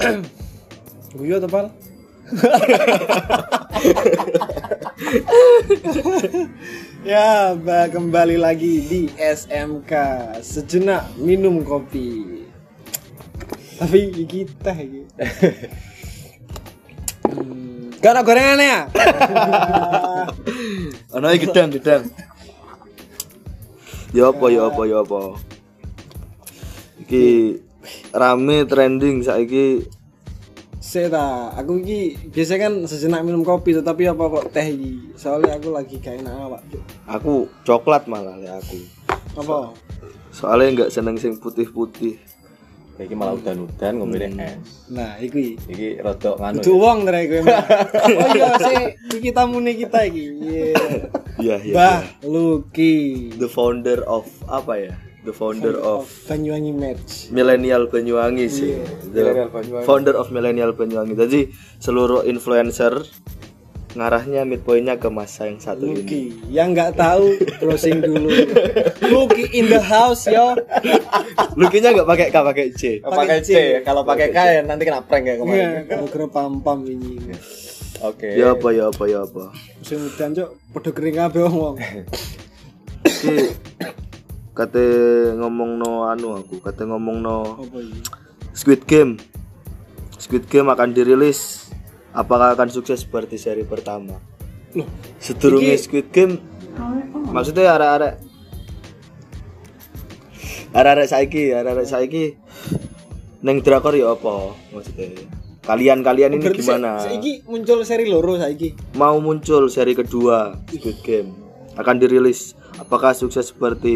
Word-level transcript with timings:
Guyo 1.16 1.40
tepal. 1.40 1.70
ya, 7.04 7.54
bah, 7.58 7.90
kembali 7.90 8.38
lagi 8.40 8.80
di 8.86 9.10
SMK 9.18 9.92
sejenak 10.40 11.04
minum 11.20 11.64
kopi. 11.66 12.46
Tapi 13.76 14.24
kita 14.24 14.72
iki. 14.76 15.02
Hmm, 17.28 17.90
Gak 18.00 18.12
ada 18.16 18.22
gorengan 18.24 18.60
ya? 18.60 18.88
Ono 21.16 21.28
iki 21.32 21.46
gedang 21.48 21.70
gedang. 21.72 22.04
Ya 24.16 24.28
apa 24.32 24.46
ya 24.48 24.64
apa 24.68 24.82
ya 24.88 24.96
apa. 25.04 25.20
Iki 27.04 27.26
rame 28.12 28.66
trending 28.66 29.22
saiki 29.22 29.86
Seta, 30.80 31.52
aku 31.52 31.84
iki 31.84 32.16
biasa 32.32 32.56
kan 32.56 32.72
sejenak 32.88 33.20
minum 33.20 33.44
kopi 33.44 33.76
tetapi 33.76 34.10
apa 34.10 34.24
kok 34.32 34.48
teh 34.48 34.64
iki? 34.64 35.12
Soalnya 35.12 35.60
aku 35.60 35.76
lagi 35.76 36.00
gak 36.00 36.24
enak 36.24 36.34
awak. 36.34 36.64
Cuk. 36.72 36.82
aku 37.04 37.34
coklat 37.68 38.08
malah 38.08 38.32
ya 38.40 38.56
aku. 38.56 38.80
Apa? 39.38 39.76
Soalnya 40.32 40.68
nggak 40.72 40.90
seneng 40.90 41.20
sing 41.20 41.36
putih-putih. 41.36 42.16
Iki 42.96 43.12
malah 43.12 43.36
udan-udan 43.36 43.92
ngombe 43.96 44.24
es. 44.24 44.88
Nah, 44.88 45.20
iku 45.20 45.36
iki. 45.40 45.54
Iki 45.68 45.88
rodok 46.00 46.36
nganu. 46.40 46.60
Kudu 46.64 46.72
wong 46.76 46.98
tere 47.04 47.20
kowe. 47.28 47.40
Mbak. 47.44 47.64
Oh 48.20 48.28
iya 48.32 48.50
sih, 48.60 48.80
iki 49.20 49.30
tamune 49.36 49.72
kita 49.76 50.00
iki. 50.08 50.24
Iya. 50.32 50.64
Iya 51.40 51.56
iya. 51.60 51.74
Bah, 51.76 52.00
iya. 52.04 52.24
Lucky. 52.24 52.96
The 53.36 53.48
founder 53.52 54.00
of 54.04 54.28
apa 54.48 54.72
ya? 54.80 54.92
The 55.20 55.36
founder 55.36 55.76
of 55.76 56.08
Banyuwangi 56.24 56.72
Match. 56.72 57.28
Millennial 57.28 57.92
Banyuwangi 57.92 58.46
sih. 58.48 58.72
The 59.12 59.20
Millennial 59.20 59.50
Banyuwangi. 59.52 59.84
Founder 59.84 60.14
of 60.16 60.32
Millennial 60.32 60.72
Banyuwangi. 60.72 61.12
Jadi 61.12 61.40
seluruh 61.76 62.24
influencer 62.24 63.04
ngarahnya 63.90 64.46
midpointnya 64.46 65.02
ke 65.02 65.10
masa 65.12 65.50
yang 65.50 65.60
satu 65.60 65.82
ini. 65.82 66.00
Lucky. 66.00 66.22
Yang 66.48 66.68
nggak 66.72 66.92
tahu 66.96 67.36
browsing 67.60 68.00
dulu. 68.00 68.32
Lucky 69.12 69.44
in 69.60 69.68
the 69.68 69.82
house 69.82 70.24
yo. 70.24 70.56
Lukinya 71.58 71.92
nggak 71.92 72.08
pakai 72.08 72.26
K 72.32 72.36
pakai 72.40 72.66
C. 72.72 72.82
Pakai 73.04 73.38
C. 73.44 73.50
Kalau 73.84 74.06
pakai 74.06 74.32
K 74.32 74.38
ya 74.56 74.60
nanti 74.64 74.88
kena 74.88 75.04
prank 75.04 75.26
ya 75.28 75.36
kemarin. 75.36 75.58
Iya, 75.58 75.68
kalau 75.84 76.06
kira 76.08 76.26
pam-pam 76.32 76.80
ini. 76.88 77.18
Oke. 78.00 78.40
Ya 78.40 78.56
apa 78.56 78.72
ya 78.72 78.88
apa 78.88 79.04
ya 79.04 79.26
apa. 79.28 79.52
Musim 79.52 80.06
udan 80.08 80.32
cok, 80.32 80.50
podo 80.72 80.90
kering 80.96 81.16
kabeh 81.20 81.44
wong. 81.44 81.76
Kate 84.60 84.84
ngomong 85.40 85.80
no 85.80 86.04
anu 86.04 86.36
aku, 86.36 86.60
kate 86.60 86.84
ngomong 86.84 87.24
no? 87.24 87.56
Squid 88.52 88.84
Game. 88.84 89.16
Squid 90.20 90.44
Game 90.46 90.68
akan 90.68 90.92
dirilis. 90.92 91.72
Apakah 92.12 92.52
akan 92.52 92.68
sukses 92.68 93.00
seperti 93.00 93.40
seri 93.40 93.64
pertama? 93.64 94.20
Loh, 94.76 94.84
Sedurunge 95.16 95.72
Iki- 95.72 95.80
Squid 95.80 96.08
Game 96.12 96.34
maksudnya 97.32 97.72
arek-arek 97.72 98.14
arek-arek 100.70 101.08
saiki, 101.08 101.44
arek-arek 101.50 101.86
saiki 101.86 102.24
neng 103.40 103.64
drakor 103.64 103.96
ya 103.96 104.12
apa 104.12 104.52
maksudnya? 104.70 105.24
Kalian-kalian 105.64 106.36
ini 106.36 106.44
berarti 106.44 106.60
gimana? 106.60 107.00
sa- 107.00 107.08
Saiki 107.08 107.48
muncul 107.48 107.80
seri 107.82 108.04
loro 108.06 108.36
saiki. 108.36 108.76
Mau 108.94 109.16
muncul 109.18 109.72
seri 109.72 109.96
kedua 109.96 110.52
Squid 110.68 111.00
Game 111.00 111.30
akan 111.74 111.96
dirilis. 111.96 112.59
Apakah 112.80 113.12
sukses 113.12 113.52
seperti 113.52 113.94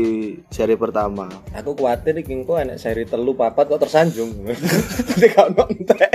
seri 0.52 0.76
pertama? 0.76 1.24
Aku 1.56 1.72
khawatir 1.72 2.20
iki 2.20 2.36
engko 2.36 2.60
enek 2.60 2.76
seri 2.76 3.08
telu 3.08 3.32
papat 3.32 3.72
kok 3.72 3.80
tersanjung. 3.80 4.44
Nanti 5.08 5.26
gak 5.32 5.56
ono 5.56 5.64
entek. 5.72 6.12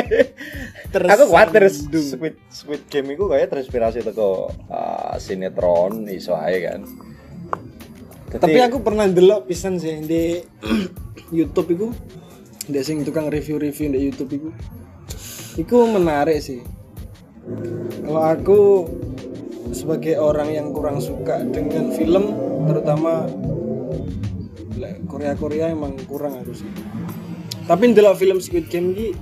Aku 0.94 1.24
khawatir 1.34 1.66
Squid 1.74 2.38
Squid 2.46 2.86
Game 2.88 3.18
iku 3.18 3.26
kayak 3.26 3.50
terinspirasi 3.50 4.06
teko 4.06 4.54
uh, 4.70 5.18
sinetron 5.18 6.06
iso 6.08 6.38
ae 6.38 6.62
kan. 6.62 6.86
Dadi- 8.30 8.38
Tapi 8.38 8.60
aku 8.62 8.86
pernah 8.86 9.10
ndelok 9.10 9.50
pisan 9.50 9.82
sih 9.82 10.06
di 10.06 10.38
YouTube 11.38 11.74
iku. 11.74 11.88
Ndek 12.70 12.84
sing 12.86 13.02
tukang 13.02 13.34
review-review 13.34 13.90
di 13.90 14.00
YouTube 14.06 14.30
iku. 14.30 14.50
Iku 15.58 15.90
menarik 15.90 16.38
sih. 16.38 16.62
Kalau 18.06 18.22
aku 18.22 18.60
sebagai 19.72 20.18
orang 20.18 20.50
yang 20.54 20.68
kurang 20.74 21.02
suka 21.02 21.42
dengan 21.46 21.94
film, 21.94 22.34
terutama 22.66 23.26
lek 24.80 25.04
Korea-Korea 25.06 25.72
emang 25.74 26.00
kurang 26.08 26.40
aku 26.40 26.54
sih. 26.56 26.70
Tapi 27.68 27.94
ndelok 27.94 28.18
film 28.18 28.42
Squid 28.42 28.72
Game 28.72 28.98
iki 28.98 29.14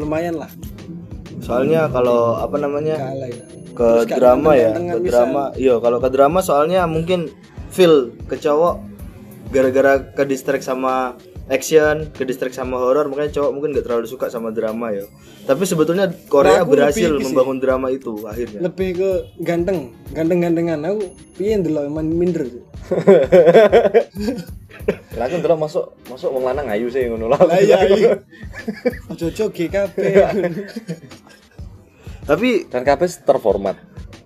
lumayan 0.00 0.40
lah. 0.40 0.48
Soalnya 1.42 1.90
kalau 1.90 2.38
apa 2.38 2.56
namanya 2.56 2.96
Kalah 2.96 3.28
ya. 3.28 3.44
ke 3.74 3.88
Terus 4.06 4.16
drama 4.16 4.50
ya, 4.54 4.72
ke 4.78 4.98
drama. 5.04 5.42
Iya, 5.58 5.74
kalau 5.82 5.98
ke 5.98 6.08
drama 6.08 6.38
soalnya 6.40 6.86
mungkin 6.86 7.28
feel 7.68 8.14
ke 8.30 8.38
cowok 8.38 8.78
gara-gara 9.52 10.00
ke 10.16 10.22
distract 10.24 10.64
sama 10.64 11.18
action, 11.52 12.08
ke 12.16 12.24
distract 12.24 12.56
sama 12.56 12.80
horor, 12.80 13.12
makanya 13.12 13.36
cowok 13.36 13.50
mungkin 13.52 13.76
gak 13.76 13.84
terlalu 13.84 14.08
suka 14.08 14.32
sama 14.32 14.48
drama 14.50 14.88
ya. 14.90 15.04
Tapi 15.44 15.62
sebetulnya 15.68 16.08
Korea 16.26 16.64
Nah, 16.64 16.66
berhasil 16.66 17.12
ke 17.12 17.20
sih. 17.20 17.24
membangun 17.28 17.60
drama 17.60 17.92
itu 17.92 18.24
akhirnya. 18.24 18.64
Lebih 18.64 18.88
ke 18.96 19.10
ganteng, 19.44 19.92
ganteng-gantengan. 20.16 20.80
Aku 20.88 21.12
piye 21.36 21.60
ndelok 21.60 21.92
emang 21.92 22.08
minder. 22.08 22.48
Lah 25.14 25.28
aku 25.28 25.36
ndelok 25.38 25.58
masuk 25.60 25.84
masuk 26.08 26.32
wong 26.32 26.48
lanang 26.48 26.66
ayu 26.72 26.88
sih 26.90 27.06
ngono 27.06 27.30
lah. 27.30 27.38
Lah 27.44 27.60
iya 27.60 27.84
iya. 27.86 28.12
Ojo-ojo 29.12 29.52
GKP. 29.52 29.96
Tapi 32.26 32.48
Dan 32.72 32.82
kabeh 32.82 33.06
terformat. 33.22 33.76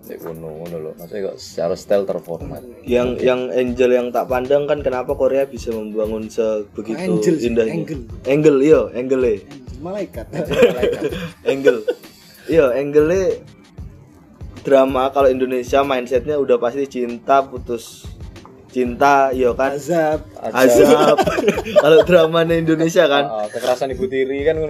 Nek 0.07 0.19
ngono 0.23 0.47
ngono 0.63 0.75
lho. 0.79 0.91
Maksudnya 0.95 1.27
kok 1.31 1.37
secara 1.37 1.75
style 1.75 2.05
terformat. 2.07 2.61
yang 2.87 3.19
yang 3.19 3.51
Angel 3.51 3.91
yang 3.91 4.07
tak 4.09 4.31
pandang 4.31 4.63
kan 4.65 4.79
kenapa 4.79 5.13
Korea 5.13 5.43
bisa 5.43 5.75
membangun 5.75 6.31
sebegitu 6.31 7.19
Angel 7.19 7.35
indahnya. 7.43 7.73
Angel. 7.75 7.99
Angel 8.25 8.55
iya, 8.63 8.81
Angel 8.95 9.21
Malaikat. 9.77 10.25
Angle. 11.51 11.85
Iya, 12.47 12.73
angle 12.79 13.43
drama 14.63 15.11
kalau 15.15 15.31
Indonesia 15.31 15.83
mindsetnya 15.83 16.35
udah 16.39 16.59
pasti 16.59 16.87
cinta 16.87 17.43
putus 17.43 18.03
cinta, 18.77 19.33
iya 19.33 19.49
kan? 19.57 19.73
Azab. 19.73 20.29
Azab. 20.37 21.17
kalau 21.83 21.97
dramanya 22.05 22.53
Indonesia 22.53 23.09
kan. 23.09 23.25
Ah, 23.25 23.49
kekerasan 23.49 23.97
ibu 23.97 24.05
tiri 24.05 24.45
kan. 24.45 24.61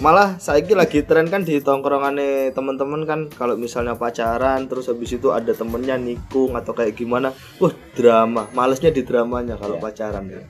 Malah 0.00 0.40
saiki 0.40 0.72
lagi 0.72 1.04
tren 1.04 1.28
kan 1.28 1.44
di 1.44 1.60
tongkrongannya 1.60 2.56
teman-teman 2.56 3.04
kan 3.04 3.20
kalau 3.28 3.60
misalnya 3.60 4.00
pacaran 4.00 4.64
terus 4.64 4.88
habis 4.88 5.12
itu 5.12 5.28
ada 5.28 5.52
temennya 5.52 6.00
nikung 6.00 6.56
atau 6.56 6.72
kayak 6.72 6.96
gimana, 6.96 7.36
wah 7.60 7.74
drama. 7.92 8.48
Malesnya 8.56 8.88
di 8.88 9.04
dramanya 9.04 9.60
kalau 9.60 9.76
pacaran 9.76 10.24
ya. 10.32 10.40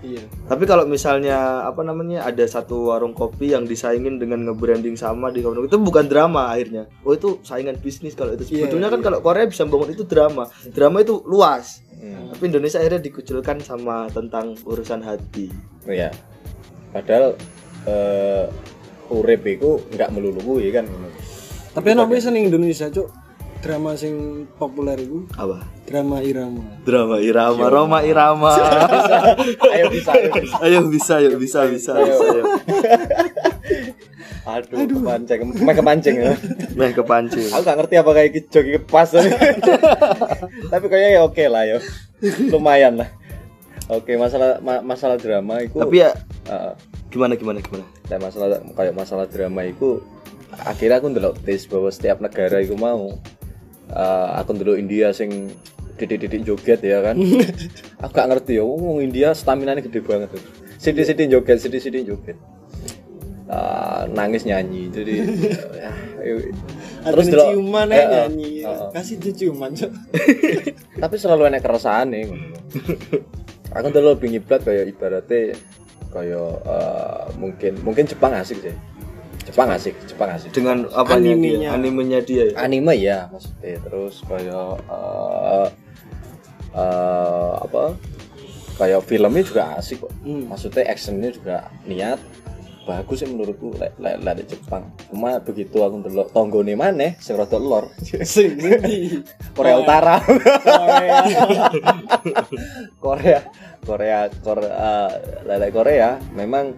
Iya. 0.00 0.24
Tapi 0.48 0.64
kalau 0.64 0.88
misalnya 0.88 1.68
apa 1.68 1.84
namanya 1.84 2.24
ada 2.24 2.44
satu 2.48 2.88
warung 2.92 3.12
kopi 3.12 3.52
yang 3.52 3.68
disaingin 3.68 4.16
dengan 4.16 4.48
nge-branding 4.48 4.96
sama 4.96 5.28
di 5.28 5.44
warung 5.44 5.68
itu 5.68 5.76
bukan 5.76 6.08
drama 6.08 6.48
akhirnya. 6.48 6.88
Oh 7.04 7.12
itu 7.12 7.40
saingan 7.44 7.76
bisnis 7.80 8.16
kalau 8.16 8.32
itu. 8.32 8.48
Iya, 8.48 8.68
Sebetulnya 8.68 8.88
kan 8.88 9.00
kalau 9.04 9.18
Korea 9.20 9.44
bisa 9.44 9.68
bangun 9.68 9.92
itu 9.92 10.08
drama. 10.08 10.48
Drama 10.72 11.04
itu 11.04 11.20
luas. 11.28 11.84
Hmm. 12.00 12.32
Tapi 12.32 12.42
Indonesia 12.48 12.80
akhirnya 12.80 13.02
dikucilkan 13.04 13.60
sama 13.60 14.08
tentang 14.08 14.56
urusan 14.64 15.04
hati. 15.04 15.52
Iya. 15.84 16.08
Padahal 16.96 17.36
eh 17.84 18.44
urip 19.10 19.42
iku 19.44 19.80
enggak 19.92 20.10
melulu 20.16 20.40
kuwi 20.40 20.72
kan 20.72 20.88
ngono. 20.88 21.08
Tapi 21.70 21.86
enak 21.94 22.08
bisa 22.10 22.34
nih 22.34 22.50
Indonesia, 22.50 22.90
Cuk. 22.90 23.08
Drama 23.60 23.92
sing 23.92 24.48
populer 24.56 24.96
itu 24.96 25.28
Apa? 25.36 25.60
Drama 25.90 26.22
irama. 26.22 26.62
Drama 26.86 27.16
irama, 27.18 27.64
Roma 27.66 27.98
irama. 28.06 28.54
Ayo 29.74 29.90
bisa, 29.90 30.14
ayo 30.14 30.30
bisa. 30.30 30.56
Ayo 30.62 30.80
bisa, 30.86 31.14
yuk 31.18 31.34
bisa, 31.42 31.60
bisa, 31.66 31.92
bisa, 31.98 32.24
yuk. 32.38 32.46
Aduh, 34.46 34.86
kepancing, 34.86 35.40
main 35.62 35.76
kepancing 35.76 36.16
ya. 36.16 36.32
Meh 36.78 36.90
kepancing. 36.94 37.50
Aku 37.52 37.62
gak 37.66 37.76
ngerti 37.76 37.94
apa 37.98 38.10
kayak 38.14 38.30
joki 38.48 38.78
pas. 38.80 39.10
Tapi 40.72 40.84
kayaknya 40.86 41.10
ya 41.18 41.20
oke 41.26 41.44
lah 41.50 41.62
ya. 41.66 41.78
Lumayan 42.48 43.02
lah. 43.02 43.10
Oke, 43.90 44.14
masalah 44.14 44.62
ma- 44.62 44.86
masalah 44.86 45.18
drama 45.18 45.58
itu 45.66 45.74
Tapi 45.74 45.98
ya 45.98 46.14
eh, 46.46 46.72
gimana 47.10 47.34
gimana 47.34 47.58
gimana? 47.58 47.82
Nah, 48.06 48.18
masalah 48.22 48.62
kayak 48.78 48.94
masalah 48.94 49.26
drama 49.26 49.66
itu 49.66 49.98
akhirnya 50.62 51.02
aku 51.02 51.10
ndelok 51.10 51.34
tes 51.42 51.66
bahwa 51.66 51.90
setiap 51.90 52.22
negara 52.22 52.62
itu 52.62 52.78
mau 52.78 53.18
eh, 53.90 54.28
aku 54.38 54.54
ndelok 54.54 54.78
India 54.78 55.10
sing 55.10 55.50
didik-didik 56.00 56.42
joget 56.44 56.80
ya 56.80 57.00
kan. 57.00 57.16
Aku 58.02 58.12
gak 58.12 58.28
ngerti 58.28 58.56
ya 58.56 58.64
wong 58.64 59.00
India 59.00 59.32
stamina 59.32 59.72
nya 59.72 59.80
gede 59.80 60.00
banget 60.00 60.30
tuh. 60.30 60.42
Sidik-sidik 60.76 61.28
joget 61.28 61.58
sidik-sidik 61.58 62.04
joget. 62.04 62.36
Ah, 63.46 64.06
nangis 64.06 64.46
nyanyi. 64.46 64.86
Jadi 64.88 65.26
ya, 65.82 65.90
ya, 66.22 66.34
Terus 67.02 67.26
delok- 67.26 67.50
ciuman 67.50 67.88
eh, 67.88 67.98
eh, 67.98 68.06
nyanyi. 68.06 68.50
eh. 68.62 68.88
Kasih 68.90 69.16
dia 69.18 69.32
ciuman, 69.34 69.74
tapi 71.02 71.14
selalu 71.16 71.50
enak 71.50 71.58
keresahan 71.58 72.08
nih. 72.08 72.30
Aku 73.70 73.86
dulu 73.88 74.14
lebih 74.14 74.28
ngiblat 74.32 74.62
kayak 74.62 74.86
ibaratnya 74.88 75.58
kayak 76.10 76.50
eh, 76.62 77.22
mungkin 77.36 77.72
mungkin 77.82 78.04
Jepang 78.06 78.34
asik 78.34 78.62
sih. 78.62 78.74
Jepang 79.40 79.66
asik 79.72 79.98
Jepang 80.06 80.30
asik. 80.30 80.54
Dengan 80.54 80.86
apa 80.92 81.18
Animenya. 81.18 81.74
dia? 81.74 81.74
Animenya. 81.74 82.18
Dia 82.22 82.42
ya? 82.50 82.54
Anime 82.60 82.94
ya 82.94 83.18
maksudnya. 83.34 83.82
Terus 83.82 84.14
kayak 84.22 84.78
eh 84.86 85.66
eh, 86.74 87.54
apa? 87.64 87.96
Kayak 88.80 89.04
filmnya 89.04 89.44
juga 89.44 89.62
asik 89.76 90.08
kok. 90.08 90.12
Hmm. 90.24 90.48
maksudnya 90.48 90.88
actionnya 90.88 91.30
juga 91.36 91.68
niat 91.84 92.20
bagus 92.90 93.22
sih 93.22 93.28
menurutku 93.28 93.76
lek 93.76 93.94
lek 94.00 94.34
di 94.42 94.44
Jepang. 94.56 94.90
Cuma 95.12 95.38
begitu 95.38 95.78
aku 95.84 96.00
ndelok 96.00 96.32
tonggone 96.34 96.74
maneh 96.74 97.14
sing 97.20 97.36
rada 97.38 97.60
lor. 97.60 97.92
Sing 98.26 98.56
Korea 99.54 99.76
Utara. 99.78 100.16
Korea. 100.24 101.20
Korea 103.04 103.40
Korea 103.84 104.18
Korea 104.42 104.92
lele 105.46 105.68
Korea 105.70 106.18
memang 106.34 106.74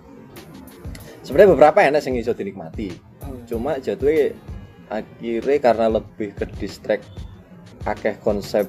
sebenarnya 1.24 1.50
beberapa 1.54 1.78
enak 1.80 2.02
yang 2.04 2.20
iso 2.20 2.36
dinikmati. 2.36 2.92
Cuma 3.46 3.78
jatuhnya 3.78 4.34
akhirnya 4.92 5.58
karena 5.62 5.86
lebih 5.88 6.36
ke 6.36 6.44
distract 6.60 7.08
akeh 7.88 8.20
konsep 8.20 8.68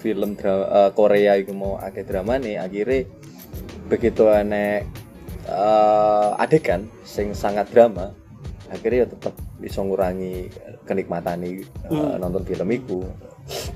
film 0.00 0.34
dra- 0.34 0.88
eh, 0.88 0.90
Korea 0.96 1.36
itu 1.36 1.52
mau 1.52 1.76
akeh 1.76 2.02
drama 2.08 2.40
nih 2.40 2.56
akhirnya 2.56 3.04
begitu 3.86 4.24
enek 4.26 4.88
eh, 5.46 6.42
adegan 6.42 6.88
sing 7.04 7.36
sangat 7.36 7.68
drama 7.68 8.16
akhirnya 8.72 9.04
ya 9.04 9.08
tetap 9.12 9.34
bisa 9.60 9.84
ngurangi 9.84 10.48
kenikmatan 10.88 11.44
eh, 11.44 11.62
nonton 12.16 12.42
film 12.48 12.68
itu 12.72 13.04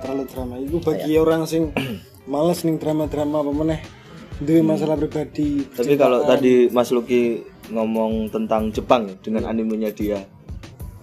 terlalu 0.00 0.24
drama. 0.30 0.54
Itu 0.62 0.78
bagi 0.80 1.12
orang 1.18 1.44
sing 1.44 1.74
males 2.32 2.64
nih 2.64 2.78
drama-drama 2.80 3.44
apa 3.44 3.52
meneh 3.52 3.80
duwe 4.40 4.66
masalah 4.66 4.98
pribadi 4.98 5.62
tapi 5.62 5.94
kalau 5.94 6.26
tadi 6.26 6.66
Mas 6.74 6.90
Luki 6.90 7.46
ngomong 7.70 8.34
tentang 8.34 8.74
Jepang 8.74 9.06
ya, 9.06 9.14
dengan 9.22 9.46
animenya 9.46 9.94
dia 9.94 10.26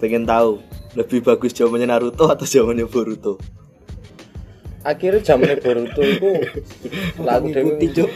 pengen 0.03 0.27
tahu 0.27 0.59
lebih 0.99 1.23
bagus 1.23 1.55
zamannya 1.55 1.87
Naruto 1.87 2.27
atau 2.27 2.43
zamannya 2.43 2.89
Boruto 2.91 3.39
akhirnya 4.81 5.21
zamannya 5.21 5.57
Boruto 5.61 6.01
itu 6.01 6.29
lagu 7.21 7.45
ngikuti 7.49 7.87
cuk. 7.93 8.09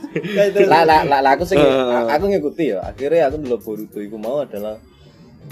Lah 0.72 0.82
lah 0.82 1.02
lah 1.06 1.32
aku 1.34 1.46
sing 1.46 1.58
aku 2.08 2.24
ngikuti 2.30 2.74
ya. 2.74 2.82
Akhirnya 2.82 3.30
aku 3.30 3.36
dulu 3.42 3.56
Boruto 3.62 3.98
itu 4.02 4.16
mau 4.18 4.42
adalah 4.42 4.78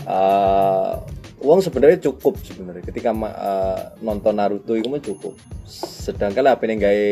eh 0.07 0.93
uang 1.41 1.61
sebenarnya 1.63 1.99
cukup 2.11 2.37
sebenarnya. 2.43 2.83
Ketika 2.85 3.11
eh, 3.15 3.81
nonton 4.03 4.35
Naruto 4.37 4.75
itu 4.75 4.89
mah 4.91 5.03
cukup. 5.03 5.35
Sedangkan 5.71 6.43
lah 6.43 6.55
pengen 6.59 6.83
gawe 6.83 7.07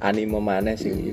anime 0.00 0.40
mana 0.40 0.74
sih 0.80 1.12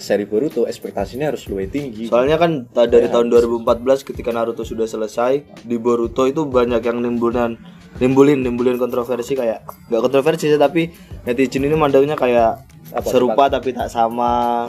seri 0.00 0.24
Boruto 0.24 0.64
ekspektasinya 0.64 1.28
harus 1.32 1.44
lebih 1.48 1.68
tinggi. 1.68 2.08
Soalnya 2.08 2.40
kan 2.40 2.64
dari 2.72 3.08
tahun 3.08 3.28
2014 3.28 4.08
ketika 4.08 4.32
Naruto 4.32 4.64
sudah 4.64 4.88
selesai 4.88 5.64
di 5.64 5.76
Boruto 5.76 6.24
itu 6.24 6.48
banyak 6.48 6.80
yang 6.80 7.04
nimbulin 7.04 7.60
nimbulin 8.00 8.40
nimbulin 8.40 8.80
kontroversi 8.80 9.36
kayak 9.36 9.66
nggak 9.92 10.02
kontroversi 10.02 10.48
sih 10.48 10.60
tapi 10.60 10.88
netizen 11.28 11.66
ini 11.66 11.76
mandangnya 11.76 12.16
kayak 12.16 12.64
serupa 13.08 13.48
tapi 13.48 13.72
tak 13.72 13.88
sama. 13.88 14.68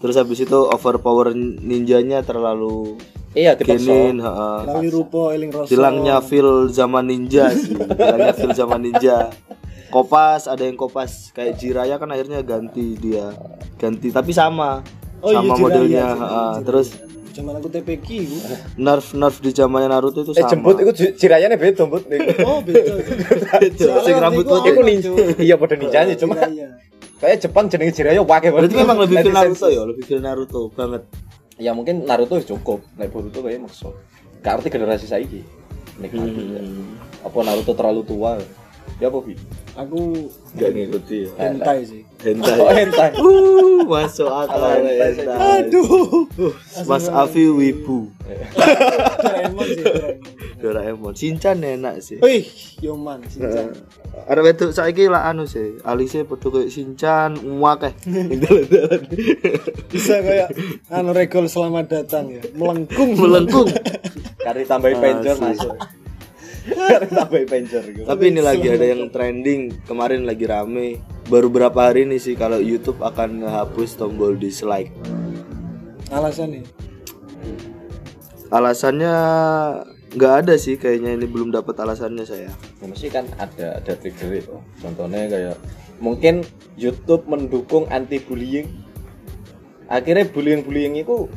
Terus 0.00 0.16
habis 0.16 0.42
itu 0.42 0.58
overpower 0.66 1.36
ninjanya 1.36 2.24
terlalu 2.24 2.96
iya 3.30 3.54
heeh. 3.54 4.58
Lali 4.66 4.88
rupo 4.90 5.30
eling 5.30 5.54
rasa. 5.54 5.70
Hilangnya 5.70 6.18
feel 6.24 6.66
zaman 6.72 7.06
ninja 7.06 7.54
sih. 7.54 7.78
Hilangnya 7.78 8.34
feel 8.34 8.52
zaman 8.56 8.80
ninja. 8.82 9.30
Kopas 9.90 10.50
ada 10.50 10.66
yang 10.66 10.74
kopas. 10.74 11.30
Kayak 11.30 11.62
Jiraya 11.62 11.94
kan 11.98 12.10
akhirnya 12.10 12.42
ganti 12.42 12.98
dia. 12.98 13.30
Ganti 13.78 14.10
tapi 14.10 14.34
sama. 14.34 14.82
Oh 15.20 15.30
iya, 15.30 15.44
sama 15.44 15.52
Jiraiya, 15.52 15.60
modelnya 15.60 16.04
Jiraiya, 16.08 16.16
heeh. 16.16 16.52
terus 16.64 16.88
zaman 17.30 17.54
aku 17.54 17.68
TPK 17.68 18.06
iku 18.20 18.36
nerf 18.76 19.06
nerf 19.12 19.38
di 19.38 19.50
zamannya 19.50 19.88
Naruto 19.88 20.20
itu 20.20 20.32
eh 20.32 20.40
sama. 20.40 20.50
jemput 20.50 20.76
itu 20.78 20.92
ji- 20.92 21.14
jirayanya 21.16 21.54
beda 21.54 21.72
jemput 21.76 22.02
oh 22.48 22.58
beda. 22.60 22.92
Sing 24.00 24.16
rambut 24.16 24.44
putih 24.44 24.70
Iku 24.70 24.82
ninja. 24.82 25.10
Iya 25.36 25.54
pada 25.54 25.74
ninjanya 25.74 26.14
cuma 26.14 26.34
iya 26.46 26.74
kayak 27.16 27.36
Jepang 27.38 27.68
jenenge 27.68 27.92
Jiraiya 27.92 28.20
wakil 28.20 28.50
berarti 28.50 28.74
memang 28.74 28.96
lebih 28.98 29.16
Netizen 29.18 29.36
Naruto 29.36 29.66
ya? 29.68 29.82
Lebih 29.84 30.02
feel 30.02 30.20
Naruto 30.20 30.60
banget. 30.70 31.02
Ya 31.56 31.70
mungkin 31.70 32.02
Naruto 32.02 32.40
cukup. 32.40 32.80
Nek 32.96 33.08
Boruto 33.08 33.40
kayak 33.40 33.60
maksud 33.60 33.92
gak 34.40 34.56
ngerti 34.56 34.68
generasi 34.70 35.04
saiki. 35.04 35.40
Nikmati. 35.96 36.32
Ya. 36.48 36.62
apa 37.20 37.36
Naruto 37.40 37.76
terlalu 37.76 38.02
tua 38.02 38.40
ya 39.00 39.08
apa 39.08 39.18
Bi? 39.24 39.34
aku 39.78 40.28
gak 40.60 40.70
ngikuti 40.76 41.24
ya. 41.24 41.30
hentai 41.40 41.80
sih. 41.88 42.02
Hentai. 42.20 42.58
Oh 42.60 42.68
hentai. 42.68 43.10
Uh 43.20 43.80
masuk 43.88 44.28
akal 44.28 44.60
hentai 44.60 45.16
hentai. 45.16 45.64
Aduh. 45.64 46.28
Uh, 46.36 46.52
Mas 46.84 47.08
Afi 47.08 47.48
wibu. 47.48 48.12
Doraemon 49.24 49.66
sih 49.66 49.84
Doraemon. 49.84 50.16
Doraemon. 50.60 51.12
Shinchan 51.16 51.64
enak 51.64 52.04
sih. 52.04 52.20
Wih, 52.20 52.44
Yoman, 52.84 53.24
Shinchan. 53.24 53.72
Ada 54.28 54.40
wedok 54.44 54.70
saiki 54.76 55.08
lah 55.08 55.32
anu 55.32 55.48
sih, 55.48 55.80
alise 55.80 56.28
padha 56.28 56.52
koyo 56.52 56.68
Shinchan. 56.68 57.40
Ning 57.40 58.38
dalan-dalan. 58.44 59.00
Bisa 59.88 60.20
kayak 60.20 60.52
anu 60.92 61.16
regol 61.16 61.48
selamat 61.48 61.86
datang 61.88 62.28
ya, 62.36 62.44
melengkung. 62.52 63.16
Melengkung. 63.16 63.68
kari 64.44 64.64
tambahin 64.64 64.98
penjor 64.98 65.36
masuk 65.36 65.76
gitu 67.92 68.06
Tapi 68.06 68.24
ini 68.30 68.40
lagi 68.40 68.66
ada 68.70 68.86
yang 68.86 69.10
trending 69.10 69.84
kemarin 69.84 70.24
lagi 70.24 70.46
rame. 70.46 71.02
Baru 71.30 71.50
berapa 71.50 71.76
hari 71.76 72.06
ini 72.06 72.18
sih 72.18 72.34
kalau 72.34 72.58
YouTube 72.58 73.02
akan 73.02 73.44
ngehapus 73.44 73.98
tombol 73.98 74.34
dislike. 74.34 74.90
Alasannya 76.10 76.66
Alasannya 78.50 79.14
nggak 80.10 80.34
ada 80.42 80.54
sih 80.58 80.74
kayaknya 80.74 81.14
ini 81.14 81.26
belum 81.30 81.54
dapat 81.54 81.78
alasannya 81.78 82.26
saya. 82.26 82.50
ya, 82.50 82.86
mesti 82.86 83.06
kan 83.14 83.30
ada 83.38 83.78
ada 83.78 83.94
trigger 83.94 84.42
itu 84.42 84.56
contohnya 84.82 85.30
kayak 85.30 85.56
mungkin 86.02 86.42
YouTube 86.74 87.30
mendukung 87.30 87.86
anti 87.94 88.18
bullying 88.18 88.66
akhirnya 89.86 90.26
bullying 90.26 90.66
bullying 90.66 90.98
itu 90.98 91.30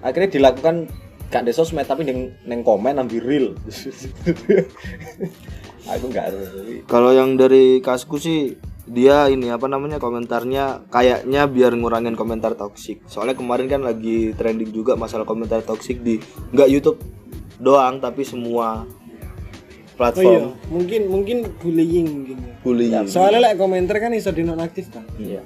akhirnya 0.00 0.40
dilakukan 0.40 0.88
gak 1.32 1.48
di 1.48 1.52
sosmed 1.56 1.88
tapi 1.88 2.04
neng, 2.04 2.36
neng 2.44 2.60
komen 2.60 3.00
ambil 3.00 3.24
real 3.24 3.46
aku 5.82 6.06
nggak 6.14 6.26
Kalau 6.86 7.10
yang 7.10 7.34
dari 7.34 7.82
kasku 7.82 8.20
sih 8.20 8.54
dia 8.86 9.26
ini 9.30 9.50
apa 9.50 9.66
namanya 9.66 9.98
komentarnya 9.98 10.86
kayaknya 10.90 11.46
biar 11.50 11.74
ngurangin 11.74 12.14
komentar 12.14 12.54
toksik. 12.54 13.02
Soalnya 13.10 13.34
kemarin 13.34 13.66
kan 13.66 13.82
lagi 13.82 14.30
trending 14.34 14.70
juga 14.70 14.94
masalah 14.94 15.26
komentar 15.26 15.62
toksik 15.62 16.02
di 16.02 16.22
nggak 16.54 16.70
YouTube 16.70 16.98
doang 17.58 17.98
tapi 17.98 18.22
semua 18.22 18.86
Oh 20.02 20.18
iya, 20.18 20.18
platform 20.18 20.56
mungkin 20.72 21.02
mungkin 21.06 21.38
bullying 21.62 22.06
mungkin 22.10 22.36
ya. 22.42 22.54
bullying. 22.64 23.06
Soalnya 23.06 23.38
like 23.38 23.60
komentar 23.60 24.02
kan 24.02 24.10
bisa 24.10 24.34
dinonaktifkan. 24.34 25.04
iya 25.20 25.38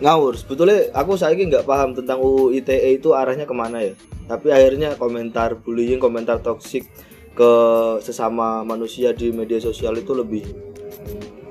Ngawur, 0.00 0.32
sebetulnya 0.32 0.88
aku 0.96 1.20
saya 1.20 1.36
nggak 1.36 1.68
paham 1.68 1.92
tentang 1.92 2.24
UU 2.24 2.56
ITE 2.56 2.96
itu 2.96 3.12
arahnya 3.12 3.44
ke 3.44 3.52
mana 3.52 3.84
ya. 3.84 3.92
Tapi 4.24 4.48
akhirnya 4.48 4.96
komentar 4.96 5.60
bullying, 5.60 6.00
komentar 6.00 6.40
toksik 6.40 6.88
ke 7.36 7.52
sesama 8.00 8.64
manusia 8.64 9.12
di 9.12 9.28
media 9.28 9.60
sosial 9.60 10.00
itu 10.00 10.16
lebih 10.16 10.44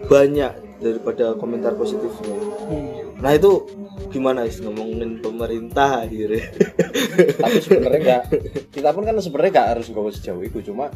banyak 0.09 0.81
daripada 0.81 1.37
komentar 1.37 1.77
positifnya. 1.77 2.35
Hmm. 2.65 3.21
Nah 3.21 3.31
itu 3.37 3.69
gimana 4.09 4.49
is 4.49 4.57
ngomongin 4.63 5.21
pemerintah 5.21 6.09
akhirnya? 6.09 6.49
tapi 7.43 7.57
sebenarnya 7.61 8.01
nggak 8.01 8.23
kita 8.75 8.89
pun 8.95 9.03
kan 9.05 9.15
sebenarnya 9.21 9.51
nggak 9.53 9.69
harus 9.77 9.85
nggak 9.91 10.13
sejauh 10.17 10.41
itu 10.41 10.59
cuma 10.71 10.89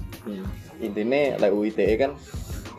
intinya 0.81 1.37
like 1.37 1.53
UITE 1.53 1.85
kan 1.99 2.17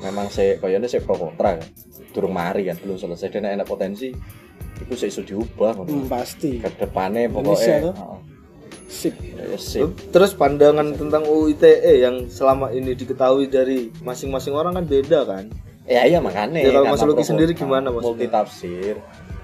memang 0.02 0.26
saya 0.32 0.58
kayaknya 0.58 0.90
saya 0.90 1.06
pro 1.06 1.14
kontra 1.14 1.60
kan 1.60 1.68
durung 2.10 2.34
mari 2.34 2.66
kan 2.66 2.76
belum 2.80 2.98
selesai 2.98 3.30
dan 3.30 3.46
enak 3.46 3.68
potensi 3.68 4.10
itu 4.76 4.92
saya 4.94 5.08
iso 5.08 5.22
diubah 5.22 5.70
ngono. 5.76 5.88
Hmm, 5.88 6.06
pasti. 6.06 6.58
ke 6.58 6.68
depannya 6.76 7.28
pokoknya. 7.28 7.90
Heeh. 7.90 8.18
Sip. 8.84 9.14
ya 9.16 9.56
sip 9.56 9.90
Terus 10.08 10.32
pandangan 10.32 10.92
tentang 10.92 11.24
UU 11.24 11.50
ITE 11.52 11.72
yang 12.00 12.28
selama 12.28 12.70
ini 12.70 12.92
diketahui 12.92 13.46
dari 13.46 13.90
masing-masing 14.00 14.52
orang 14.52 14.74
kan 14.74 14.84
beda 14.84 15.20
kan? 15.24 15.44
ya 15.84 16.00
iya 16.02 16.16
makanya 16.16 16.62
Ya, 16.62 16.72
kalau 16.72 16.88
Mas 16.88 17.02
Luki 17.02 17.20
sendiri 17.22 17.52
gimana, 17.52 17.90
Mas? 17.90 18.00
multi 18.00 18.24
tafsir 18.24 18.96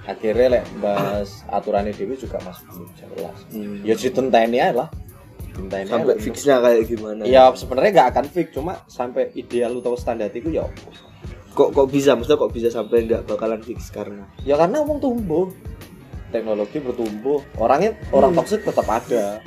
akhirnya 0.02 0.56
lek 0.56 0.64
bahas 0.78 1.44
aturannya 1.46 1.92
dewi 1.92 2.16
juga 2.16 2.40
masih 2.40 2.64
belum 2.66 2.88
jelas 2.94 3.38
Hmm. 3.46 3.76
ya 3.82 3.92
ditenteni 3.92 4.56
aja 4.56 4.72
lah 4.74 4.88
ditenteni 5.42 5.84
Sampai 5.84 6.14
fixnya 6.16 6.56
kayak 6.58 6.82
gimana? 6.86 7.22
ya 7.24 7.52
sebenarnya 7.52 7.90
nggak 7.92 8.08
akan 8.08 8.26
fix 8.26 8.46
cuma 8.50 8.72
sampai 8.86 9.28
ideal 9.34 9.76
atau 9.76 9.92
standar 9.94 10.30
itu 10.30 10.48
ya. 10.50 10.64
Kok 11.52 11.68
kok 11.74 11.86
bisa? 11.90 12.14
Maksudnya 12.14 12.38
kok 12.38 12.52
bisa 12.54 12.68
sampai 12.70 13.06
nggak 13.06 13.22
bakalan 13.26 13.60
fix 13.62 13.90
karena? 13.90 14.26
Ya 14.46 14.54
karena 14.54 14.82
omong 14.82 15.02
tumbuh. 15.02 15.50
Teknologi 16.30 16.78
bertumbuh. 16.78 17.42
Orangnya 17.58 17.98
orang 18.14 18.34
toksik 18.38 18.62
tetap 18.62 18.86
ada. 18.86 19.42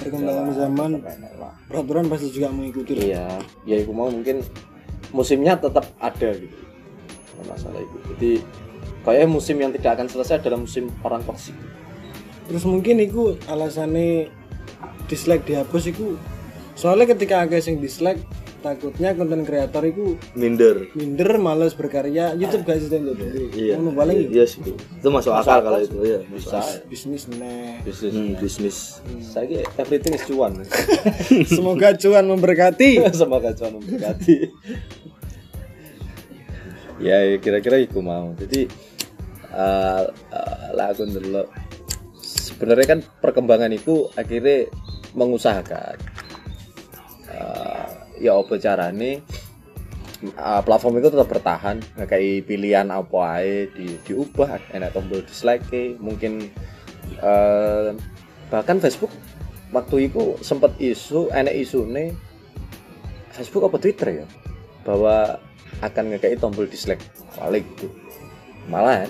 Perkembangan 0.00 0.52
zaman, 0.56 0.90
Enak 1.00 1.32
lah. 1.36 1.52
peraturan 1.68 2.08
pasti 2.08 2.32
juga 2.32 2.48
mengikuti. 2.48 2.96
Iya, 2.96 3.36
ya 3.68 3.76
itu 3.76 3.92
mau 3.92 4.08
mungkin 4.08 4.40
musimnya 5.12 5.60
tetap 5.60 5.84
ada 6.00 6.32
gitu. 6.32 6.56
Nggak 7.36 7.46
masalah 7.52 7.80
itu. 7.84 7.98
Jadi 8.16 8.32
kayak 9.04 9.28
musim 9.28 9.56
yang 9.60 9.72
tidak 9.76 10.00
akan 10.00 10.08
selesai 10.08 10.40
adalah 10.40 10.60
musim 10.60 10.88
orang 11.04 11.20
toksik. 11.24 11.56
Terus 12.48 12.64
mungkin 12.64 13.00
itu 13.00 13.36
alasannya 13.48 14.32
dislike 15.10 15.42
dihapus 15.42 15.90
itu 15.90 16.14
soalnya 16.78 17.10
ketika 17.12 17.42
akeh 17.42 17.58
sing 17.58 17.82
dislike 17.82 18.22
takutnya 18.60 19.16
konten 19.16 19.42
kreator 19.48 19.82
itu 19.88 20.20
minder. 20.36 20.92
minder 20.92 21.40
males 21.40 21.72
berkarya. 21.72 22.36
YouTube 22.36 22.68
gak 22.68 22.78
sih 22.78 22.92
untuk 22.92 23.16
iya. 23.56 23.80
Ngono 23.80 23.96
paling 23.96 24.28
iya 24.28 24.44
sih 24.44 24.60
itu 24.62 25.08
masuk 25.08 25.32
akal 25.32 25.64
kalau 25.64 25.80
itu 25.80 25.96
ya 26.04 26.20
bisa 26.28 26.60
bisnis 26.86 27.24
neh 27.32 27.80
bisnis. 27.82 28.12
Hmm, 28.12 28.32
bisnis. 28.36 28.76
Saya 29.24 29.64
everything 29.80 30.12
is 30.12 30.24
cuan. 30.28 30.60
Semoga 31.56 31.96
cuan 31.96 32.24
memberkati. 32.28 33.00
Semoga 33.20 33.56
cuan 33.56 33.80
memberkati. 33.80 34.36
Ya 37.00 37.16
ya, 37.24 37.36
kira-kira 37.40 37.80
itu 37.80 38.04
mau. 38.04 38.36
Jadi 38.36 38.68
uh, 39.56 40.04
uh, 40.12 40.66
lah 40.76 40.92
aku 40.92 41.08
ndelok. 41.08 41.48
Sebenarnya 42.20 42.86
kan 42.86 43.00
perkembangan 43.24 43.72
itu 43.72 44.12
akhirnya 44.12 44.68
mengusahakan 45.16 46.09
ya 48.20 48.36
apa 48.36 48.60
carane? 48.60 49.24
Uh, 50.36 50.60
platform 50.60 51.00
itu 51.00 51.08
tetap 51.08 51.32
bertahan 51.32 51.80
kayak 51.96 52.44
pilihan 52.44 52.92
apa 52.92 53.40
aja 53.40 53.72
di 53.72 53.96
diubah 54.04 54.60
enak 54.76 54.92
tombol 54.92 55.24
dislike 55.24 55.96
mungkin 55.96 56.44
uh, 57.24 57.96
bahkan 58.52 58.76
Facebook 58.84 59.08
waktu 59.72 60.12
itu 60.12 60.36
sempat 60.44 60.76
isu 60.76 61.32
enak 61.32 61.56
isu 61.64 61.88
nih 61.88 62.12
Facebook 63.32 63.64
apa 63.64 63.80
Twitter 63.80 64.20
ya 64.20 64.26
bahwa 64.84 65.40
akan 65.80 66.12
ngekei 66.12 66.36
tombol 66.36 66.68
dislike 66.68 67.00
balik 67.40 67.64
gitu. 67.80 67.88
Malahan 68.68 69.08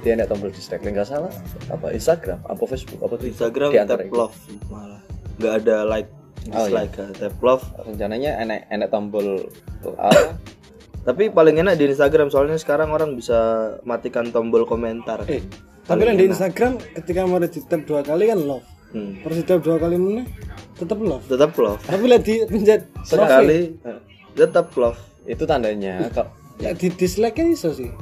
jadi 0.00 0.18
enak 0.18 0.32
tombol 0.32 0.48
dislike 0.48 0.82
nggak 0.82 1.04
salah 1.04 1.30
apa 1.68 1.92
Instagram 1.92 2.40
apa 2.48 2.64
Facebook 2.64 2.98
apa 3.04 3.14
Twitter 3.20 3.44
Instagram 3.44 3.70
Di 3.76 3.78
antara 3.78 4.02
love 4.08 4.34
malah. 4.72 5.04
Nggak 5.36 5.54
ada 5.60 5.76
like 5.84 6.10
Oh, 6.52 6.68
dislike 6.68 6.92
kan, 6.92 7.08
tap 7.16 7.40
love. 7.40 7.64
Rencananya 7.88 8.36
enak 8.44 8.68
enak 8.68 8.88
tombol 8.92 9.48
apa 9.96 10.36
tapi 11.08 11.28
paling 11.28 11.60
enak 11.60 11.76
di 11.76 11.92
Instagram 11.92 12.32
soalnya 12.32 12.56
sekarang 12.56 12.88
orang 12.92 13.12
bisa 13.16 13.72
matikan 13.84 14.28
tombol 14.32 14.64
komentar. 14.64 15.24
Eh 15.28 15.44
tapi 15.84 16.08
kan 16.08 16.16
di 16.16 16.24
Instagram 16.32 16.72
ketika 17.00 17.28
mau 17.28 17.36
di 17.36 17.48
tap 17.60 17.84
dua 17.84 18.00
kali 18.00 18.32
kan 18.32 18.40
love. 18.40 18.64
Hmm. 18.94 19.18
terus 19.26 19.42
di 19.42 19.44
tap 19.44 19.60
dua 19.60 19.76
kali 19.76 19.96
mana 20.00 20.24
tetap 20.80 20.98
love. 21.00 21.24
Tetap 21.28 21.52
love. 21.60 21.80
Tapi 21.84 22.04
lah 22.08 22.20
di 22.20 22.34
pencet 22.48 22.80
sekali 23.04 23.76
tetap 24.32 24.72
love. 24.80 25.00
Itu 25.28 25.44
tandanya 25.44 26.08
kok. 26.08 26.28
Ya 26.60 26.72
di 26.72 26.88
dislike 26.88 27.36
kan 27.36 27.52
iso 27.52 27.72
sih. 27.76 27.92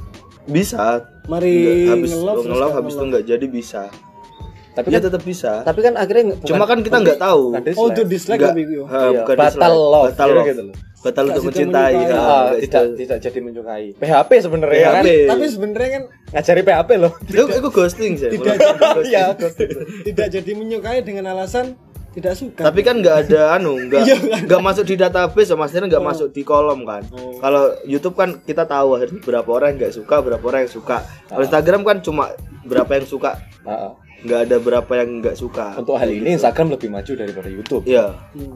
Bisa. 0.47 1.03
Mari 1.27 1.55
Nggak, 1.87 1.91
habis 1.91 2.11
nge-love 2.43 2.73
habis 2.75 2.93
itu 2.99 3.03
nggak 3.07 3.25
jadi 3.31 3.45
bisa 3.47 3.81
tapi 4.73 4.89
ya 4.89 4.97
kan 4.97 5.03
tetap 5.05 5.21
bisa. 5.21 5.51
tapi 5.61 5.79
kan 5.79 5.93
akhirnya 5.93 6.23
nggak- 6.27 6.39
cuma 6.43 6.57
bukan- 6.59 6.69
kan 6.71 6.79
kita 6.81 6.97
nggak 6.99 7.19
tahu. 7.19 7.43
bukan 7.47 7.61
dislike. 7.63 7.77
oh 7.77 7.87
itu 7.87 8.01
dislike 8.03 8.39
Nggak- 8.39 8.57
itu 8.59 8.81
ha, 8.83 8.97
Iya, 8.99 9.09
bukan 9.15 9.35
batal 9.35 9.53
dislike. 9.53 9.91
love, 9.93 10.05
batal 10.07 10.27
gitu 10.27 10.33
love. 10.35 10.47
gitu 10.47 10.61
loh. 10.63 10.75
batal 11.03 11.23
untuk 11.27 11.43
mencintai 11.45 11.93
ha, 11.93 12.15
Ah, 12.15 12.43
gitu. 12.47 12.63
tidak 12.63 12.83
tidak 12.95 13.17
jadi 13.21 13.39
menyukai. 13.39 13.85
PHP 13.93 14.31
sebenarnya 14.39 14.79
ya 14.79 14.89
kan? 14.89 15.03
Tapi 15.03 15.45
sebenarnya 15.47 15.89
kan 15.91 16.03
ngajari 16.31 16.61
PHP 16.63 16.89
loh. 16.95 17.11
Itu 17.29 17.43
itu 17.45 17.69
ghosting 17.69 18.13
sih 18.15 18.29
Tidak 18.31 18.55
Ghosting. 18.55 19.05
Iya. 19.05 19.25
tidak 20.07 20.27
jadi 20.31 20.51
menyukai 20.53 20.99
dengan 21.01 21.25
alasan 21.29 21.75
tidak 22.09 22.33
suka. 22.33 22.61
Tapi 22.63 22.81
kan 22.81 22.95
nggak 22.95 23.25
ada 23.25 23.41
anu 23.53 23.73
nggak 23.83 23.99
Iya, 23.99 24.15
nggak. 24.45 24.61
masuk 24.63 24.85
di 24.85 24.95
database 24.95 25.49
ya 25.49 25.57
maksudnya 25.57 25.91
nggak 25.91 26.05
masuk 26.05 26.27
di 26.29 26.41
kolom 26.41 26.81
kan. 26.83 27.01
Oh. 27.09 27.35
kalau 27.37 27.73
YouTube 27.83 28.13
kan 28.13 28.37
kita 28.39 28.63
tahu 28.63 28.95
akhirnya 28.95 29.19
berapa 29.19 29.49
orang 29.49 29.75
nggak 29.75 29.91
suka 29.91 30.15
berapa 30.17 30.41
orang 30.41 30.63
yang 30.63 30.71
suka. 30.71 30.97
Kalau 31.27 31.41
Instagram 31.41 31.81
kan 31.81 31.97
cuma 31.99 32.31
berapa 32.63 32.91
yang 32.93 33.03
suka. 33.03 33.41
Ah, 33.63 33.89
ah. 33.89 33.91
Nggak 34.23 34.39
ada 34.49 34.57
berapa 34.63 34.91
yang 35.03 35.19
nggak 35.19 35.35
suka. 35.35 35.75
Untuk 35.75 35.99
hal 35.99 36.09
ini 36.09 36.39
Instagram 36.39 36.79
lebih 36.79 36.89
maju 36.89 37.11
daripada 37.13 37.49
YouTube. 37.51 37.83
Iya. 37.83 38.15
Hmm. 38.33 38.55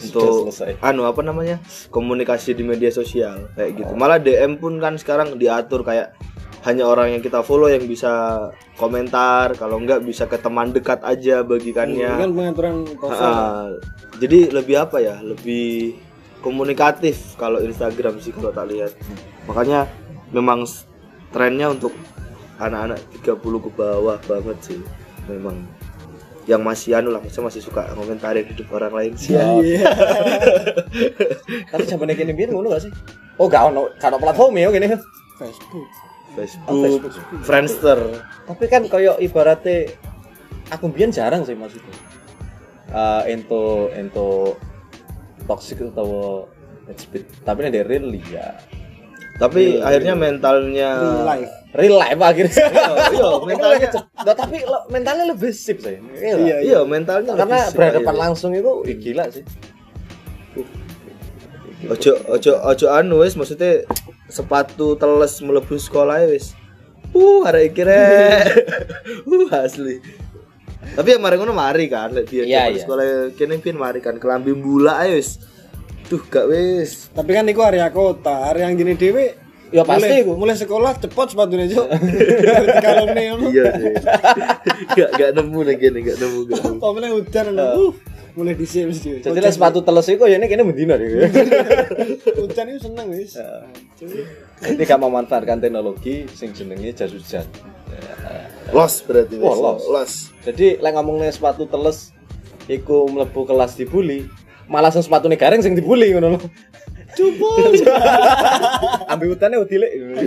untuk 0.00 0.48
selesai. 0.48 0.80
anu 0.80 1.04
apa 1.04 1.20
namanya 1.20 1.60
komunikasi 1.92 2.56
di 2.56 2.64
media 2.64 2.88
sosial 2.88 3.52
kayak 3.52 3.84
gitu. 3.84 3.92
Malah 3.92 4.16
DM 4.16 4.56
pun 4.56 4.80
kan 4.80 4.96
sekarang 4.96 5.36
diatur 5.36 5.84
kayak 5.84 6.16
hanya 6.64 6.88
orang 6.88 7.12
yang 7.12 7.22
kita 7.24 7.44
follow 7.44 7.68
yang 7.68 7.84
bisa 7.84 8.48
komentar 8.80 9.52
kalau 9.60 9.76
enggak 9.76 10.00
bisa 10.00 10.24
ke 10.24 10.40
teman 10.40 10.72
dekat 10.72 11.04
aja 11.04 11.44
bagikannya. 11.44 12.16
Kan 12.16 12.32
pengaturan 12.32 12.88
Ah, 13.12 13.76
jadi 14.16 14.48
lebih 14.48 14.76
apa 14.80 15.04
ya 15.04 15.20
lebih 15.20 16.00
komunikatif 16.40 17.36
kalau 17.36 17.60
Instagram 17.60 18.24
sih 18.24 18.32
kalau 18.32 18.56
tak 18.56 18.72
lihat. 18.72 18.96
Makanya 19.44 19.84
memang 20.32 20.64
trennya 21.28 21.76
untuk 21.76 21.92
anak-anak 22.60 23.00
30 23.24 23.64
ke 23.64 23.70
bawah 23.72 24.16
banget 24.28 24.58
sih 24.60 24.80
memang. 25.28 25.56
Yang 26.48 26.62
masih 26.66 26.90
anu 26.98 27.14
lah 27.14 27.20
maksudnya 27.20 27.46
masih 27.52 27.62
suka 27.62 27.92
komentarin 27.94 28.48
hidup 28.48 28.66
orang 28.74 28.92
lain 28.96 29.12
sih. 29.14 29.36
Iya. 29.36 29.86
tapi 31.70 31.84
zaman 31.86 32.10
ini 32.10 32.32
biar 32.32 32.50
ngono 32.50 32.74
gak 32.74 32.88
sih? 32.88 32.92
Oh 33.38 33.46
gak 33.46 33.70
ono 33.70 33.92
gak 34.00 34.10
ono 34.10 34.18
platform 34.18 34.58
ya 34.58 34.72
gini. 34.72 34.88
Facebook. 35.38 35.86
Facebook, 36.30 37.12
Friendster. 37.42 37.98
Tapi 38.46 38.64
kan 38.66 38.82
kayak 38.86 39.18
ibaratnya 39.22 39.94
aku 40.70 40.86
biar 40.88 41.10
jarang 41.10 41.42
sih 41.42 41.58
maksudnya 41.58 41.94
uh, 42.94 43.22
ento 43.26 43.90
ento 43.94 44.54
toxic 45.46 45.82
atau 45.82 46.46
hate 46.86 47.00
speech 47.02 47.26
tapi 47.42 47.66
ini 47.66 47.70
dari 47.74 47.86
real 47.86 48.06
ya 48.30 48.54
tapi 49.40 49.80
akhirnya 49.80 50.14
mentalnya 50.14 50.90
Real 51.00 51.24
life. 51.24 51.52
Real 51.72 51.96
life 51.96 52.20
akhirnya. 52.20 52.64
Iya 53.10 53.28
mentalnya 53.48 53.88
Nah, 54.20 54.34
tapi 54.36 54.60
lo- 54.62 54.84
mentalnya 54.86 55.24
lebih 55.26 55.48
sip 55.50 55.80
sih. 55.80 55.96
Iya 55.96 56.34
Iya, 56.36 56.56
iya. 56.60 56.78
mentalnya 56.84 57.32
karena 57.32 57.72
berhadapan 57.72 58.14
iya. 58.14 58.20
langsung 58.20 58.52
itu 58.52 58.70
gila 58.84 59.24
sih. 59.32 59.40
Ojo 61.88 62.12
ojo 62.28 62.52
ojo 62.60 62.86
anu 62.92 63.24
wis 63.24 63.34
maksudnya 63.34 63.88
sepatu 64.28 65.00
teles 65.00 65.40
mlebu 65.40 65.80
sekolah 65.80 66.20
ya 66.20 66.28
wis. 66.28 66.52
Uh 67.10 67.42
arek 67.42 67.72
iki 67.72 67.82
rek. 67.82 68.44
Uh 69.32 69.48
asli. 69.56 70.04
Tapi 70.90 71.08
yang 71.08 71.22
mari 71.22 71.40
ngono 71.40 71.56
mari 71.56 71.88
kan 71.88 72.12
lek 72.12 72.28
Iya, 72.28 72.44
zaman 72.44 72.72
iya. 72.76 72.80
sekolah 72.84 73.04
kene 73.34 73.56
pian 73.58 73.80
mari 73.80 74.04
kan 74.04 74.20
kelambi 74.20 74.52
mbula 74.52 75.00
ae 75.00 75.16
wis 75.16 75.40
tuh 76.10 76.20
gak 76.26 76.50
wis 76.50 77.06
tapi 77.14 77.30
kan 77.30 77.46
itu 77.46 77.62
area 77.62 77.86
kota 77.88 78.50
area 78.50 78.66
yang 78.66 78.74
gini 78.74 78.98
dewe 78.98 79.38
Ya, 79.70 79.86
pasti 79.86 80.02
mulai, 80.02 80.22
iku. 80.26 80.32
mulai 80.34 80.56
sekolah 80.58 80.98
cepot 80.98 81.30
sepatunya 81.30 81.70
cok 81.70 81.86
kalau 82.82 83.06
nih 83.14 83.38
iya 83.54 83.64
sih 83.70 83.94
gak 84.98 85.10
gak 85.14 85.30
nemu 85.30 85.58
nih 85.62 85.74
gini 85.78 85.98
gak 86.02 86.18
nemu 86.18 86.38
gak 86.50 86.58
nemu 86.58 86.78
Pokoknya 86.82 87.08
hujan 87.14 87.46
uh, 87.54 87.94
mulai 88.34 88.58
di 88.58 88.66
sini 88.66 88.90
mesti. 88.90 89.22
jadi 89.22 89.38
lah 89.38 89.54
sepatu 89.54 89.78
teles 89.86 90.10
itu 90.10 90.26
ya 90.26 90.42
ini 90.42 90.50
kayaknya 90.50 90.66
mendina 90.66 90.94
deh 90.98 91.06
Hujan 92.42 92.66
itu 92.66 92.78
seneng 92.82 93.14
wis. 93.14 93.38
Jadi 94.58 94.82
gak 94.82 94.98
memanfaatkan 94.98 95.58
teknologi 95.58 96.26
sing 96.30 96.50
jenenge 96.50 96.90
jas 96.90 97.14
hujan. 97.14 97.46
los 98.70 98.94
berarti 99.02 99.38
wis. 99.38 99.46
Wah, 99.46 99.54
los. 99.54 99.82
los 99.86 100.12
Jadi 100.42 100.78
lek 100.78 100.92
ngomongnya 100.94 101.30
sepatu 101.30 101.66
teles 101.66 102.10
iku 102.66 103.06
mlebu 103.06 103.46
kelas 103.46 103.74
dibully, 103.74 104.26
malah 104.70 104.94
sing 104.94 105.02
sepatune 105.02 105.34
gareng 105.34 105.58
sing 105.60 105.74
dibully 105.74 106.14
ngono 106.14 106.38
lho. 106.38 106.40
Cupul. 107.10 107.74
Ambil 109.12 109.34
utane 109.34 109.58
ngono. 109.58 110.22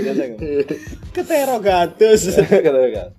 Ketero 1.15 1.63
gatus. 1.63 2.27
Kan. 2.35 3.09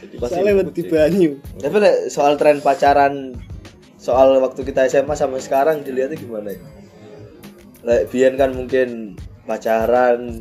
Jadi 0.00 0.16
pasti 0.16 0.32
Soalnya 0.40 0.52
wedi 0.64 0.82
banyu. 0.88 1.30
tapi 1.60 1.76
lek 1.82 1.96
soal 2.08 2.40
tren 2.40 2.64
pacaran 2.64 3.36
soal 4.00 4.38
waktu 4.40 4.64
kita 4.64 4.88
SMA 4.88 5.18
sampai 5.18 5.42
sekarang 5.42 5.82
dilihatnya 5.82 6.14
gimana 6.14 6.54
ya 6.54 6.62
lek 7.82 8.02
biyen 8.14 8.38
kan 8.38 8.54
mungkin 8.54 9.18
pacaran 9.50 10.38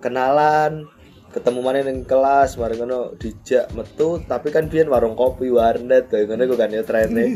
kenalan 0.00 0.88
ketemu 1.34 1.60
mana 1.66 1.82
yang 1.82 2.06
kelas 2.06 2.54
mari 2.54 2.78
ngono 2.78 3.18
dijak 3.18 3.74
metu 3.74 4.22
tapi 4.22 4.54
kan 4.54 4.70
biyen 4.70 4.86
warung 4.86 5.18
kopi 5.18 5.50
warnet 5.50 6.06
kayak 6.06 6.30
ngono 6.30 6.46
iku 6.46 6.54
kan 6.54 6.70
ya 6.70 6.86
trennya 6.86 7.26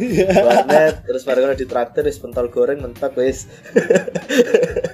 warnet 0.47 1.03
terus 1.03 1.27
mari 1.27 1.43
ngono 1.43 1.59
ditraktir 1.59 2.07
wis 2.07 2.23
pentol 2.23 2.47
goreng 2.47 2.79
mentok 2.79 3.19
wis 3.19 3.51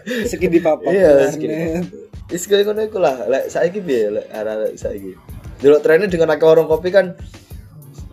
Seki 0.04 0.48
di 0.48 0.60
papak. 0.64 0.88
iya 0.88 1.28
warnet. 1.28 1.84
wis 2.32 2.48
kayak 2.48 2.64
ngono 2.64 2.80
iku 2.88 2.96
lah 2.96 3.28
lek 3.28 3.52
saiki 3.52 3.84
piye 3.84 4.08
lek 4.08 4.26
arek 4.32 4.80
saiki 4.80 5.12
Dulu 5.54 5.80
trennya 5.80 6.10
dengan 6.10 6.34
akeh 6.34 6.44
warung 6.48 6.66
kopi 6.66 6.88
kan 6.88 7.14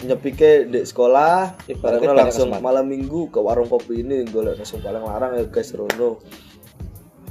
nyepike 0.03 0.67
di 0.67 0.83
sekolah 0.83 1.67
Ibaratnya 1.71 2.13
langsung 2.13 2.51
malam 2.59 2.85
minggu 2.85 3.31
ke 3.31 3.39
warung 3.39 3.71
kopi 3.71 4.03
ini 4.03 4.27
golek 4.27 4.59
langsung 4.59 4.83
paling 4.83 5.03
larang 5.07 5.39
ya 5.39 5.47
guys 5.47 5.71
Rono 5.71 6.19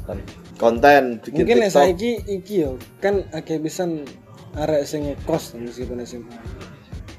Kan. 0.09 0.17
Konten 0.61 1.25
bikin 1.25 1.49
Mungkin 1.49 1.57
TikTok 1.64 1.73
saiki 1.73 2.12
iki 2.29 2.69
yo 2.69 2.76
kan 3.00 3.25
akeh 3.33 3.57
pisan 3.57 4.05
arek 4.52 4.85
sing 4.85 5.09
ngekos 5.09 5.57
meskipun 5.57 6.05
SMA. 6.05 6.37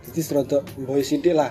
Jadi 0.05 0.19
serodok 0.21 0.61
boy 0.85 1.01
sidik 1.01 1.33
lah. 1.33 1.49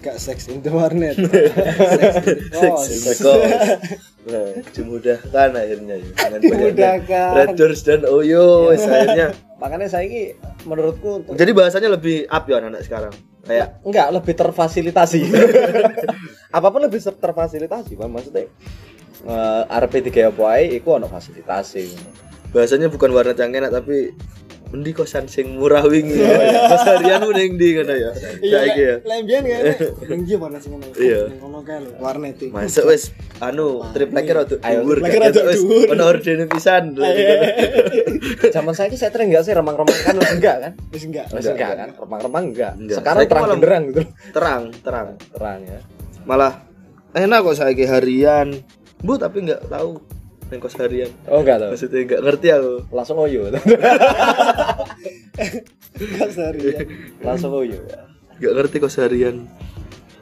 Gak 0.00 0.16
seks 0.16 0.48
in 0.48 0.64
the 0.64 0.72
warnet. 0.72 1.12
Seks 1.20 2.86
in 2.88 3.00
the 3.04 3.12
Seks 3.12 3.20
kos. 3.20 3.44
Nah, 4.20 4.48
dimudahkan 4.72 5.50
akhirnya 5.56 5.96
ya 5.96 6.08
dengan 6.12 6.40
Dimudahkan. 6.40 7.30
Red 7.36 7.50
Doors 7.56 7.80
dan 7.84 8.04
Oyo 8.08 8.68
akhirnya 8.72 9.32
Makanya 9.60 9.92
saiki 9.92 10.40
menurutku 10.64 11.20
untuk 11.20 11.36
jadi 11.36 11.52
bahasanya 11.52 11.92
lebih 11.92 12.24
up 12.32 12.44
ya 12.48 12.64
anak 12.64 12.80
sekarang 12.80 13.12
kayak 13.44 13.80
enggak 13.84 14.08
lebih 14.08 14.34
terfasilitasi. 14.36 15.20
apa 16.56 16.66
pun 16.72 16.80
lebih 16.80 17.00
ter- 17.00 17.20
terfasilitasi 17.20 17.92
Pak. 17.96 18.08
maksudnya 18.08 18.48
uh, 19.24 19.62
RP 19.68 20.08
3 20.12 20.30
apa 20.30 20.42
ae 20.56 20.76
iku 20.76 20.96
ono 20.96 21.08
fasilitasi 21.08 21.86
bahasanya 22.50 22.88
bukan 22.88 23.10
warna 23.10 23.34
cangkena 23.34 23.68
tapi 23.68 24.14
Mendi 24.70 24.94
kosan 24.94 25.26
sing 25.26 25.58
murah 25.58 25.82
wingi. 25.82 26.14
Kos 26.70 26.86
harian 26.86 27.26
ning 27.34 27.58
ndi 27.58 27.74
ngono 27.74 27.90
ya. 27.90 28.10
Saiki 28.14 28.78
ya. 28.78 28.96
Lembian 29.02 29.42
kan? 29.42 29.62
Lembian 30.06 30.38
warna 30.46 30.58
sing 30.62 30.78
ngono. 30.78 30.94
Iya. 30.94 31.26
Ngono 31.42 31.58
kae 31.66 31.82
lho, 31.82 31.90
warnet 31.98 32.38
iki. 32.38 32.54
Masuk 32.54 32.86
wis 32.86 33.10
anu 33.42 33.82
tripleknya 33.90 34.46
rada 34.46 34.54
Ayo, 34.62 34.86
dhuwur. 34.86 35.02
tripleknya 35.02 35.26
gak 35.26 35.34
rada 35.34 35.42
wis 35.50 35.62
dhuwur. 35.66 35.86
Ono 35.90 36.04
ordene 36.06 36.46
pisan. 36.46 36.84
zaman 38.54 38.70
saya 38.78 38.94
saya 38.94 39.10
sering 39.10 39.34
enggak 39.34 39.42
sih 39.42 39.54
remang-remang 39.58 39.98
kan 40.06 40.14
wis 40.22 40.32
enggak 40.38 40.56
kan 40.62 40.72
Wis 40.94 41.02
enggak. 41.02 41.26
wis 41.34 41.46
enggak 41.50 41.70
kan 41.74 41.88
remang-remang 41.98 42.44
enggak 42.54 42.72
sekarang 42.94 43.18
Saya 43.18 43.30
terang 43.30 43.44
benderang 43.50 43.82
gitu 43.90 44.02
Terang, 44.30 44.62
terang. 44.86 45.06
terang 45.34 45.60
ya 45.66 45.80
Malah 46.22 46.52
enak 47.10 47.38
kok 47.42 47.58
saiki 47.58 47.90
harian. 47.90 48.54
Bu 49.00 49.16
tapi 49.16 49.42
nggak 49.42 49.66
tahu 49.66 49.96
ning 50.50 50.58
kos 50.58 50.74
harian. 50.76 51.08
oh 51.26 51.40
enggak 51.40 51.58
tahu 51.58 51.70
Maksudnya 51.72 52.00
nggak 52.04 52.22
ngerti 52.22 52.46
aku. 52.50 52.72
langsung 52.90 53.18
oyo 53.18 53.40
Enggak 55.94 56.28
seharian. 56.30 56.86
langsung 57.20 57.52
oyo 57.54 57.78
ya 57.80 58.00
Nggak 58.40 58.52
ngerti 58.56 58.76
kos 58.78 58.96
harian. 58.96 59.44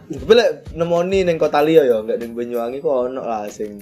Tapi 0.08 0.32
lek 0.32 0.50
nemoni 0.72 1.22
ning 1.22 1.36
kota 1.36 1.60
liya 1.60 1.84
ya, 1.84 2.00
nggak 2.00 2.18
ning 2.18 2.32
Banyuwangi 2.32 2.80
kok 2.80 3.08
ono 3.08 3.22
lah 3.22 3.46
sing 3.46 3.78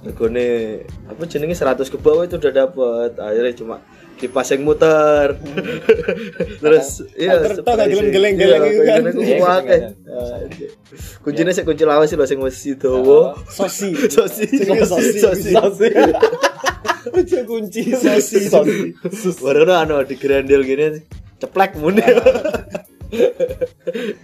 regane 0.00 0.80
apa 1.04 1.24
jenenge 1.24 1.52
100 1.52 1.80
ke 1.84 1.96
bawah 1.96 2.24
itu 2.24 2.36
udah 2.36 2.52
dapet. 2.54 3.10
Akhirnya 3.16 3.54
cuma 3.54 3.76
kipas 4.14 4.48
yang 4.50 4.62
muter. 4.62 5.34
Terus 6.62 7.02
iya 7.14 7.38
tok, 7.38 7.44
gak 7.44 7.56
surprise. 7.60 7.90
geleng-geleng-geleng 7.90 8.60
Iya, 8.60 8.68
gitu 8.70 8.82
kan. 8.82 9.00
geleng-geleng 9.02 9.26
Iya, 9.26 9.36
ku 9.36 9.44
akeh. 9.44 9.80
kadang-kadang. 9.80 10.62
Kuncinya 11.20 11.52
sih 11.52 11.62
kunci 11.62 11.84
lawas 11.84 12.06
sih 12.06 12.16
lho 12.16 12.24
sing 12.24 12.38
wis 12.38 12.58
dawa. 12.76 13.34
Sosi. 13.48 13.90
Sosi. 14.08 14.46
Sosi. 14.62 15.18
Sosi. 15.18 15.50
Sosi. 15.52 15.88
Ojo 17.04 17.38
kunci 17.44 17.82
sosi. 17.92 18.38
Sosi. 18.46 18.94
Baru 19.38 19.68
anu 19.70 20.00
di 20.02 20.14
grandel 20.14 20.62
gini 20.62 21.02
ceplek 21.36 21.76
muni. 21.76 22.02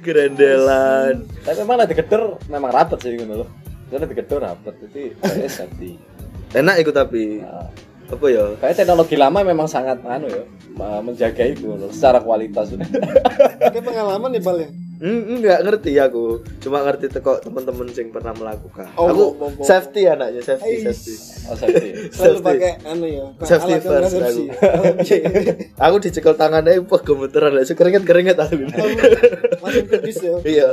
Grandelan. 0.03 1.23
tapi 1.47 1.63
memang 1.63 1.77
nanti 1.79 1.95
geder 1.95 2.23
memang 2.51 2.71
rapet 2.75 2.99
sih 2.99 3.15
gitu 3.15 3.23
loh 3.23 3.49
karena 3.87 4.03
di 4.03 4.15
geder 4.19 4.39
rapet 4.43 4.75
jadi 4.83 5.03
saya 5.23 5.79
Enak 6.51 6.83
ikut 6.83 6.91
tapi 6.91 7.39
Nah, 7.39 7.71
apa 8.11 8.27
ya? 8.27 8.45
kayak 8.59 8.75
teknologi 8.75 9.15
lama 9.15 9.39
memang 9.47 9.71
sangat 9.71 10.03
anu 10.03 10.27
ya 10.27 10.43
menjaga 11.03 11.45
itu 11.45 11.77
secara 11.93 12.19
kualitas 12.23 12.73
Oke 12.73 13.81
pengalaman 13.87 14.35
ya 14.35 14.43
Bal 14.43 14.59
ya. 14.65 14.71
Hmm, 15.01 15.41
enggak 15.41 15.65
ngerti 15.65 15.97
aku. 15.97 16.45
Cuma 16.61 16.85
ngerti 16.85 17.09
teko 17.09 17.41
teman-teman 17.41 17.89
sing 17.89 18.13
pernah 18.13 18.37
melakukan. 18.37 18.85
Oh, 19.01 19.09
aku 19.09 19.33
oh, 19.33 19.49
oh, 19.49 19.51
oh. 19.57 19.65
safety 19.65 20.05
anaknya, 20.05 20.45
safety, 20.45 20.85
Ais. 20.85 20.93
safety. 20.93 21.15
oh 21.49 21.57
safety 21.57 21.89
Selalu 22.21 22.39
pakai 22.45 22.73
anu 22.85 23.09
ya. 23.09 23.25
Safety 23.41 23.81
alat 23.81 24.13
first 24.13 24.21
aku. 24.21 24.45
Oh, 24.61 24.93
iya. 25.01 25.29
Aku 25.89 25.97
dicekel 26.05 26.37
tangannya, 26.37 26.85
wah 26.85 27.01
gemeteran, 27.01 27.57
langsung 27.57 27.81
keringet-keringet 27.81 28.37
aku. 28.37 28.61
Langsung 29.65 29.87
kedis 29.89 30.21
ya. 30.21 30.37
iya. 30.45 30.69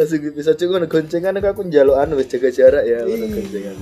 langsung 0.00 0.18
bisa 0.32 0.56
cukup 0.56 0.88
goncengan 0.88 1.36
aku 1.36 1.68
njaluk 1.68 2.00
anu 2.00 2.16
wis 2.16 2.32
jaga 2.32 2.48
jarak 2.48 2.88
ya, 2.88 3.04
ada 3.04 3.26
goncengan. 3.28 3.76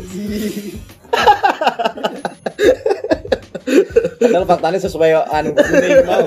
Padahal 4.17 4.47
faktanya 4.47 4.79
sesuai 4.79 5.11
anu 5.27 5.51
mau 6.07 6.21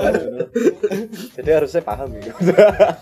jadi 1.40 1.50
harusnya 1.62 1.80
paham 1.80 2.12
gitu 2.20 2.36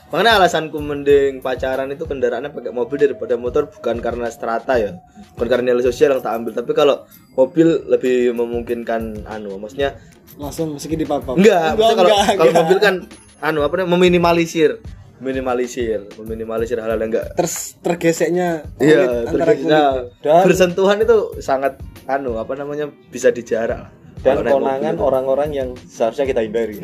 Makanya 0.09 0.41
alasanku 0.41 0.79
mending 0.81 1.45
pacaran 1.45 1.91
itu 1.93 2.05
kendaraannya 2.09 2.55
pakai 2.55 2.73
mobil 2.73 2.97
daripada 2.97 3.35
motor 3.37 3.69
bukan 3.69 4.01
karena 4.01 4.29
strata 4.33 4.81
ya, 4.81 4.97
bukan 5.37 5.49
karena 5.49 5.73
nilai 5.73 5.85
sosial 5.85 6.17
yang 6.17 6.23
tak 6.25 6.33
ambil, 6.39 6.53
tapi 6.57 6.73
kalau 6.73 7.05
mobil 7.37 7.85
lebih 7.89 8.33
memungkinkan 8.33 9.29
anu, 9.29 9.61
maksudnya 9.61 9.99
Langsung 10.39 10.79
meski 10.79 10.95
di 10.95 11.05
papa. 11.05 11.35
enggak, 11.35 11.77
maksudnya 11.77 11.97
kalau 11.99 12.11
enggak, 12.15 12.27
kalau 12.39 12.51
enggak. 12.53 12.63
mobil 12.65 12.79
kan 12.81 12.95
anu 13.43 13.61
apa 13.67 13.75
namanya 13.81 13.91
meminimalisir, 13.99 14.71
minimalisir, 15.19 16.07
meminimalisir 16.15 16.79
hal-hal 16.79 16.99
yang 16.99 17.11
enggak 17.11 17.35
Terus 17.35 17.75
tergeseknya 17.79 18.63
Iya, 18.79 19.27
kulit. 19.27 19.67
nah, 19.67 20.07
Dan- 20.23 20.45
bersentuhan 20.47 20.99
itu 21.03 21.43
sangat 21.43 21.79
anu 22.07 22.39
apa 22.39 22.55
namanya 22.55 22.87
bisa 23.11 23.29
dijarak 23.29 23.91
dan 24.19 24.43
konangan 24.43 24.99
orang-orang 24.99 25.51
yang 25.55 25.69
seharusnya 25.79 26.27
kita 26.27 26.43
hindari 26.43 26.79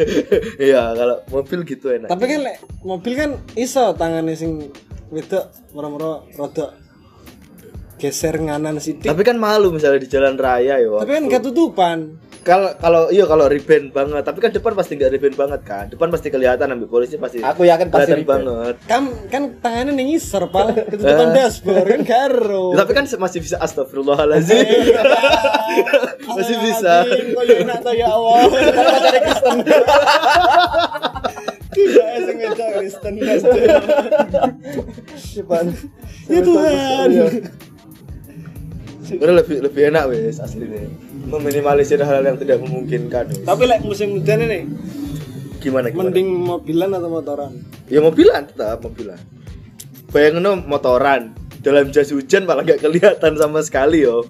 Iya, 0.68 0.92
kalau 0.92 1.16
mobil 1.32 1.64
gitu 1.64 1.88
enak. 1.88 2.12
Tapi 2.12 2.24
kan 2.28 2.40
mobil 2.84 3.12
kan 3.16 3.30
iso 3.56 3.96
tangannya 3.96 4.36
sing 4.36 4.68
wedok 5.08 5.48
moro-moro 5.72 6.28
rodok 6.36 6.76
geser 7.96 8.36
nganan 8.36 8.82
sidik. 8.82 9.08
Tapi 9.08 9.22
kan 9.24 9.40
malu 9.40 9.72
misalnya 9.72 10.02
di 10.02 10.10
jalan 10.10 10.36
raya 10.36 10.76
ya. 10.76 10.88
Tapi 11.00 11.12
kan 11.14 11.24
ketutupan. 11.30 11.98
Kalau 12.44 12.76
kalau 12.76 13.02
iya 13.08 13.24
kalau 13.24 13.48
reben 13.48 13.88
banget, 13.88 14.20
tapi 14.20 14.38
kan 14.44 14.52
depan 14.52 14.76
pasti 14.76 15.00
nggak 15.00 15.16
reben 15.16 15.32
banget 15.32 15.60
kan. 15.64 15.88
Depan 15.88 16.12
pasti 16.12 16.28
kelihatan 16.28 16.76
ambil 16.76 16.92
polisi 16.92 17.16
pasti. 17.16 17.40
Aku 17.40 17.64
yakin 17.64 17.88
pasti 17.88 18.20
banget. 18.20 18.76
Kan 18.84 19.08
kan 19.32 19.56
tangannya 19.64 19.96
ning 19.96 20.12
isor 20.12 20.52
pal 20.52 20.68
ketutupan 20.76 21.32
dashboard 21.32 21.88
kan 21.88 22.02
karo. 22.04 22.76
Ya, 22.76 22.76
tapi 22.84 22.92
kan 22.92 23.08
masih 23.16 23.40
bisa 23.40 23.56
astagfirullahaladzim. 23.64 24.60
masih 26.36 26.56
bisa. 26.60 27.08
Kok 27.08 27.44
ya 27.48 27.56
ya 27.96 28.08
Allah. 28.12 28.40
Kalau 28.76 28.92
cari 29.00 29.20
Kristen. 29.24 29.56
Tidak 31.74 32.06
sing 32.28 32.36
ngejak 32.38 32.68
Kristen 32.76 33.12
Depan. 35.32 35.64
Ya 36.28 36.40
Tuhan. 36.44 37.08
Sebenarnya 39.04 39.36
lebih 39.44 39.56
lebih 39.60 39.82
enak 39.92 40.04
wes 40.08 40.40
aslinya. 40.40 40.88
Meminimalisir 41.28 42.00
hal-hal 42.00 42.24
yang 42.24 42.38
tidak 42.40 42.58
memungkinkan. 42.64 43.24
wes. 43.30 43.44
Tapi 43.44 43.62
lek 43.68 43.80
musim 43.84 44.16
hujan 44.16 44.40
ini 44.44 44.60
Gimana 45.60 45.88
gimana? 45.88 46.12
mending 46.12 46.28
mobilan 46.28 46.90
atau 46.92 47.08
motoran? 47.08 47.52
Ya 47.88 48.00
mobilan 48.00 48.44
tetap 48.44 48.80
mobilan. 48.80 49.20
Bayangin 50.12 50.44
no, 50.44 50.52
motoran 50.60 51.32
dalam 51.60 51.88
jas 51.88 52.12
hujan 52.12 52.44
malah 52.44 52.62
gak 52.62 52.84
kelihatan 52.84 53.32
sama 53.34 53.64
sekali 53.64 54.04
yo. 54.04 54.28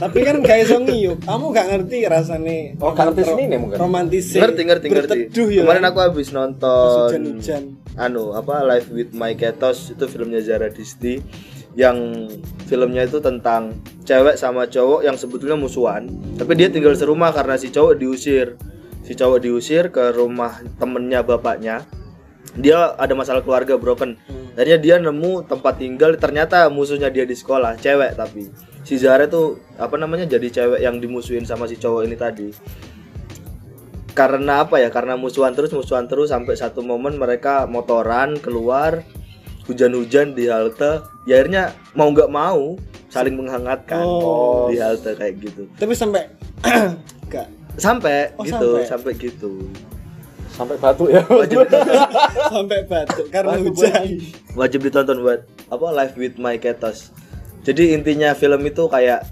Tapi 0.00 0.24
kan 0.24 0.40
gak 0.40 0.64
iso 0.64 0.80
ngiyup. 0.80 1.20
Kamu 1.28 1.52
gak 1.52 1.66
ngerti 1.68 2.08
rasane. 2.08 2.78
Oh, 2.80 2.94
gak 2.94 3.12
ngerti 3.12 3.22
sini 3.28 3.42
nih 3.52 3.58
mungkin? 3.60 3.76
Romantis. 3.76 4.32
Ngerti 4.32 4.62
ngerti 4.64 4.86
ngerti. 4.88 5.18
Ya. 5.28 5.60
Kemarin 5.66 5.84
aku 5.84 5.98
habis 6.00 6.32
nonton 6.32 7.10
hujan-hujan. 7.12 7.62
anu 8.00 8.32
apa 8.32 8.64
Live 8.64 8.88
with 8.94 9.10
My 9.12 9.36
Ketos 9.36 9.92
itu 9.92 10.06
filmnya 10.08 10.40
Zara 10.40 10.70
Disti 10.72 11.20
yang 11.80 12.28
filmnya 12.68 13.08
itu 13.08 13.16
tentang 13.24 13.72
cewek 14.04 14.36
sama 14.36 14.68
cowok 14.68 15.00
yang 15.00 15.16
sebetulnya 15.16 15.56
musuhan 15.56 16.12
tapi 16.40 16.56
dia 16.56 16.72
tinggal 16.72 16.96
serumah 16.96 17.36
karena 17.36 17.60
si 17.60 17.68
cowok 17.68 18.00
diusir. 18.00 18.56
Si 19.04 19.12
cowok 19.12 19.44
diusir 19.44 19.92
ke 19.92 20.08
rumah 20.16 20.64
temennya 20.80 21.20
bapaknya. 21.20 21.84
Dia 22.56 22.96
ada 22.96 23.12
masalah 23.12 23.44
keluarga 23.44 23.76
broken. 23.76 24.16
Akhirnya 24.56 24.80
dia 24.80 24.96
nemu 24.96 25.44
tempat 25.44 25.76
tinggal 25.76 26.16
ternyata 26.16 26.72
musuhnya 26.72 27.12
dia 27.12 27.28
di 27.28 27.36
sekolah 27.36 27.76
cewek 27.76 28.16
tapi. 28.16 28.48
Si 28.88 28.96
Zara 28.96 29.28
tuh 29.28 29.60
apa 29.76 30.00
namanya 30.00 30.24
jadi 30.24 30.48
cewek 30.48 30.80
yang 30.80 30.96
dimusuhin 30.96 31.44
sama 31.44 31.68
si 31.68 31.76
cowok 31.76 32.08
ini 32.08 32.16
tadi. 32.16 32.48
Karena 34.16 34.64
apa 34.64 34.80
ya? 34.80 34.88
Karena 34.88 35.20
musuhan 35.20 35.52
terus 35.52 35.76
musuhan 35.76 36.08
terus 36.08 36.32
sampai 36.32 36.56
satu 36.56 36.80
momen 36.80 37.20
mereka 37.20 37.68
motoran 37.68 38.40
keluar 38.40 39.04
hujan-hujan 39.70 40.34
di 40.34 40.46
halte 40.46 40.98
ya 41.22 41.38
akhirnya 41.38 41.70
mau 41.94 42.10
nggak 42.10 42.26
mau 42.26 42.74
saling 43.06 43.34
menghangatkan 43.34 44.02
Oh. 44.02 44.66
di 44.66 44.76
halte 44.76 45.14
kayak 45.14 45.38
gitu. 45.38 45.66
Tapi 45.74 45.94
sampai 45.94 46.26
gak 47.30 47.46
sampai 47.74 48.34
Oh, 48.34 48.42
gitu 48.42 48.68
sampai. 48.76 48.86
sampai 48.86 49.12
gitu. 49.16 49.52
Sampai 50.50 50.76
batu 50.76 51.06
ya. 51.06 51.22
Wajib. 51.24 51.62
Sampai 52.52 52.82
batuk 52.84 53.30
karena 53.30 53.54
Batuk 53.54 53.70
hujan. 53.72 54.18
wajib 54.52 54.82
ditonton 54.82 55.22
buat 55.22 55.40
apa 55.68 55.86
live 55.94 56.14
with 56.16 56.36
my 56.36 56.58
ketos. 56.58 57.14
Jadi 57.62 57.94
intinya 57.94 58.34
film 58.34 58.60
itu 58.62 58.84
kayak 58.84 59.24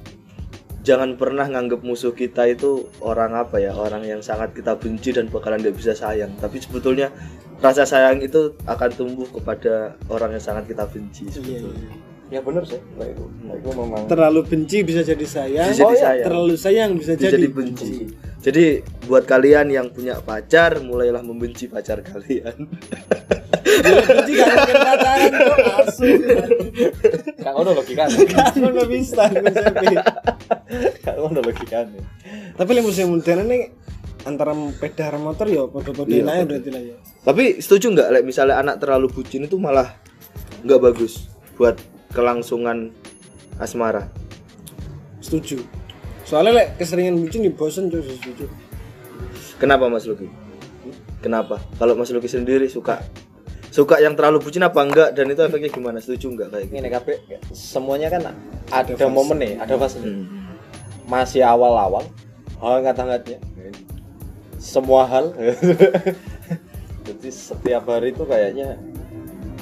jangan 0.80 1.18
pernah 1.18 1.44
nganggap 1.44 1.82
musuh 1.82 2.12
kita 2.12 2.46
itu 2.46 2.86
orang 2.98 3.34
apa 3.34 3.58
ya 3.58 3.74
orang 3.74 4.02
yang 4.02 4.22
sangat 4.22 4.54
kita 4.54 4.72
benci 4.74 5.10
dan 5.10 5.26
bakalan 5.26 5.58
nggak 5.58 5.74
bisa 5.74 5.92
sayang. 5.92 6.32
Tapi 6.38 6.58
sebetulnya 6.58 7.10
rasa 7.58 7.82
sayang 7.82 8.22
itu 8.22 8.54
akan 8.64 8.90
tumbuh 8.94 9.28
kepada 9.30 9.98
orang 10.08 10.34
yang 10.38 10.42
sangat 10.42 10.70
kita 10.70 10.86
benci 10.86 11.26
Iya, 11.26 11.34
sebetulnya 11.34 11.90
iya. 12.30 12.38
ya 12.38 12.40
bener 12.44 12.62
sih 12.62 12.80
nah, 12.94 13.06
itu 13.06 13.24
Nah, 13.42 13.54
itu 13.58 13.68
memang 13.74 14.02
Terlalu 14.06 14.40
benci 14.46 14.78
bisa 14.86 15.00
jadi 15.02 15.26
sayang. 15.26 15.68
Bisa 15.74 15.82
jadi 15.82 15.88
Oh, 15.88 15.92
iya. 15.94 16.02
sayang. 16.06 16.26
Terlalu 16.30 16.54
sayang 16.54 16.90
bisa, 16.94 17.12
bisa 17.18 17.24
jadi 17.34 17.38
dibenci 17.50 17.92
jadi 18.38 18.86
buat 19.10 19.26
kalian 19.26 19.66
yang 19.74 19.90
punya 19.90 20.22
pacar 20.22 20.78
mulailah 20.78 21.26
membenci 21.26 21.66
pacar 21.66 21.98
kalian 22.06 22.70
benci 23.82 24.32
gak 24.38 24.48
mungkin 24.54 24.76
pacaran 24.78 25.32
kok 25.50 25.58
asu. 25.82 26.08
kan 27.42 27.52
ono 27.58 27.70
ono 27.74 28.82
bisa 28.86 29.24
kan 31.02 31.16
ono 31.18 31.40
Tapi 32.58 32.70
musim 32.82 33.10
hujan 33.14 33.46
ini 33.46 33.70
antara 34.26 34.50
sepeda 34.54 35.10
karo 35.10 35.18
motor 35.20 35.46
ya 35.46 35.62
podo-podo 35.66 36.10
Iya, 36.10 36.42
berarti 36.42 36.70
lah 36.70 36.82
ya. 36.82 36.96
tapi 37.22 37.62
setuju 37.62 37.94
nggak 37.94 38.08
like, 38.10 38.26
misalnya 38.26 38.58
anak 38.58 38.82
terlalu 38.82 39.06
bucin 39.10 39.46
itu 39.46 39.54
malah 39.58 39.94
nggak 40.62 40.80
bagus 40.82 41.30
buat 41.54 41.78
kelangsungan 42.10 42.90
asmara? 43.58 44.10
Setuju. 45.18 45.60
Soalnya 46.24 46.62
lek 46.62 46.68
keseringan 46.78 47.18
bucin 47.18 47.42
di 47.42 47.50
bosen 47.50 47.88
tuh 47.88 48.02
setuju 48.04 48.46
kenapa 49.58 49.88
Mas 49.90 50.06
Luki 50.06 50.28
kenapa? 51.18 51.58
Kalau 51.76 51.98
Mas 51.98 52.12
Luki 52.14 52.30
sendiri 52.30 52.70
suka 52.70 53.02
suka 53.68 53.98
yang 53.98 54.14
terlalu 54.14 54.38
bucin 54.40 54.62
apa 54.62 54.80
enggak? 54.80 55.12
Dan 55.16 55.30
itu 55.30 55.40
efeknya 55.40 55.68
gimana? 55.68 55.98
Setuju 55.98 56.26
enggak 56.36 56.48
kayak 56.52 56.64
gitu? 56.70 56.78
Ini 56.78 56.90
kabeh 56.90 57.16
semuanya 57.50 58.08
kan 58.08 58.22
ada 58.70 59.06
momen 59.08 59.38
nih 59.40 59.52
ada 59.58 59.74
fase. 59.76 59.98
Hmm. 60.00 60.26
masih 61.08 61.40
awal-awal 61.40 62.04
hangat-hangatnya 62.60 63.40
semua 64.58 65.06
hal. 65.06 65.32
Jadi 67.08 67.28
setiap 67.32 67.88
hari 67.88 68.12
itu 68.12 68.26
kayaknya 68.28 68.76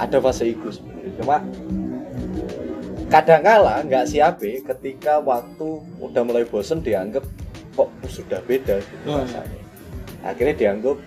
ada 0.00 0.18
fase 0.18 0.50
itu 0.50 0.68
sebenarnya. 0.72 1.12
Cuma 1.22 1.36
kadang 3.06 3.42
kala 3.46 3.86
nggak 3.86 4.08
siap 4.10 4.42
ketika 4.42 5.22
waktu 5.22 5.78
udah 6.02 6.22
mulai 6.26 6.42
bosen 6.42 6.82
dianggap 6.82 7.22
kok 7.76 7.88
sudah 8.10 8.40
beda 8.42 8.82
gitu 8.82 9.06
Hmm. 9.06 9.22
rasanya. 9.22 9.60
Akhirnya 10.26 10.56
dianggap 10.58 10.98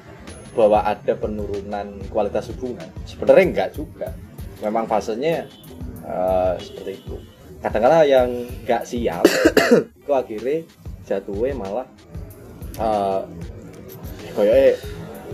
bahwa 0.56 0.80
ada 0.86 1.14
penurunan 1.18 1.88
kualitas 2.08 2.48
hubungan. 2.56 2.88
Sebenarnya 3.04 3.46
enggak 3.52 3.70
juga. 3.76 4.10
Memang 4.64 4.88
fasenya 4.88 5.50
eh, 6.08 6.54
seperti 6.62 7.04
itu. 7.04 7.16
Kadang-kadang 7.60 8.08
yang 8.08 8.30
nggak 8.64 8.84
siap 8.88 9.24
itu 10.00 10.12
akhirnya 10.16 10.64
jatuhnya 11.04 11.52
malah 11.58 11.88
eh 12.80 13.22
kayaknya 14.32 14.72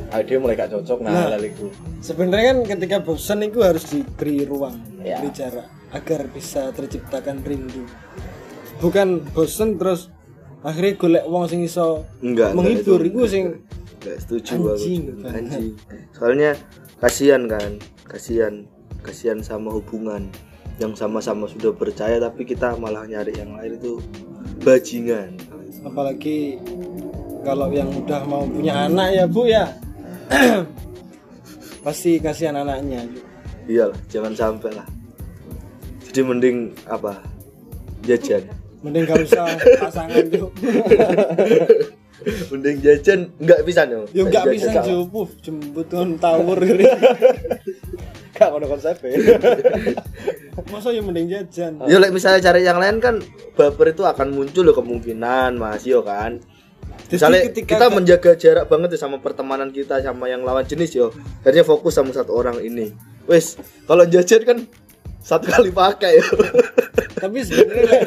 ah, 0.09 0.21
dia 0.21 0.37
mulai 0.37 0.55
gak 0.55 0.71
cocok 0.71 0.99
nah, 1.01 1.11
Nah. 1.11 1.27
lalu 1.33 1.51
itu 1.51 1.65
sebenarnya 1.99 2.45
kan 2.47 2.59
ketika 2.67 2.97
bosan 2.99 3.39
itu 3.41 3.59
harus 3.59 3.83
diberi 3.85 4.43
ruang 4.43 4.75
Ya. 4.99 5.19
diberi 5.19 5.29
jarak 5.31 5.67
agar 5.91 6.21
bisa 6.27 6.69
terciptakan 6.71 7.39
rindu 7.41 7.83
bukan 8.77 9.23
bosan 9.31 9.75
terus 9.75 10.11
akhirnya 10.59 10.93
golek 10.95 11.23
wong 11.25 11.45
sing 11.45 11.61
iso 11.61 12.03
enggak 12.19 12.51
enggak, 12.51 12.57
menghibur 12.57 12.99
itu 12.99 13.09
iku 13.09 13.21
sing 13.25 13.45
enggak 13.97 14.17
setuju 14.19 14.51
Anjing 14.51 15.01
aku 15.03 15.21
banget. 15.21 15.35
anjing 15.37 15.67
soalnya 16.11 16.51
kasihan 16.95 17.41
kan 17.45 17.71
kasihan 18.03 18.53
kasihan 18.99 19.39
sama 19.39 19.69
hubungan 19.69 20.27
yang 20.75 20.91
sama-sama 20.91 21.45
sudah 21.45 21.71
percaya 21.71 22.19
tapi 22.19 22.43
kita 22.43 22.75
malah 22.75 23.05
nyari 23.05 23.31
yang 23.31 23.55
lain 23.55 23.77
itu 23.77 24.01
bajingan 24.59 25.37
apalagi 25.83 26.57
kalau 27.45 27.69
yang 27.69 27.87
udah 27.93 28.25
mau 28.25 28.41
punya 28.49 28.89
anak 28.89 29.13
ya 29.13 29.23
bu 29.29 29.45
ya. 29.45 29.69
Pasti 31.85 32.17
kasihan 32.17 32.57
anaknya. 32.57 33.05
Iyalah 33.69 33.97
jangan 34.09 34.33
sampai 34.33 34.73
lah. 34.73 34.87
Jadi 36.09 36.21
mending 36.25 36.73
apa? 36.89 37.21
Jajan. 38.01 38.49
Mending 38.81 39.05
gak 39.05 39.21
usah 39.29 39.45
pasangan 39.85 40.25
tuh 40.33 40.49
mending 42.49 42.81
jajan 42.81 43.29
nggak 43.37 43.61
bisa 43.67 43.85
no 43.85 44.09
yo 44.09 44.25
gak 44.29 44.49
bisa 44.49 44.71
Jajan. 44.73 45.05
jupuh 45.05 45.29
jemput 45.45 45.89
on 45.93 46.17
tawur. 46.17 46.57
Gak 48.35 48.49
ada 48.51 48.65
konsepnya 48.65 49.15
masa 50.75 50.89
ya 50.91 51.01
mending 51.01 51.27
jajan? 51.29 51.71
Ya 51.87 51.97
like 52.01 52.11
misalnya 52.11 52.41
cari 52.41 52.65
yang 52.65 52.81
lain 52.81 52.97
kan 52.99 53.21
baper 53.55 53.93
itu 53.93 54.03
akan 54.03 54.33
muncul 54.33 54.65
loh 54.65 54.75
kemungkinan 54.75 55.55
Mas 55.55 55.85
yo 55.85 56.01
kan. 56.01 56.41
Jadi 57.05 57.13
Misalnya 57.15 57.41
ketika 57.51 57.71
kita 57.77 57.87
menjaga 57.89 58.31
jarak 58.33 58.65
banget 58.65 58.97
tuh 58.97 59.01
sama 59.01 59.17
pertemanan 59.21 59.69
kita 59.69 60.01
sama 60.01 60.25
yang 60.25 60.41
lawan 60.41 60.65
jenis 60.65 60.91
yo. 60.91 61.13
Akhirnya 61.41 61.61
fokus 61.61 61.93
sama 61.93 62.09
satu 62.09 62.33
orang 62.33 62.57
ini. 62.59 62.95
Wes, 63.25 63.57
kalau 63.85 64.05
jajan 64.05 64.41
kan 64.41 64.57
satu 65.19 65.45
kali 65.47 65.69
pakai 65.69 66.17
yo. 66.17 66.25
tapi 67.15 67.41
sebenarnya 67.41 68.01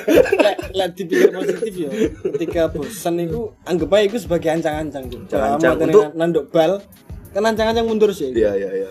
lek 0.76 0.90
dipikir 0.94 1.32
positif 1.32 1.72
ya 1.74 1.90
ketika 2.36 2.68
bosan 2.68 3.24
itu 3.24 3.50
anggap 3.64 3.88
aja 3.96 4.04
itu 4.04 4.18
sebagai 4.20 4.48
ancang-ancang 4.52 5.04
Ancang-ancang 5.08 5.74
Kalau 5.74 5.86
untuk- 5.88 6.12
nanduk 6.14 6.46
bal 6.52 6.84
kan 7.32 7.42
ancang-ancang 7.42 7.88
mundur 7.88 8.12
sih 8.12 8.30
Iya 8.30 8.52
iya 8.54 8.70
iya. 8.84 8.90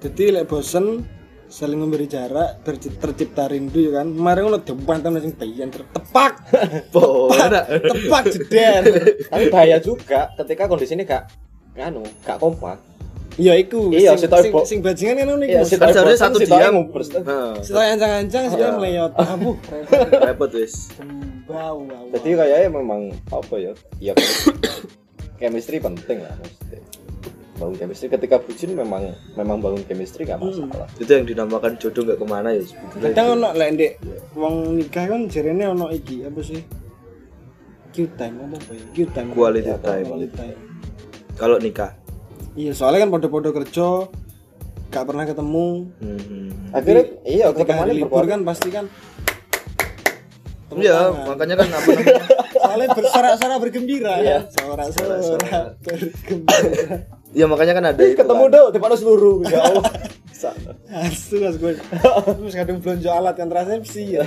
jadi 0.00 0.38
lek 0.40 0.46
bosan 0.48 1.02
saling 1.54 1.78
memberi 1.78 2.04
jarak 2.04 2.66
terci- 2.66 2.90
tercipta 2.92 3.46
rindu 3.46 3.78
ya 3.78 4.02
kan? 4.02 4.10
Kemarin 4.10 4.40
ngono 4.44 4.58
depantan 4.58 5.14
sing 5.20 5.32
bayan 5.32 5.70
tertepak 5.70 6.32
enak. 7.38 7.64
tepak 7.86 8.22
jeder. 8.28 8.82
Tapi 9.30 9.44
bahaya 9.48 9.78
juga 9.78 10.34
ketika 10.34 10.66
kondisi 10.66 10.92
ini 10.92 11.06
gak 11.06 11.30
anu 11.76 12.02
gak 12.20 12.38
kompak. 12.38 12.82
Iya 13.34 13.54
iku. 13.56 13.90
Iya, 13.90 14.14
sing, 14.14 14.30
sing, 14.30 14.54
sing 14.64 14.78
bajingan 14.78 15.14
kan 15.16 15.26
ngono 15.28 15.42
Iya, 15.42 15.60
iku 15.60 15.66
si 15.66 15.74
tahu 15.74 15.90
seharusnya 15.90 16.14
bosan, 16.16 16.26
satu 16.28 16.38
diam. 16.38 16.74
setelah 17.58 17.84
ancang-ancang 17.92 18.44
saya 18.48 18.58
Iya. 18.60 18.70
meleyot 18.72 19.12
abuh 19.22 19.56
repot. 20.20 20.50
Bau 21.44 21.78
bau 21.82 22.04
jadi 22.10 22.28
kayaknya 22.34 22.68
memang 22.68 23.00
apa 23.28 23.54
ya? 23.58 23.72
Ya 24.00 24.14
chemistry 25.38 25.78
penting 25.78 26.18
lah 26.18 26.34
maksudnya 26.34 26.82
bangun 27.54 27.74
chemistry 27.76 28.06
ketika 28.08 28.36
bucin 28.36 28.70
memang 28.72 29.02
memang 29.32 29.58
bangun 29.58 29.82
chemistry 29.84 30.22
gak 30.22 30.36
masalah 30.36 30.90
Itu 30.94 31.06
yang 31.08 31.22
dinamakan 31.24 31.76
jodoh 31.76 32.02
nggak 32.02 32.18
ke 32.18 32.26
mana 32.26 32.48
ya 32.50 32.60
sebetulnya. 32.60 33.02
kadang 33.08 33.26
ono 33.34 33.48
lek 33.52 33.68
ndek 33.72 33.92
wong 34.32 34.54
nikah 34.74 35.04
kan 35.06 35.20
jarene 35.26 35.64
ono 35.68 35.86
iki 35.88 36.22
apa 36.22 36.40
sih 36.40 36.60
Q 37.90 38.10
time 38.12 38.36
apa 38.42 38.56
apa 38.56 38.72
ya 38.72 38.84
Q 38.90 38.98
time 39.08 39.28
Quality 39.30 39.68
Ya, 39.68 39.78
time. 39.78 40.04
quality 40.04 40.30
time 40.32 40.58
Kalau 41.34 41.56
nikah. 41.58 41.90
iya 42.54 42.70
soalnya 42.70 43.02
kan 43.02 43.10
podo-podo 43.12 43.50
kerja 43.50 44.10
gak 44.88 45.04
pernah 45.04 45.24
ketemu 45.24 45.90
Hmm. 45.96 46.50
akhirnya 46.70 47.04
iya 47.22 47.46
ketika 47.48 47.70
ketemuannya 47.70 47.94
hari 47.94 48.02
libur 48.02 48.24
kan 48.24 48.40
pasti 48.42 48.68
kan 48.68 48.86
Iya, 50.74 50.98
makanya 51.24 51.54
kan 51.56 51.68
apa 51.70 51.86
namanya? 51.86 52.18
soalnya 52.64 52.88
bersorak-sorak 52.96 53.58
bergembira. 53.60 54.14
Ya 54.24 54.38
sorak-sorak 54.48 55.76
bergembira. 55.84 57.06
Iya 57.36 57.46
makanya 57.52 57.72
kan 57.76 57.84
ada 57.92 58.02
itu 58.02 58.16
ketemu 58.16 58.44
kan. 58.48 58.54
dong 58.56 58.68
di 58.72 58.96
seluruh. 58.96 59.36
Ya 59.44 59.60
Allah. 59.60 59.84
Asu 60.94 61.40
mas 61.40 61.56
gue. 61.56 61.72
Terus 62.38 62.54
kadang 62.54 62.78
belanja 62.82 63.10
alat 63.16 63.36
yang 63.40 63.50
resepsi 63.50 64.20
ya. 64.20 64.24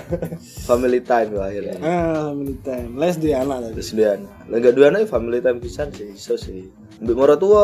Family 0.65 1.04
time 1.06 1.38
ya 1.38 1.41
akhirnya. 1.45 1.76
ah 1.84 2.34
family 2.34 2.56
time. 2.65 2.91
Les 2.97 3.15
di 3.21 3.30
anak 3.36 3.58
tadi. 3.69 3.73
Terus 3.78 3.91
dia 3.93 4.13
lah 4.17 4.58
enggak 4.58 4.73
dua 4.73 4.86
anak 4.89 5.00
family 5.12 5.39
time 5.43 5.60
pisan 5.62 5.93
sih, 5.93 6.15
iso 6.15 6.34
sih. 6.39 6.67
Mbak 7.04 7.15
moro 7.15 7.36
tua 7.38 7.63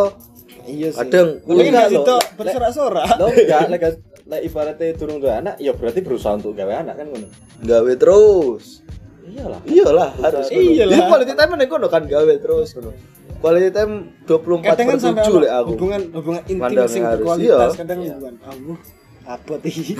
iya 0.70 0.94
sih. 0.94 1.02
Kadang 1.02 1.42
kan 1.42 1.90
situ 1.90 2.14
loh. 2.14 2.22
bersorak-sorak. 2.38 3.08
Lo 3.18 3.28
enggak 3.32 3.62
lek 3.74 3.84
lek 4.24 4.42
ibaratnya 4.48 4.96
turun 4.96 5.18
dua 5.20 5.44
anak 5.44 5.56
ya 5.60 5.76
berarti 5.76 6.00
berusaha 6.00 6.38
untuk 6.38 6.54
gawe 6.56 6.74
anak 6.86 6.96
kan 7.00 7.06
ngono. 7.10 7.28
Gawe 7.64 7.92
terus. 7.98 8.83
Iyalah 9.26 9.60
Iyalah 9.64 10.10
harus. 10.20 10.48
Iyalah. 10.52 10.94
Iya 10.94 11.04
quality 11.08 11.34
time 11.34 11.52
nek 11.56 11.68
kono 11.68 11.88
kan 11.88 12.04
gawe 12.06 12.34
terus 12.40 12.76
ngono. 12.76 12.92
Quality 13.40 13.70
time 13.76 13.94
24 14.24 14.64
kadang 14.64 14.88
kan 14.88 14.98
sampai 15.00 15.24
7 15.24 15.28
ono 15.28 15.40
lek 15.44 15.52
aku. 15.52 15.68
hubungan 15.76 16.02
hubungan 16.16 16.42
intim 16.48 16.86
sing 16.88 17.04
harus, 17.04 17.20
berkualitas 17.20 17.72
iya. 17.76 17.80
kadang 17.84 18.00
hubungan 18.08 18.36
Allah 18.44 18.78
apa 19.24 19.54
sih 19.64 19.96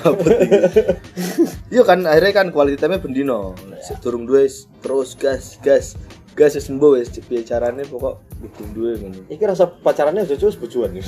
Iya 1.72 1.84
kan 1.84 2.00
akhirnya 2.04 2.32
kan 2.34 2.48
quality 2.52 2.78
time 2.80 3.00
bendino. 3.00 3.56
Durung 4.00 4.24
duwe 4.24 4.48
terus 4.80 5.16
gas 5.16 5.60
gas 5.60 5.96
gas 6.34 6.56
wis 6.56 6.66
sembuh 6.66 6.98
wis 6.98 7.14
piye 7.14 7.44
carane 7.44 7.86
pokok 7.86 8.16
dukung 8.42 8.70
duwe 8.74 8.98
ngono. 8.98 9.22
iki 9.30 9.44
rasa 9.46 9.70
pacarannya 9.70 10.26
udah 10.26 10.38
cukup 10.40 10.54
sebujuan 10.58 10.90
nih 10.98 11.04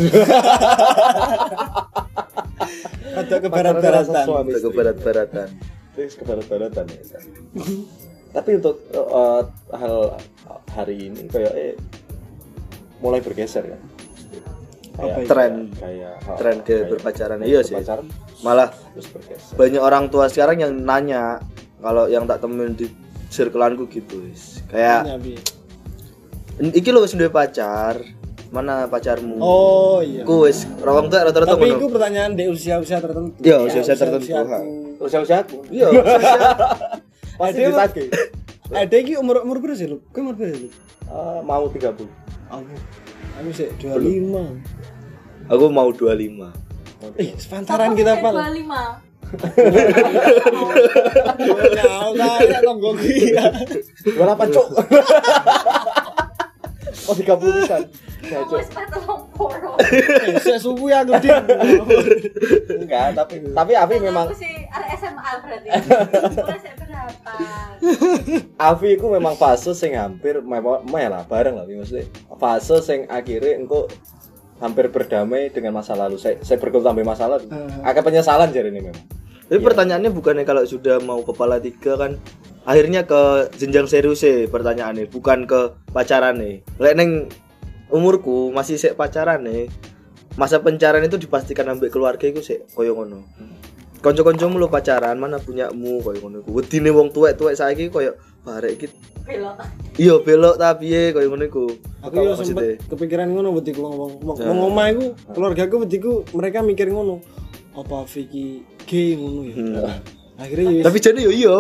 ada 3.16 3.36
kebarat-baratan 3.42 4.12
rasa 4.14 4.26
suami 4.28 4.52
Kita 4.54 4.60
ke 4.60 4.68
istri. 4.70 4.78
barat-baratan. 4.78 5.48
Terus 5.96 6.14
kebarat-baratan 6.20 6.86
ya. 6.92 7.02
Tapi 8.36 8.50
untuk 8.54 8.76
eh, 8.92 9.42
hal 9.72 9.96
hari 10.70 11.08
ini 11.08 11.26
kayak 11.26 11.54
eh 11.56 11.74
mulai 13.00 13.20
bergeser 13.20 13.64
kan. 13.66 13.82
Apa 14.98 15.18
itu? 15.18 15.28
Tren 15.28 15.54
kayak 15.74 16.14
tren 16.36 16.56
ke 16.60 16.68
kayak- 16.74 16.88
berpacaran 16.90 17.36
kayak 17.38 17.48
iya 17.48 17.60
sih. 17.62 17.74
berpacaran 17.74 18.06
Malah 18.42 18.70
terus 18.92 19.08
bergeser. 19.10 19.54
banyak 19.56 19.82
orang 19.82 20.04
tua 20.08 20.28
sekarang 20.28 20.60
yang 20.60 20.74
nanya 20.78 21.40
kalau 21.80 22.08
yang 22.08 22.24
tak 22.24 22.40
temen 22.40 22.72
di 22.74 22.92
circleanku 23.28 23.88
gitu 23.88 24.20
wis. 24.22 24.60
Kayak 24.68 25.08
Nabi. 25.10 25.36
iki 26.72 26.90
wis 26.92 27.14
duwe 27.14 27.28
pacar. 27.30 28.04
Mana 28.46 28.88
pacarmu? 28.88 29.36
oh 29.38 30.00
iya 30.00 30.24
Ku 30.24 30.44
wis 30.44 30.64
rawang 30.80 31.08
tuh 31.08 31.20
rata-rata 31.20 31.56
tapi 31.56 31.66
ngono. 31.66 31.76
itu 31.76 31.86
pertanyaan 31.90 32.32
di 32.34 32.48
usia-usia 32.48 33.00
tertentu 33.00 33.36
Iya, 33.42 33.58
usia-usia 33.62 33.96
tertentu, 33.96 34.24
usia-usiaku. 34.24 34.48
ha. 34.50 34.60
Usia 35.02 35.20
usia 35.20 35.38
aku. 35.42 35.58
Iya, 35.68 35.88
Pasti 37.36 37.60
Ada 37.60 37.70
ditagih. 37.70 38.08
ada 38.82 38.96
iki 38.98 39.14
umur 39.16 39.42
umur 39.42 39.58
berapa 39.60 39.76
sih 39.76 39.86
lu 39.86 40.02
kau 40.10 40.24
umur 40.24 40.34
berapa 40.34 40.56
sih 40.56 40.72
Eh, 41.06 41.40
mau 41.44 41.70
30. 41.70 41.86
aku 41.86 42.74
aku 43.36 43.50
sih 43.52 43.70
25 43.78 44.58
aku 45.46 45.66
mau 45.70 45.90
25. 45.90 46.50
eh 47.16 47.30
sepantaran 47.38 47.94
kita 47.94 48.18
pal 48.18 48.34
25 48.34 48.66
Nyau 51.76 52.10
kayak 52.14 52.62
tonggo 52.62 52.94
gila 52.96 53.46
28, 54.18 54.54
Cuk. 54.54 54.68
Oh 57.06 57.14
30 57.14 57.38
pisan. 57.56 57.82
Ya, 58.22 58.42
Kamu 58.42 58.50
Cuk. 58.50 58.58
wis 58.58 58.70
patah 58.70 59.02
Poro. 59.32 59.72
Eh, 59.78 60.40
saya 60.40 60.58
subuh 60.58 60.90
aku 60.90 61.14
di. 61.20 61.30
enggak 62.76 63.14
tapi 63.14 63.46
tapi 63.46 63.72
Avi 63.74 63.96
memang 64.00 64.26
Aku 64.26 64.36
sih 64.36 64.66
SMA 64.96 65.32
berarti. 65.40 65.68
Saya 66.56 66.74
berapa? 66.76 67.34
Avi 68.58 68.90
itu 68.92 69.06
memang 69.06 69.36
fase 69.36 69.72
sing 69.72 69.94
hampir 69.94 70.40
lah 71.06 71.22
bareng 71.24 71.54
lah 71.54 71.66
maksudnya 71.68 72.08
fase 72.34 72.82
sing 72.82 73.06
akhirnya 73.06 73.58
engko 73.58 73.86
hampir 74.58 74.88
berdamai 74.88 75.52
dengan 75.52 75.76
masa 75.76 75.94
lalu 75.94 76.16
saya 76.16 76.40
saya 76.40 76.56
berkutat 76.56 76.90
sampai 76.90 77.04
masa 77.04 77.28
lalu 77.28 77.46
Hmm. 77.46 77.84
agak 77.84 78.02
penyesalan 78.02 78.50
jadi 78.50 78.72
ini 78.72 78.82
memang 78.84 79.04
Tapi 79.46 79.60
Iya. 79.60 79.68
pertanyaannya 79.68 80.10
bukannya 80.10 80.42
kalau 80.42 80.64
sudah 80.64 80.98
mau 81.00 81.22
kepala 81.22 81.60
tiga 81.60 81.94
kan 81.96 82.18
akhirnya 82.66 83.06
ke 83.06 83.54
jenjang 83.56 83.86
serius 83.86 84.26
sih 84.26 84.50
pertanyaannya 84.50 85.08
bukan 85.08 85.46
ke 85.46 85.78
pacaran 85.94 86.42
nih. 86.42 86.66
Lek 86.82 86.94
neng 86.98 87.30
umurku 87.94 88.50
masih 88.52 88.76
sek 88.76 88.98
pacaran 88.98 89.46
nih. 89.46 89.70
Masa 90.36 90.60
pencarian 90.60 91.06
itu 91.08 91.16
dipastikan 91.16 91.64
ambek 91.72 91.94
keluarga 91.96 92.28
itu 92.28 92.44
sih 92.44 92.60
koyo 92.76 92.92
ngono. 92.98 93.24
Konco-koncomu 94.04 94.60
lo 94.60 94.68
pacaran 94.68 95.16
mana 95.16 95.40
punyamu 95.40 96.04
koyo 96.04 96.20
ngono 96.20 96.44
iku. 96.44 96.50
Wedine 96.60 96.92
wong 96.92 97.14
tuwek-tuwek 97.16 97.56
saiki 97.56 97.88
koyo 97.88 98.18
barek 98.44 98.74
iki 98.78 98.88
Belok. 99.26 99.58
iya 99.98 100.22
belok 100.22 100.54
ta 100.62 100.78
piye 100.78 101.10
koyo 101.16 101.32
ngono 101.32 101.46
iku. 101.48 101.66
Aku 102.04 102.14
yo 102.20 102.36
Maksudnya? 102.36 102.46
sempet 102.52 102.78
kepikiran 102.92 103.32
ngono 103.32 103.56
wediku 103.56 103.82
ngomong. 103.82 104.12
Wong 104.22 104.38
wong 104.38 104.60
omah 104.70 104.86
iku 104.92 105.06
keluargaku 105.32 105.76
wediku 105.88 106.12
mereka 106.36 106.60
mikir 106.62 106.92
ngono. 106.92 107.24
Apa 107.74 108.04
Vicky 108.06 108.62
gay 108.86 109.16
ngono 109.16 109.42
ya. 109.48 109.56
Akhirnya 110.36 110.68
ya 110.68 110.84
Tapi 110.84 110.98
jadi 111.00 111.20
yo 111.24 111.32
iya. 111.32 111.56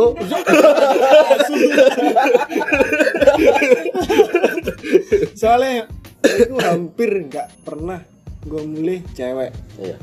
soalnya 5.39 5.87
aku 6.25 6.55
hampir 6.59 7.09
nggak 7.31 7.47
pernah 7.63 7.99
gue 8.45 8.61
mulai 8.67 8.99
cewek. 9.15 9.51
Iya. 9.79 9.97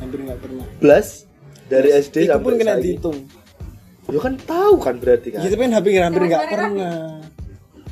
Hampir 0.00 0.18
nggak 0.24 0.40
pernah. 0.40 0.66
Blas? 0.80 1.28
Dari 1.68 1.90
SD 1.92 2.28
itu 2.28 2.32
sampai 2.32 2.44
pun 2.44 2.54
kena 2.56 2.80
dihitung. 2.80 3.18
Yo 4.08 4.20
kan 4.20 4.36
tahu 4.40 4.80
kan 4.80 5.00
berarti 5.00 5.32
kan. 5.32 5.40
ya 5.44 5.48
tapi 5.52 5.88
kan 5.96 6.02
hampir 6.08 6.22
nggak 6.28 6.44
pernah. 6.48 7.20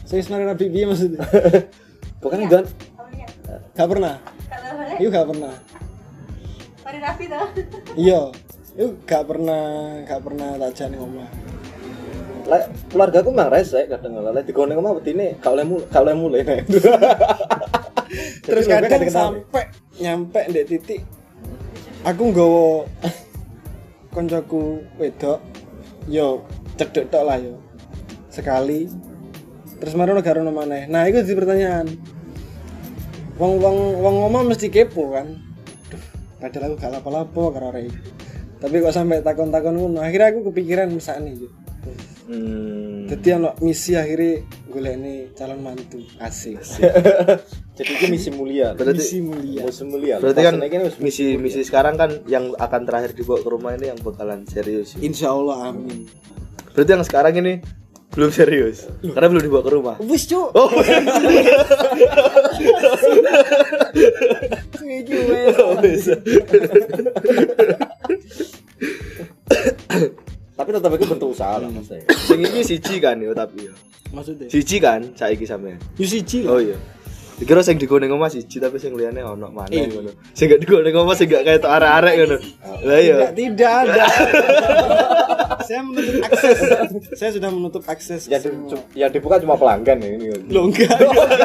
Saya 0.08 0.20
sebenarnya 0.24 0.48
nabi 0.52 0.64
biaya 0.68 0.86
maksudnya? 0.92 1.20
Kamu 2.22 2.46
lihat. 2.48 2.66
nggak 3.76 3.88
pernah? 3.88 4.14
Itu 4.96 5.08
nggak 5.08 5.28
pernah. 5.28 5.54
Mari 6.82 6.98
rapi 6.98 7.24
iya 7.96 8.28
itu 8.72 8.86
nggak 9.04 9.22
pernah 9.28 9.64
nggak 10.08 10.20
pernah 10.24 10.48
tajam 10.56 10.96
ngomong 10.96 11.28
Lek 12.42 12.62
keluarga 12.90 13.22
aku 13.22 13.30
memang 13.30 13.54
rese 13.54 13.86
kadang. 13.86 14.18
Lah 14.18 14.34
lek 14.34 14.50
digone 14.50 14.74
omah 14.74 14.98
betine 14.98 15.38
gak 15.38 15.54
oleh 15.54 15.62
mulai 15.62 15.86
gak 15.86 16.02
oleh 16.02 16.14
mulai. 16.18 16.40
Nek. 16.42 16.60
terus 18.44 18.66
Jadi, 18.66 18.72
kadang 18.74 18.90
kadang-kadang- 18.90 19.14
sampai 19.14 19.64
nyampe 20.02 20.40
di 20.50 20.62
titik 20.66 21.00
aku 22.02 22.22
nggawa 22.34 22.82
koncoku 24.10 24.82
wedok 24.98 25.38
yo 26.10 26.42
cedek 26.74 27.14
tok 27.14 27.22
lah 27.22 27.38
yo. 27.38 27.62
Sekali. 28.26 28.90
Terus 29.78 29.94
mari 29.94 30.10
ono 30.10 30.18
gak 30.18 30.42
ono 30.42 30.50
maneh. 30.50 30.90
Nah 30.90 31.06
itu 31.06 31.22
di 31.22 31.38
pertanyaan. 31.38 31.86
Wong 33.38 33.62
wong 33.62 34.02
wong 34.02 34.14
ngomong 34.26 34.50
mesti 34.50 34.66
kepo 34.66 35.14
kan? 35.14 35.38
Duh, 35.94 36.02
padahal 36.42 36.74
aku 36.74 36.82
gak 36.82 36.90
lapo-lapo 36.90 37.54
karo 37.54 37.70
arek 37.70 37.86
iki. 37.86 38.00
Tapi 38.62 38.78
kok 38.78 38.94
sampai 38.94 39.18
takon-takon 39.20 39.74
ngono 39.74 39.98
akhirnya 39.98 40.30
aku 40.30 40.54
kepikiran 40.54 40.88
misalnya 40.88 41.34
yo 41.34 41.50
Hmm. 42.22 43.10
jadi 43.10 43.34
ono 43.36 43.58
misi 43.60 43.98
akhirnya 43.98 44.46
golek 44.70 45.34
calon 45.34 45.58
mantu 45.58 45.98
asik 46.22 46.62
Jadi 47.76 47.88
itu 47.98 48.06
misi 48.06 48.30
mulia. 48.30 48.78
Berarti 48.78 49.02
misi 49.02 49.18
mulia 49.18 49.66
Misi 49.66 49.82
mulia. 49.82 50.16
berarti 50.22 50.40
kan 50.40 50.54
ini 50.62 50.86
wis 50.86 50.96
misi 51.02 51.34
misi 51.34 51.66
sekarang 51.66 51.98
kan 51.98 52.22
yang 52.30 52.54
akan 52.54 52.86
terakhir 52.86 53.18
dibawa 53.18 53.42
ke 53.42 53.48
rumah 53.50 53.74
ini 53.74 53.90
yang 53.90 53.98
bakalan 53.98 54.46
serius. 54.46 54.94
ya. 54.94 55.02
insya 55.02 55.34
Allah 55.34 55.74
amin 55.74 56.06
Berarti 56.72 56.90
yang 56.94 57.02
sekarang 57.02 57.34
ini 57.42 57.58
belum 58.14 58.30
serius 58.30 58.86
karena 59.02 59.26
belum 59.28 59.42
dibawa 59.42 59.62
ke 59.66 59.70
rumah. 59.72 59.96
Wis 60.04 60.22
cuk. 60.30 60.52
Oh, 60.54 60.68
wis. 65.82 66.06
tapi 70.52 70.68
tetap 70.70 70.90
itu 70.92 71.06
bentuk 71.06 71.28
usaha 71.30 71.56
lah 71.56 71.68
mas 71.68 71.86
saya. 71.86 72.04
sing 72.22 72.38
iki 72.40 72.60
siji 72.62 72.94
kan 72.98 73.16
yo 73.16 73.32
tapi 73.32 73.66
yo. 73.66 73.74
Maksudnya? 74.12 74.46
Siji 74.46 74.76
kan 74.76 75.00
saiki 75.12 75.42
sampean. 75.42 75.80
Yo 75.96 76.04
siji 76.04 76.44
Oh 76.44 76.56
lah. 76.56 76.64
iya. 76.66 76.76
Dikira 77.32 77.58
sing 77.58 77.74
digone 77.74 78.06
ngomah 78.06 78.28
siji 78.28 78.60
tapi 78.60 78.76
sing 78.76 78.92
liyane 78.92 79.18
ono 79.20 79.48
Eh. 79.48 79.50
maneh 79.50 79.88
ngono. 79.88 80.12
Sing 80.30 80.46
gak 80.46 80.60
digone 80.60 80.84
ngomah 80.86 81.14
sing 81.14 81.26
gak 81.26 81.42
kayak 81.42 81.64
arek-arek 81.64 82.14
ngono. 82.16 82.36
Lah 82.82 82.98
iya. 82.98 83.16
Tidak, 83.32 83.72
ada. 83.82 84.04
Saya 85.62 85.80
menutup 85.80 86.20
akses. 86.22 86.58
Saya 87.14 87.30
sudah 87.30 87.48
menutup 87.48 87.82
akses. 87.86 88.22
Ya, 88.26 88.36
di, 88.36 88.50
cu- 88.50 88.86
ya 88.92 89.06
dibuka 89.08 89.38
cuma 89.38 89.54
pelanggan 89.54 89.96
ya 89.96 90.10
ini. 90.10 90.26
Lo 90.46 90.68
enggak. 90.68 90.90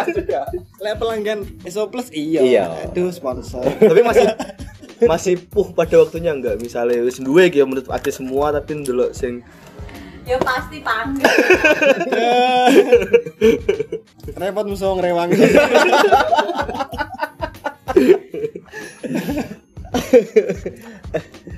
Juga. 0.10 0.41
Lek 0.84 0.96
pelanggan 0.98 1.39
SO 1.65 1.88
Plus 1.88 2.12
iya. 2.12 2.41
Iya. 2.41 2.63
Aduh 2.88 3.10
sponsor. 3.10 3.63
tapi 3.63 4.02
masih 4.04 4.28
masih 5.05 5.38
puh 5.38 5.69
pada 5.77 6.01
waktunya 6.01 6.33
enggak 6.33 6.57
misalnya 6.57 7.05
wis 7.05 7.21
duwe 7.21 7.53
iki 7.53 7.62
yo 7.62 7.69
menutup 7.69 7.93
akses 7.93 8.17
semua 8.17 8.49
tapi 8.49 8.81
ndelok 8.81 9.13
sing 9.13 9.45
Ya 10.27 10.36
pasti 10.43 10.83
panggil. 10.83 11.23
Repot 14.43 14.67
musuh 14.67 14.91
ngrewang. 14.99 15.31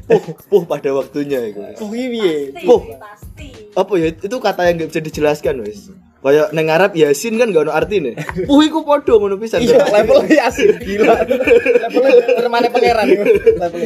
puh 0.06 0.24
puh 0.50 0.64
pada 0.70 0.90
waktunya 0.94 1.50
itu. 1.50 1.62
Oh 1.82 1.90
iya 1.94 2.08
piye? 2.14 2.34
Pasti, 2.54 2.66
Puh. 2.70 2.82
pasti. 3.02 3.50
Apa 3.74 3.94
ya 3.98 4.08
itu 4.14 4.38
kata 4.38 4.62
yang 4.70 4.76
nggak 4.82 4.90
bisa 4.94 5.02
dijelaskan 5.02 5.66
wis. 5.66 5.90
Kayak 6.20 6.52
neng 6.52 6.68
Arab 6.68 6.92
Yasin 6.94 7.40
kan 7.40 7.48
gak 7.50 7.64
ono 7.64 7.72
artine. 7.72 8.12
Puh 8.44 8.60
iku 8.68 8.84
padha 8.84 9.16
ngono 9.16 9.40
pisan. 9.40 9.64
Iya, 9.64 9.88
Level 9.88 10.28
asik 10.28 10.84
gila. 10.84 11.16
Levelnya 11.88 12.36
termane 12.36 12.68
pangeran. 12.68 13.08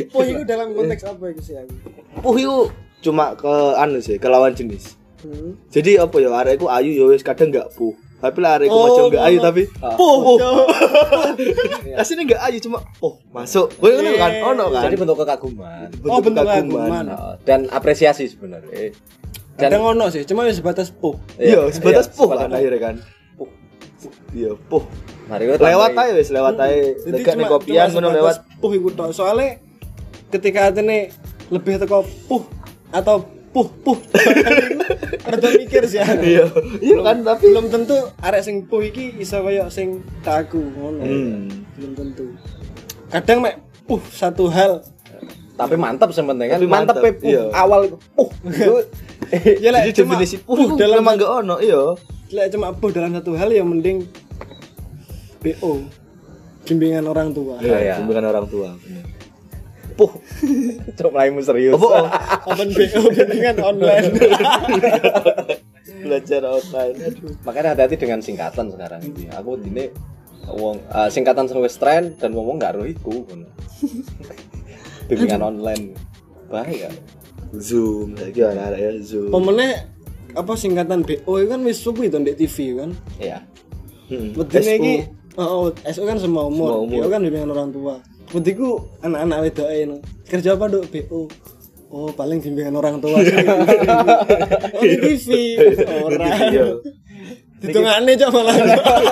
Oh 0.10 0.26
itu 0.26 0.41
dalam 0.41 0.74
konteks 0.74 1.06
apa 1.06 1.30
itu 1.30 1.41
sih 1.46 1.56
aku? 1.62 1.74
Puh 2.19 2.36
iku 2.36 2.58
cuma 3.06 3.38
ke 3.38 3.54
anu 3.78 4.02
sih, 4.02 4.17
ke 4.17 4.26
lawan 4.26 4.58
jenis. 4.58 4.98
Hmm. 5.22 5.56
Jadi 5.69 6.02
apa 6.02 6.15
ya 6.17 6.34
arekku 6.34 6.65
ayu 6.67 6.91
ya 6.91 7.06
wis 7.08 7.22
kadang 7.22 7.54
enggak 7.54 7.69
puh. 7.78 7.93
Tapi 8.17 8.39
lah 8.39 8.58
arekku 8.58 8.74
Oh, 8.74 8.84
macam 8.88 9.04
enggak 9.13 9.24
ayu 9.24 9.38
tapi 9.38 9.63
Ah. 9.80 9.93
puh. 9.93 10.17
puh. 10.26 10.38
Aslinya 12.02 12.24
enggak 12.26 12.41
ayu 12.43 12.58
cuma 12.60 12.82
oh 12.98 13.13
masuk. 13.30 13.69
Kowe 13.78 13.93
ngono 13.93 14.10
kan 14.17 14.32
Iya. 14.32 14.41
ono 14.43 14.65
kan. 14.67 14.84
Jadi 14.89 14.96
bentuk 14.98 15.17
kekaguman. 15.22 15.88
Oh, 16.04 16.17
bentuk 16.17 16.43
kekaguman. 16.43 17.04
Nah, 17.08 17.38
dan 17.46 17.69
apresiasi 17.69 18.26
sebenarnya. 18.26 18.96
Dan 19.53 19.69
Kadang 19.69 19.83
ono 19.85 20.05
sih, 20.09 20.25
cuma 20.25 20.49
ya 20.49 20.53
sebatas 20.53 20.89
puh. 20.89 21.13
Iya, 21.37 21.69
sebatas 21.69 22.09
iya, 22.09 22.15
puh 22.17 22.27
kan 22.27 22.49
akhirnya 22.49 22.79
kan. 22.81 22.95
Puh. 23.37 23.49
Iya, 24.33 24.57
puh. 24.57 24.81
Mari 25.29 25.45
kita 25.45 25.61
Lewat 25.61 25.91
aja 25.93 26.11
wis, 26.17 26.29
lewat 26.33 26.55
aja. 26.57 26.73
Jadi 27.05 27.21
Dekat 27.21 27.33
nih 27.37 27.47
kopian 27.47 27.87
ngono 27.93 28.09
lewat. 28.11 28.35
puh 28.57 28.71
iku 28.73 28.89
tok. 28.91 29.13
Soalnya 29.13 29.61
ketika 30.27 30.73
atene 30.73 31.13
lebih 31.53 31.77
teko 31.77 32.01
puh 32.25 32.43
atau 32.89 33.21
puh 33.53 33.69
puh 33.85 33.97
rada 35.29 35.49
mikir 35.53 35.85
sih. 35.85 36.01
Iya. 36.01 36.49
Iya 36.81 36.97
kan 37.05 37.21
tapi 37.21 37.53
belum 37.53 37.69
tentu 37.69 37.95
arek 38.19 38.41
sing 38.41 38.65
puh 38.65 38.81
iki 38.81 39.13
iso 39.15 39.39
kaya 39.39 39.69
sing 39.69 40.01
kaku 40.25 40.59
ngono. 40.59 41.05
Hmm. 41.05 41.45
Belum 41.77 41.91
tentu. 41.93 42.25
Kadang 43.13 43.45
mek 43.45 43.61
puh 43.85 44.01
satu 44.09 44.49
hal 44.49 44.81
Tapi 45.53 45.77
mantap 45.77 46.09
sebenarnya 46.09 46.57
kan. 46.57 46.65
Mantap, 46.65 46.97
mantap, 46.97 47.21
iya. 47.21 47.45
Awal. 47.53 47.93
Itu- 48.49 48.89
ya 49.63 49.69
Jadi 49.71 49.91
cuma 50.04 50.19
definisi 50.19 50.38
puh 50.41 50.76
dalam 50.76 50.78
dalam 50.80 50.97
emang 51.04 51.15
enggak 51.17 51.32
ono, 51.32 51.56
iya. 51.63 51.82
lek 52.34 52.47
cuma 52.54 52.73
puh 52.73 52.89
dalam 52.89 53.13
satu 53.13 53.38
hal 53.38 53.49
ya 53.54 53.63
mending 53.65 54.06
BO 55.43 55.84
bimbingan 56.63 57.06
orang 57.08 57.36
tua. 57.36 57.60
Iya, 57.60 57.78
iya. 57.84 57.95
Bimbingan 57.99 58.26
orang 58.32 58.45
tua. 58.47 58.71
bener. 58.80 59.06
Puh. 59.93 60.12
Coba 60.97 61.30
mulai 61.30 61.45
serius. 61.45 61.78
Apa? 61.78 61.88
oh, 61.88 62.08
Open 62.56 62.69
BO 62.73 63.02
bimbingan 63.12 63.58
online. 63.62 64.06
Belajar 66.04 66.41
online. 66.47 66.95
Aduh. 67.12 67.32
Makanya 67.43 67.69
hati-hati 67.76 67.95
dengan 67.99 68.19
singkatan 68.23 68.71
sekarang 68.71 69.02
ini. 69.04 69.30
Aku 69.36 69.60
ini 69.60 69.91
wong 70.49 70.80
eh, 70.80 71.10
singkatan 71.12 71.47
sing 71.47 71.60
wis 71.63 71.78
tren 71.80 72.15
dan 72.19 72.32
wong 72.36 72.60
gak 72.60 72.76
ro 72.80 72.88
iku. 72.88 73.28
Bimbingan 75.12 75.43
online. 75.43 75.93
Bahaya. 76.47 76.89
Zoom, 77.53 78.17
lagi 78.17 78.41
ada 78.41 78.73
ya 78.73 78.89
Zoom. 79.01 79.29
Pemenang 79.29 79.85
apa 80.33 80.51
singkatan 80.57 81.05
BO 81.05 81.33
kan 81.45 81.61
wis 81.61 81.77
suwi 81.77 82.09
to 82.09 82.17
ndek 82.17 82.41
TV 82.41 82.73
kan. 82.73 82.91
Iya. 83.21 83.45
Hmm. 84.09 84.33
Wedine 84.33 84.71
iki 84.81 84.95
oh, 85.37 85.69
SO 85.85 86.01
kan 86.09 86.17
semua 86.17 86.49
umur. 86.49 86.81
Semua 86.81 86.83
umur. 86.89 86.99
BO 87.05 87.07
kan 87.13 87.21
bimbingan 87.21 87.51
orang 87.53 87.69
tua. 87.69 87.95
Wediku 88.33 88.81
anak-anak 89.05 89.37
wedoke 89.45 89.77
no. 89.85 89.97
Kerja 90.25 90.57
apa, 90.57 90.65
Dok? 90.65 90.89
BO. 90.89 91.29
Oh, 91.93 92.09
paling 92.09 92.41
bimbingan 92.41 92.73
orang 92.73 92.97
tua. 92.97 93.21
oh, 94.75 94.81
di 94.81 94.97
TV. 94.97 95.27
Iya. 96.17 96.81
Ditungane 97.61 98.11
cok 98.17 98.29
malah. 98.33 98.55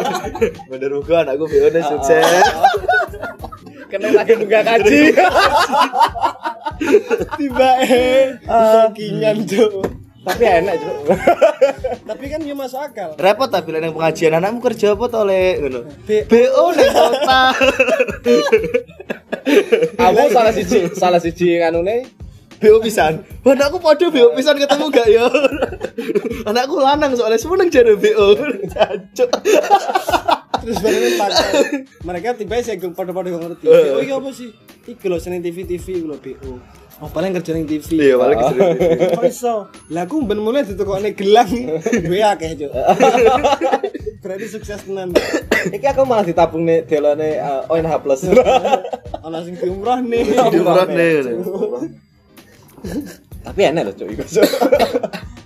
Bener 0.73 0.91
muga 0.91 1.21
anakku 1.21 1.45
BO 1.45 1.69
sukses. 1.69 2.25
Kena 3.91 4.07
lagi 4.15 4.33
nunggak 4.39 4.63
kaji. 4.65 5.13
Tiba 7.37 7.69
eh 7.85 8.37
sakingan 8.45 9.37
tuh 9.45 9.81
Tapi 10.21 10.45
enak, 10.45 10.77
Cuk. 10.77 10.97
tapi 12.13 12.29
kan 12.29 12.45
dia 12.45 12.53
masuk 12.53 12.77
akal. 12.77 13.17
Repot 13.17 13.49
tapi 13.49 13.73
yang 13.73 13.89
pengajian 13.89 14.37
anakmu 14.37 14.61
kerja 14.61 14.93
apa 14.93 15.09
to 15.09 15.21
le 15.25 15.57
ngono. 15.57 15.81
BO 16.05 16.63
ning 16.77 16.91
kota 16.93 17.41
Aku 19.97 20.21
salah 20.29 20.53
siji, 20.53 20.93
salah 20.93 21.17
siji 21.17 21.57
nganune. 21.57 22.05
BO 22.61 22.77
pisan. 22.85 23.25
Anakku 23.41 23.81
podo 23.81 24.13
BO 24.13 24.37
pisan 24.37 24.61
ketemu 24.61 24.85
gak 24.93 25.09
ya 25.09 25.25
anakku 26.53 26.77
lanang 26.77 27.17
soalnya 27.17 27.41
semua 27.41 27.57
nang 27.57 27.73
jare 27.73 27.97
BO 27.97 28.37
Jancuk. 28.69 29.29
Terus 30.61 30.77
baru 30.77 30.97
pakai 31.17 31.49
mereka 32.01 32.27
tiba 32.33 32.61
saya 32.61 32.77
pada-pada 32.77 33.27
gak 33.27 33.41
ngerti 33.43 33.65
Eh. 33.65 33.81
BO 33.83 33.99
ini 33.99 34.11
apa 34.11 34.29
sih 34.31 34.49
iki 34.85 35.05
lho 35.05 35.17
seneng 35.17 35.41
TV 35.41 35.65
TV 35.65 35.85
lho 35.99 36.15
BO 36.15 36.51
oh 37.01 37.09
paling 37.09 37.33
kerja 37.33 37.51
ning 37.51 37.65
TV 37.65 37.87
iya 37.97 38.15
paling 38.15 38.37
keseringan 38.37 38.77
kok 39.17 39.25
iso 39.25 39.55
lah 39.89 40.05
aku 40.05 40.21
ben 40.21 40.37
mulai 40.37 40.61
ditukokne 40.61 41.11
gelang 41.11 41.49
gue 41.81 42.21
akeh 42.21 42.49
cuk 42.55 42.71
berarti 44.21 44.45
sukses 44.47 44.85
tenan 44.85 45.09
iki 45.67 45.81
aku 45.83 46.05
malah 46.05 46.21
ditabung 46.21 46.61
nih 46.61 46.85
delone 46.85 47.41
uh, 47.41 47.65
ONH 47.65 47.93
plus. 47.99 48.21
ana 49.25 49.41
sing 49.41 49.57
diumroh 49.57 49.97
nih 49.97 50.21
nih 50.21 51.37
Tapi 53.41 53.61
enak 53.65 53.89
loh, 53.89 53.93
Cuk. 53.93 54.05
iku, 54.09 54.21
Cuk. 54.21 54.45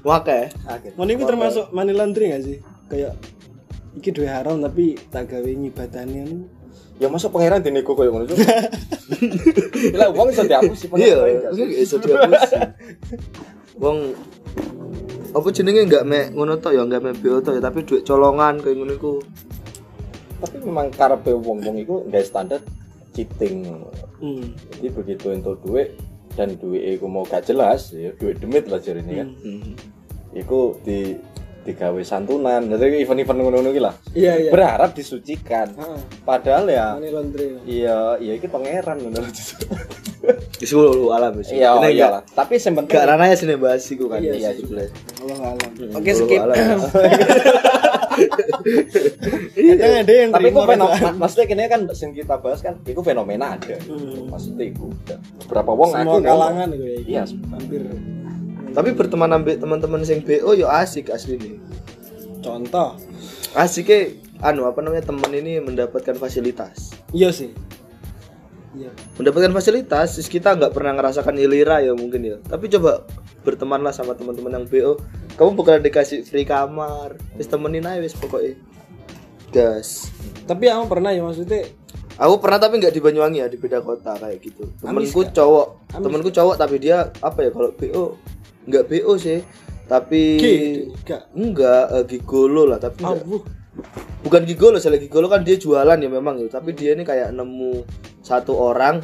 Wake. 0.04 0.52
Mon 1.00 1.08
iku 1.08 1.24
termasuk 1.24 1.72
money 1.72 1.96
laundering 1.96 2.36
gak 2.36 2.44
sih? 2.44 2.58
Kayak 2.92 3.16
iki 3.96 4.10
duwe 4.12 4.28
haram 4.28 4.60
tapi 4.60 5.00
tak 5.10 5.32
gawe 5.32 5.50
ngibadani 5.50 6.18
anu. 6.24 6.38
Ya 6.96 7.12
masuk 7.12 7.36
pangeran 7.36 7.60
dinego 7.60 7.92
koyo 7.92 8.12
ngono. 8.16 8.32
Lah 10.00 10.08
wong 10.16 10.32
iso 10.32 10.48
dihapus 10.48 10.78
sih 10.80 10.88
Iya, 10.96 11.52
enggak 11.52 11.68
iso 11.76 12.00
dihapus. 12.00 12.56
Wong 13.84 14.16
apa 15.36 15.48
jenenge 15.52 15.84
enggak 15.84 16.08
mek 16.08 16.32
ngono 16.32 16.56
tok 16.64 16.72
ya 16.72 16.88
enggak 16.88 17.04
mek 17.04 17.20
BO 17.20 17.44
tok 17.44 17.60
ya 17.60 17.62
tapi 17.68 17.84
duit 17.84 18.08
colongan 18.08 18.64
kayak 18.64 18.80
ngono 18.80 18.94
iku. 18.96 19.14
Tapi 20.40 20.56
memang 20.64 20.88
karepe 20.96 21.36
wong-wong 21.36 21.76
iku 21.84 22.08
nggak 22.08 22.24
standar 22.24 22.64
cheating. 23.12 23.68
Hmm. 24.24 24.56
Jadi 24.80 24.88
begitu 24.96 25.36
entuk 25.36 25.60
duit 25.68 26.00
dan 26.40 26.56
duit 26.60 27.00
iku 27.00 27.08
mau 27.08 27.24
gak 27.24 27.48
jelas, 27.48 27.96
ya 27.96 28.12
duit 28.16 28.40
demit 28.40 28.68
lah 28.68 28.80
jarine 28.80 29.14
kan. 29.24 29.30
Iku 30.36 30.80
di 30.84 31.16
digawe 31.66 32.02
santunan. 32.02 32.62
Jadi 32.64 33.02
event-event 33.02 33.38
ngono-ngono 33.42 33.70
iki 33.70 33.82
lah. 33.82 33.94
Iya 34.14 34.34
iya. 34.40 34.52
Berharap 34.54 34.94
disucikan. 34.94 35.74
Heeh. 35.74 36.00
Padahal 36.22 36.66
ya 36.70 36.94
Money 36.94 37.10
laundering. 37.10 37.54
iya 37.66 38.16
iya 38.18 38.34
iki 38.34 38.46
pangeran 38.46 39.02
ngono. 39.02 39.20
Wis 40.58 40.72
lu 40.74 41.14
alam 41.14 41.38
wis. 41.38 41.54
Iya, 41.54 41.78
iya. 41.86 42.26
Tapi 42.26 42.58
sing 42.58 42.74
penting 42.74 42.98
enggak 42.98 43.06
ranahnya 43.08 43.38
sini 43.38 43.54
bahas 43.56 43.86
iku 43.86 44.10
kan. 44.10 44.18
Iya, 44.18 44.34
iya, 44.34 44.50
sebelah. 44.58 44.90
Allah 45.22 45.54
alam. 45.54 45.70
Hmm, 45.76 45.98
Oke 45.98 46.12
skip. 46.12 46.42
alam. 46.42 46.58
Kadang 49.56 49.94
ada 50.02 50.14
yang 50.14 50.32
tapi 50.32 50.48
itu 50.48 50.56
fenomena 50.56 50.86
rajaan. 50.88 51.14
maksudnya 51.20 51.46
kini 51.46 51.64
kan 51.68 51.82
sing 51.92 52.10
kita 52.12 52.36
bahas 52.40 52.60
kan 52.60 52.80
itu 52.82 53.02
fenomena 53.02 53.54
ada 53.54 53.76
Hmm. 53.86 54.32
maksudnya 54.32 54.66
itu 54.66 54.88
udah 54.88 55.18
beberapa 55.44 55.72
wong 55.74 55.92
Semua 55.92 56.20
kalangan 56.22 56.68
iku 56.72 56.86
ya. 56.86 56.98
Iya, 57.06 57.24
hampir. 57.52 57.82
Tapi 58.76 58.92
berteman 58.92 59.32
ambek 59.32 59.64
teman-teman 59.64 60.04
sing 60.04 60.20
BO 60.20 60.52
yo 60.52 60.68
asik 60.68 61.08
asli 61.08 61.40
nih. 61.40 61.56
Contoh. 62.44 63.00
Asiknya 63.56 64.12
anu 64.44 64.68
apa 64.68 64.84
namanya 64.84 65.08
temen 65.08 65.32
ini 65.32 65.64
mendapatkan 65.64 66.20
fasilitas. 66.20 66.92
Iya 67.16 67.32
sih. 67.32 67.56
Iya. 68.76 68.92
Mendapatkan 69.16 69.56
fasilitas, 69.56 70.20
kita 70.28 70.60
nggak 70.60 70.76
pernah 70.76 70.92
ngerasakan 71.00 71.40
ilira 71.40 71.80
ya 71.80 71.96
mungkin 71.96 72.28
ya. 72.28 72.38
Tapi 72.44 72.68
coba 72.68 73.08
bertemanlah 73.48 73.96
sama 73.96 74.12
teman-teman 74.20 74.60
yang 74.60 74.66
BO. 74.68 75.00
Kamu 75.40 75.56
bukan 75.56 75.80
dikasih 75.80 76.28
free 76.28 76.44
kamar, 76.44 77.16
terus 77.40 77.48
temenin 77.48 77.88
aja 77.88 78.04
wis 78.04 78.12
pokoknya. 78.12 78.60
Gas. 79.56 80.12
Tapi 80.44 80.68
aku 80.68 80.92
pernah 80.92 81.16
ya 81.16 81.24
maksudnya 81.24 81.64
Aku 82.16 82.40
pernah 82.40 82.56
tapi 82.56 82.80
nggak 82.80 82.96
di 82.96 83.04
Banyuwangi 83.04 83.44
ya 83.44 83.48
di 83.52 83.60
beda 83.60 83.84
kota 83.84 84.16
kayak 84.16 84.40
gitu. 84.40 84.64
Temenku 84.80 85.20
nggak? 85.28 85.36
cowok, 85.36 85.68
Amis 85.92 86.04
temenku 86.08 86.30
cowok 86.32 86.56
tapi 86.56 86.76
dia 86.80 87.12
apa 87.20 87.44
ya 87.44 87.52
kalau 87.52 87.76
BO 87.76 88.16
nggak 88.66 88.84
BO 88.90 89.14
sih, 89.18 89.40
tapi 89.86 90.22
G, 90.42 90.46
enggak. 90.90 91.22
enggak 91.34 91.84
eh, 91.94 92.04
gigolo 92.10 92.64
lah 92.70 92.82
tapi 92.82 93.06
enggak. 93.06 93.26
Bukan 94.24 94.42
gigolo, 94.48 94.80
soalnya 94.80 95.04
gigolo 95.04 95.28
kan 95.28 95.46
dia 95.46 95.60
jualan 95.60 96.00
ya 96.00 96.10
memang 96.10 96.42
ya, 96.42 96.48
tapi 96.50 96.74
dia 96.74 96.96
ini 96.96 97.04
kayak 97.04 97.36
nemu 97.36 97.86
satu 98.26 98.56
orang 98.56 99.04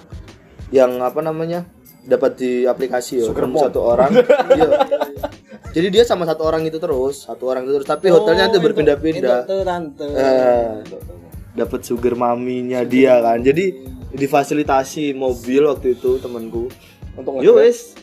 yang 0.72 0.98
apa 1.04 1.20
namanya 1.20 1.68
dapat 2.08 2.40
di 2.40 2.52
aplikasi 2.66 3.22
ya, 3.22 3.30
nemu 3.30 3.58
satu 3.60 3.80
orang. 3.84 4.10
iya. 4.58 4.70
Jadi 5.72 5.88
dia 5.88 6.04
sama 6.04 6.28
satu 6.28 6.44
orang 6.44 6.68
itu 6.68 6.82
terus, 6.82 7.28
satu 7.28 7.48
orang 7.48 7.64
itu 7.64 7.80
terus, 7.80 7.88
tapi 7.88 8.12
hotelnya 8.12 8.48
Oh, 8.48 8.52
itu 8.52 8.60
berpindah-pindah. 8.60 9.48
Itu 9.48 9.56
tante. 9.64 10.08
Eh, 10.08 10.68
dapat 11.52 11.84
sugar 11.84 12.16
maminya 12.16 12.84
dia 12.88 13.20
kan 13.20 13.44
jadi 13.44 13.76
difasilitasi 14.16 15.12
mobil 15.16 15.68
waktu 15.68 16.00
itu 16.00 16.20
temanku 16.20 16.72
untuk 17.16 17.44
yo 17.44 17.60
wes 17.60 17.96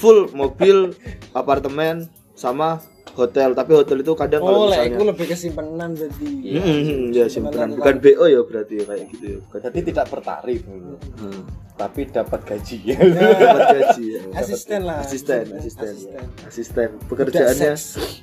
full 0.00 0.32
mobil 0.32 0.96
apartemen 1.36 2.08
sama 2.32 2.80
hotel. 3.12 3.52
Tapi 3.52 3.72
hotel 3.76 4.00
itu 4.00 4.12
kadang 4.16 4.40
Oh, 4.42 4.48
kalau 4.48 4.60
lah 4.68 4.80
misalnya 4.80 4.96
iku 4.96 5.02
lebih 5.04 5.26
kesimpenan 5.28 5.90
berarti. 5.92 6.28
Hmm, 6.56 7.00
ya 7.12 7.24
simpenan 7.28 7.76
bukan 7.76 7.96
BO 8.00 8.24
ya 8.28 8.40
berarti 8.44 8.74
ya 8.80 8.84
kayak 8.88 9.04
gitu 9.12 9.24
ya. 9.24 9.38
Bukan. 9.44 9.58
Jadi 9.68 9.78
tidak 9.92 10.06
bertarif. 10.08 10.60
Hmm. 10.66 11.44
tapi 11.72 12.04
dapat 12.04 12.46
gaji. 12.46 12.78
Dapat 12.94 13.68
gaji 13.74 14.04
ya. 14.06 14.22
Asisten 14.44 14.86
lah. 14.86 15.02
asisten 15.02 15.44
asisten. 15.56 15.94
ya. 16.04 16.20
Asisten. 16.46 16.88
pekerjaannya 17.10 17.72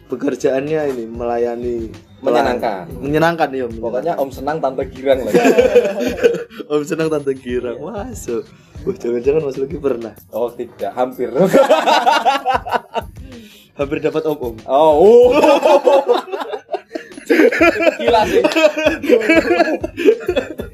pekerjaannya 0.07 0.81
ini 0.95 1.03
melayani 1.09 1.77
Menyenangkan. 2.23 2.87
menyenangkan 2.93 3.49
ya 3.51 3.65
pokoknya 3.67 4.13
om 4.15 4.29
senang 4.31 4.63
tante 4.63 4.85
girang 4.87 5.25
lah. 5.27 5.33
Om 6.71 6.81
senang 6.85 7.09
tante 7.09 7.33
girang. 7.35 7.81
Masuk 7.83 8.45
Wah, 8.87 8.95
jangan-jangan 8.95 9.41
mas 9.43 9.57
Luki 9.59 9.75
pernah 9.75 10.13
oh 10.31 10.49
tidak 10.55 10.91
hampir. 10.95 11.27
Hampir 13.79 14.03
dapat 14.03 14.27
om 14.27 14.35
om 14.43 14.55
oh. 14.67 14.91
Uh. 15.31 16.19
gila 17.95 18.27
sih. 18.27 18.43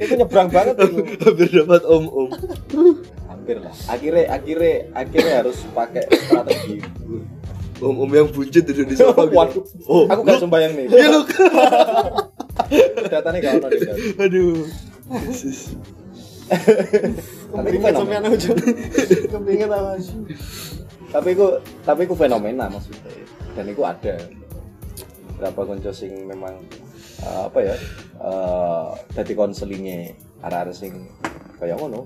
Itu 0.01 0.13
nyebrang 0.17 0.49
banget 0.49 0.73
itu. 0.81 1.05
Hampir 1.21 1.47
dapat 1.53 1.81
om 1.85 2.05
om 2.09 2.29
hampir 3.29 3.61
lah. 3.61 3.73
Akhirnya 3.85 4.25
akhirnya 4.33 4.89
akhirnya 4.97 5.33
harus 5.45 5.61
pakai 5.69 6.09
strategi. 6.09 6.81
Om 7.77 7.93
om 7.93 8.09
yang 8.09 8.25
buncit 8.33 8.65
duduk 8.65 8.89
di 8.89 8.97
sofa 8.97 9.29
gitu. 9.29 9.35
waduh. 9.37 9.63
Oh 9.85 10.09
aku 10.09 10.21
gak 10.25 10.41
sembayang 10.41 10.73
nih. 10.73 10.85
Iya 10.89 11.07
lu 11.13 11.21
datanya 13.05 13.37
gak 13.37 13.53
ono 13.61 13.67
Dad. 13.69 13.97
aduh. 14.17 14.65
Yesus. 15.29 15.77
tapi. 17.55 18.37
Kepingan 19.31 19.69
apa 19.71 19.91
sih? 19.97 20.19
tapi 21.87 22.01
itu 22.03 22.15
fenomena 22.17 22.67
maksudnya 22.67 23.07
dan 23.55 23.65
itu 23.71 23.81
ada 23.87 24.15
berapa 25.39 25.61
konco 25.63 25.91
sing 25.95 26.27
memang 26.27 26.59
eh, 27.23 27.41
apa 27.47 27.59
ya 27.63 27.75
eh 28.19 28.87
dari 29.15 29.33
konselingnya 29.35 30.11
arah-arah 30.43 30.75
sing 30.75 31.07
kayak 31.59 31.79
ngono 31.79 32.03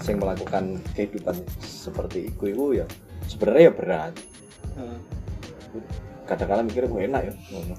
sing 0.00 0.16
melakukan 0.16 0.80
kehidupan 0.96 1.36
seperti 1.60 2.32
itu 2.32 2.44
itu 2.48 2.64
ya 2.80 2.86
sebenarnya 3.28 3.68
ya 3.68 3.72
berat 3.76 4.14
kadang-kadang 6.28 6.68
mikirnya 6.68 6.92
gue 6.92 7.02
enak 7.08 7.22
ya 7.24 7.34
ngono. 7.52 7.74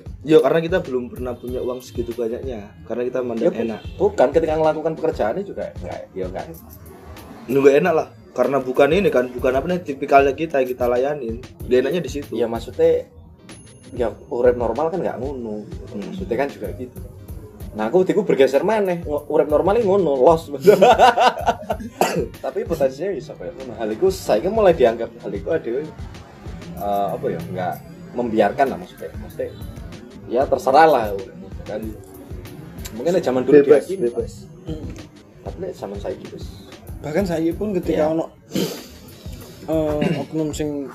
Yo 0.30 0.38
karena 0.42 0.60
kita 0.62 0.78
belum 0.80 1.10
pernah 1.10 1.34
punya 1.34 1.60
uang 1.62 1.82
segitu 1.82 2.14
banyaknya 2.14 2.72
karena 2.86 3.02
kita 3.06 3.18
ya 3.20 3.26
mandang 3.26 3.52
bu- 3.52 3.62
enak. 3.66 3.80
bukan 3.98 4.28
ketika 4.30 4.54
melakukan 4.58 4.92
pekerjaannya 4.94 5.44
juga 5.44 5.74
enggak 5.82 6.00
ya 6.14 6.24
enggak 6.30 6.44
nunggu 7.50 7.70
enak 7.82 7.94
lah 7.94 8.08
karena 8.32 8.64
bukan 8.64 8.88
ini 8.96 9.12
kan 9.12 9.28
bukan 9.28 9.52
apa 9.52 9.66
nih 9.68 9.80
tipikalnya 9.84 10.32
kita 10.32 10.64
yang 10.64 10.68
kita 10.72 10.84
layanin. 10.88 11.36
Dia 11.68 11.84
enaknya 11.84 12.00
di 12.00 12.10
situ. 12.10 12.32
Ya 12.32 12.48
maksudnya 12.48 13.04
ya 13.92 14.08
urip 14.32 14.56
normal 14.56 14.88
kan 14.88 15.04
nggak 15.04 15.20
ngono. 15.20 15.68
Maksudnya 15.92 16.36
kan 16.40 16.48
juga 16.48 16.72
gitu. 16.72 16.96
Nah 17.76 17.88
aku 17.92 18.04
tiku 18.08 18.24
bergeser 18.24 18.64
mana 18.64 19.00
urip 19.04 19.48
normal 19.48 19.80
ini 19.80 19.84
ngono 19.84 20.16
los 20.16 20.48
tapi 22.44 22.64
potensinya 22.64 23.12
bisa 23.12 23.36
kayak 23.36 23.52
ngono. 23.60 23.72
Hal 23.76 23.88
itu 23.92 24.08
saya 24.08 24.48
mulai 24.48 24.72
dianggap 24.72 25.12
hal 25.20 25.32
itu 25.32 25.48
ada 25.52 25.68
eh, 25.76 25.84
apa 27.12 27.26
ya 27.28 27.40
nggak 27.52 27.74
membiarkan 28.16 28.66
lah 28.72 28.78
maksudnya. 28.80 29.12
Maksudnya 29.20 29.52
ya 30.32 30.48
terserah 30.48 30.88
lah 30.88 31.04
kan 31.62 31.84
mungkin 32.92 33.12
di 33.12 33.22
zaman 33.22 33.44
dulu 33.44 33.60
bebas 33.60 33.84
dia 33.84 33.92
gini, 33.92 34.02
bebas 34.08 34.32
tapi 35.42 35.56
di 35.62 35.74
zaman 35.74 35.98
saya 35.98 36.16
gitu 36.16 36.36
Bahkan 37.02 37.26
saya 37.26 37.50
pun 37.50 37.74
ketika 37.74 38.06
Iya. 38.06 38.14
ono 38.14 38.24
eh, 39.74 40.22
oknum 40.22 40.54
sing 40.54 40.86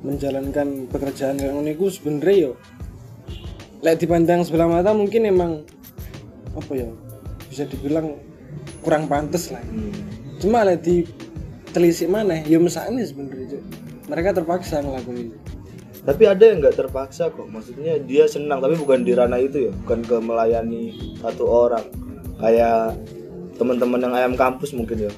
menjalankan 0.00 0.88
pekerjaan 0.88 1.36
kayak 1.36 1.52
ngono 1.52 1.68
iku 1.68 1.86
sebenarnya 1.86 2.36
yo 2.42 2.52
lek 3.78 4.00
dipandang 4.00 4.42
sebelah 4.42 4.66
mata 4.66 4.90
mungkin 4.90 5.22
emang 5.24 5.52
apa 6.52 6.72
ya 6.72 6.88
bisa 7.46 7.68
dibilang 7.68 8.16
kurang 8.80 9.06
pantas 9.06 9.52
lah 9.52 9.60
Hmm. 9.62 9.92
cuma 10.38 10.64
lah 10.64 10.74
di 10.74 11.04
telisik 11.68 12.08
mana 12.08 12.40
ya 12.42 12.56
mesaknya 12.56 13.04
sebenarnya 13.04 13.46
Cuk. 13.52 13.62
mereka 14.08 14.28
terpaksa 14.32 14.80
ngelakuin 14.80 15.28
itu 15.28 15.38
Tapi 16.02 16.22
ada 16.26 16.42
yang 16.42 16.58
nggak 16.58 16.74
terpaksa 16.76 17.30
kok. 17.30 17.46
Maksudnya 17.46 17.94
dia 17.96 18.26
senang 18.26 18.58
tapi 18.58 18.74
bukan 18.74 19.06
di 19.06 19.14
ranah 19.14 19.38
itu 19.38 19.70
ya, 19.70 19.72
bukan 19.82 20.02
ke 20.02 20.16
melayani 20.18 20.82
satu 21.18 21.46
orang. 21.46 21.86
Kayak 22.36 22.98
teman-teman 23.54 24.02
yang 24.02 24.12
ayam 24.12 24.34
kampus 24.34 24.74
mungkin 24.74 25.06
ya. 25.06 25.12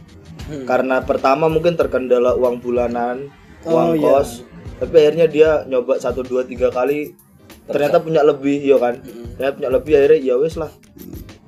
Hmm. 0.45 0.69
Karena 0.69 1.01
pertama 1.01 1.49
mungkin 1.49 1.73
terkendala 1.73 2.37
uang 2.37 2.61
bulanan, 2.61 3.33
Oh, 3.65 3.73
uang 3.73 3.97
iya. 3.97 4.05
kos. 4.21 4.45
Tapi 4.77 4.95
akhirnya 5.01 5.25
dia 5.25 5.51
nyoba 5.65 5.97
satu 5.97 6.21
dua 6.21 6.45
tiga 6.45 6.69
kali 6.69 7.17
ternyata 7.65 7.97
punya 7.97 8.21
lebih 8.21 8.61
ya 8.61 8.77
kan. 8.77 9.01
Hmm. 9.01 9.41
Ternyata 9.41 9.55
punya 9.57 9.71
lebih 9.73 9.93
akhirnya 9.97 10.21
ya 10.21 10.35
wes 10.37 10.61
lah. 10.61 10.69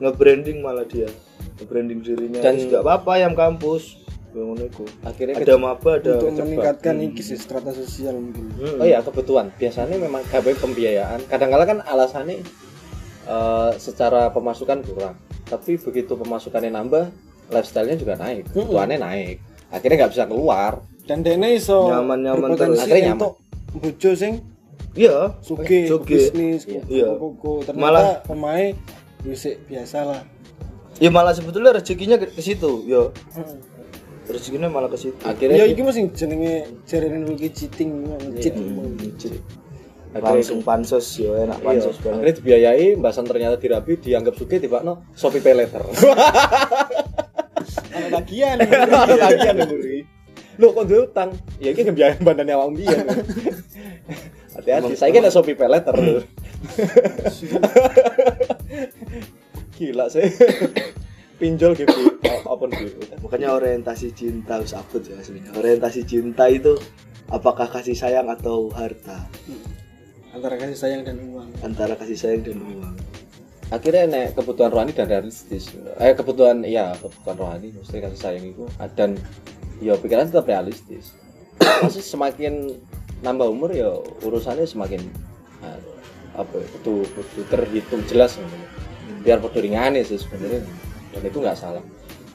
Nge-branding 0.01 0.65
malah 0.65 0.89
dia. 0.89 1.13
Nge-branding 1.61 2.01
dirinya. 2.01 2.41
Dan- 2.41 2.57
Dan 2.57 2.73
nggak 2.73 2.81
apa-apa 2.81 3.11
ayam 3.15 3.37
kampus. 3.37 4.01
Ya, 4.37 4.43
ngono 4.43 4.63
iku. 4.63 4.85
akhirnya 5.01 5.35
Ada 5.35 5.57
maba 5.57 5.97
ada 5.97 6.21
untuk 6.21 6.45
meningkatkan 6.45 7.01
iki 7.01 7.25
sih 7.25 7.35
strata 7.35 7.73
sosial 7.73 8.21
mungkin 8.21 8.53
Hmm. 8.53 8.77
Oh 8.77 8.85
iya 8.85 9.01
kebutuhan. 9.01 9.49
Biasanya 9.51 9.97
memang 9.97 10.21
KBP 10.29 10.61
pembiayaan. 10.61 11.25
Kadang-kala 11.25 11.65
kan 11.65 11.79
alasannya 11.81 12.45
eh, 13.25 13.71
secara 13.77 14.29
pemasukan 14.29 14.85
kurang. 14.85 15.17
Tapi 15.43 15.79
begitu 15.79 16.15
pemasukannya 16.15 16.69
nambah, 16.69 17.09
lifestyle-nya 17.49 17.97
juga 17.97 18.15
naik, 18.15 18.51
kebutuhannya 18.51 18.99
naik. 18.99 19.37
Akhirnya 19.69 19.97
nggak 19.99 20.13
bisa 20.13 20.25
keluar. 20.27 20.85
dan 21.07 21.23
dene 21.23 21.55
iso 21.55 21.87
Nyaman-nyaman 21.87 22.59
terus. 22.59 22.83
Akhirnya 22.83 23.15
nyaman. 23.15 23.31
untuk 23.31 23.33
bojo 23.73 24.11
sing 24.13 24.43
Iya. 24.93 25.39
suge 25.39 25.87
Suge. 25.87 26.19
bisnis 26.19 26.67
Iya. 26.67 27.15
koko 27.15 27.63
ternyata 27.63 27.79
Malah- 27.79 28.21
pemain 28.27 28.75
bisa 29.23 29.55
biasa 29.65 30.03
lah 30.03 30.21
Ya 30.97 31.07
malah 31.07 31.31
sebetulnya 31.31 31.71
rezekinya 31.73 32.17
ke, 32.17 32.27
ke 32.27 32.41
situ, 32.41 32.83
yo. 32.83 33.15
Hmm. 33.31 33.76
Rezekinya 34.27 34.67
malah 34.67 34.91
ke 34.91 34.99
situ. 34.99 35.23
Akhirnya 35.23 35.63
ya 35.63 35.67
iki 35.71 35.83
masih 35.87 36.11
jenenge 36.11 36.67
jarene 36.83 37.23
Ruki 37.23 37.49
cheating 37.55 37.91
cheat 38.43 38.55
Langsung 40.17 40.65
pansos 40.65 41.05
yo, 41.21 41.37
enak 41.37 41.61
Iya, 41.61 41.67
pansos 41.67 41.97
banget. 42.01 42.17
akhirnya 42.17 42.35
dibiayai, 42.41 42.87
mbasan 42.97 43.25
ternyata 43.29 43.61
dirabi, 43.61 44.01
dianggap 44.01 44.33
suge 44.33 44.57
tiba 44.57 44.81
no 44.81 45.05
Shopee 45.13 45.45
Pay 45.45 45.55
Later. 45.55 45.85
ana 47.97 48.09
bagian 48.13 48.57
Tagihan. 48.61 49.57
Loh 50.57 50.73
kok 50.73 50.89
duwe 50.89 51.05
utang? 51.05 51.37
Ya 51.61 51.69
iki 51.77 51.85
ngebiayain 51.85 52.25
bandane 52.25 52.57
awak 52.57 52.73
mbiyen. 52.73 53.05
Hati-hati, 54.57 54.97
saya 54.97 55.13
kira 55.13 55.29
Shopee 55.29 55.53
Pay 55.53 55.69
Later. 55.69 55.93
Gila 59.77 60.09
sih. 60.09 60.25
Pinjol 61.37 61.73
gitu. 61.77 61.93
Apa 62.53 62.65
gitu. 62.73 62.99
Makanya 63.21 63.57
orientasi 63.57 64.15
cinta 64.17 64.61
harus 64.61 64.73
abot 64.73 65.03
ya 65.03 65.19
aslinya. 65.19 65.53
Orientasi 65.57 66.07
cinta 66.07 66.49
itu 66.49 66.79
apakah 67.29 67.69
kasih 67.69 67.97
sayang 67.97 68.31
atau 68.31 68.71
harta? 68.73 69.27
antara 70.37 70.61
kasih 70.61 70.77
sayang 70.77 71.01
dan 71.01 71.17
uang 71.33 71.49
Antara 71.65 71.97
kasih 71.97 72.19
sayang 72.21 72.45
dan 72.45 72.61
uang. 72.61 72.95
Akhirnya 73.73 74.05
nek 74.07 74.27
kebutuhan 74.37 74.71
rohani 74.71 74.93
dan 74.93 75.09
realistis. 75.09 75.73
Eh 75.99 76.13
kebutuhan 76.13 76.63
iya, 76.63 76.93
kebutuhan 77.01 77.37
rohani 77.41 77.73
mesti 77.75 77.99
kasih 77.99 78.21
sayang 78.21 78.45
itu 78.53 78.65
dan 78.95 79.19
ya 79.83 79.97
pikiran 79.99 80.29
tetap 80.29 80.47
realistis. 80.47 81.17
Masih 81.83 82.05
semakin 82.05 82.79
nambah 83.25 83.49
umur 83.49 83.73
ya 83.73 83.91
urusannya 84.23 84.69
semakin 84.69 85.01
ah, 85.65 85.81
apa 86.37 86.53
ya, 86.53 86.67
kudu 86.79 87.09
kudu 87.17 87.41
terhitung 87.49 88.05
jelas 88.05 88.37
gitu. 88.37 88.57
biar 89.25 89.41
podo 89.41 89.57
ringane 89.59 90.05
sih 90.05 90.21
sebenarnya 90.21 90.63
dan 91.17 91.23
itu 91.25 91.39
nggak 91.41 91.57
salah. 91.57 91.83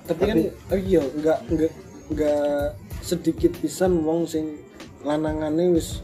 Tapi, 0.09 0.21
kan 0.25 0.37
oh 0.73 0.79
iya 0.81 1.01
enggak 1.05 1.39
enggak 1.53 1.71
enggak 2.09 2.73
sedikit 3.05 3.53
pisan 3.61 4.01
wong 4.01 4.25
sing 4.25 4.57
lanangane 5.05 5.77
wis 5.77 6.01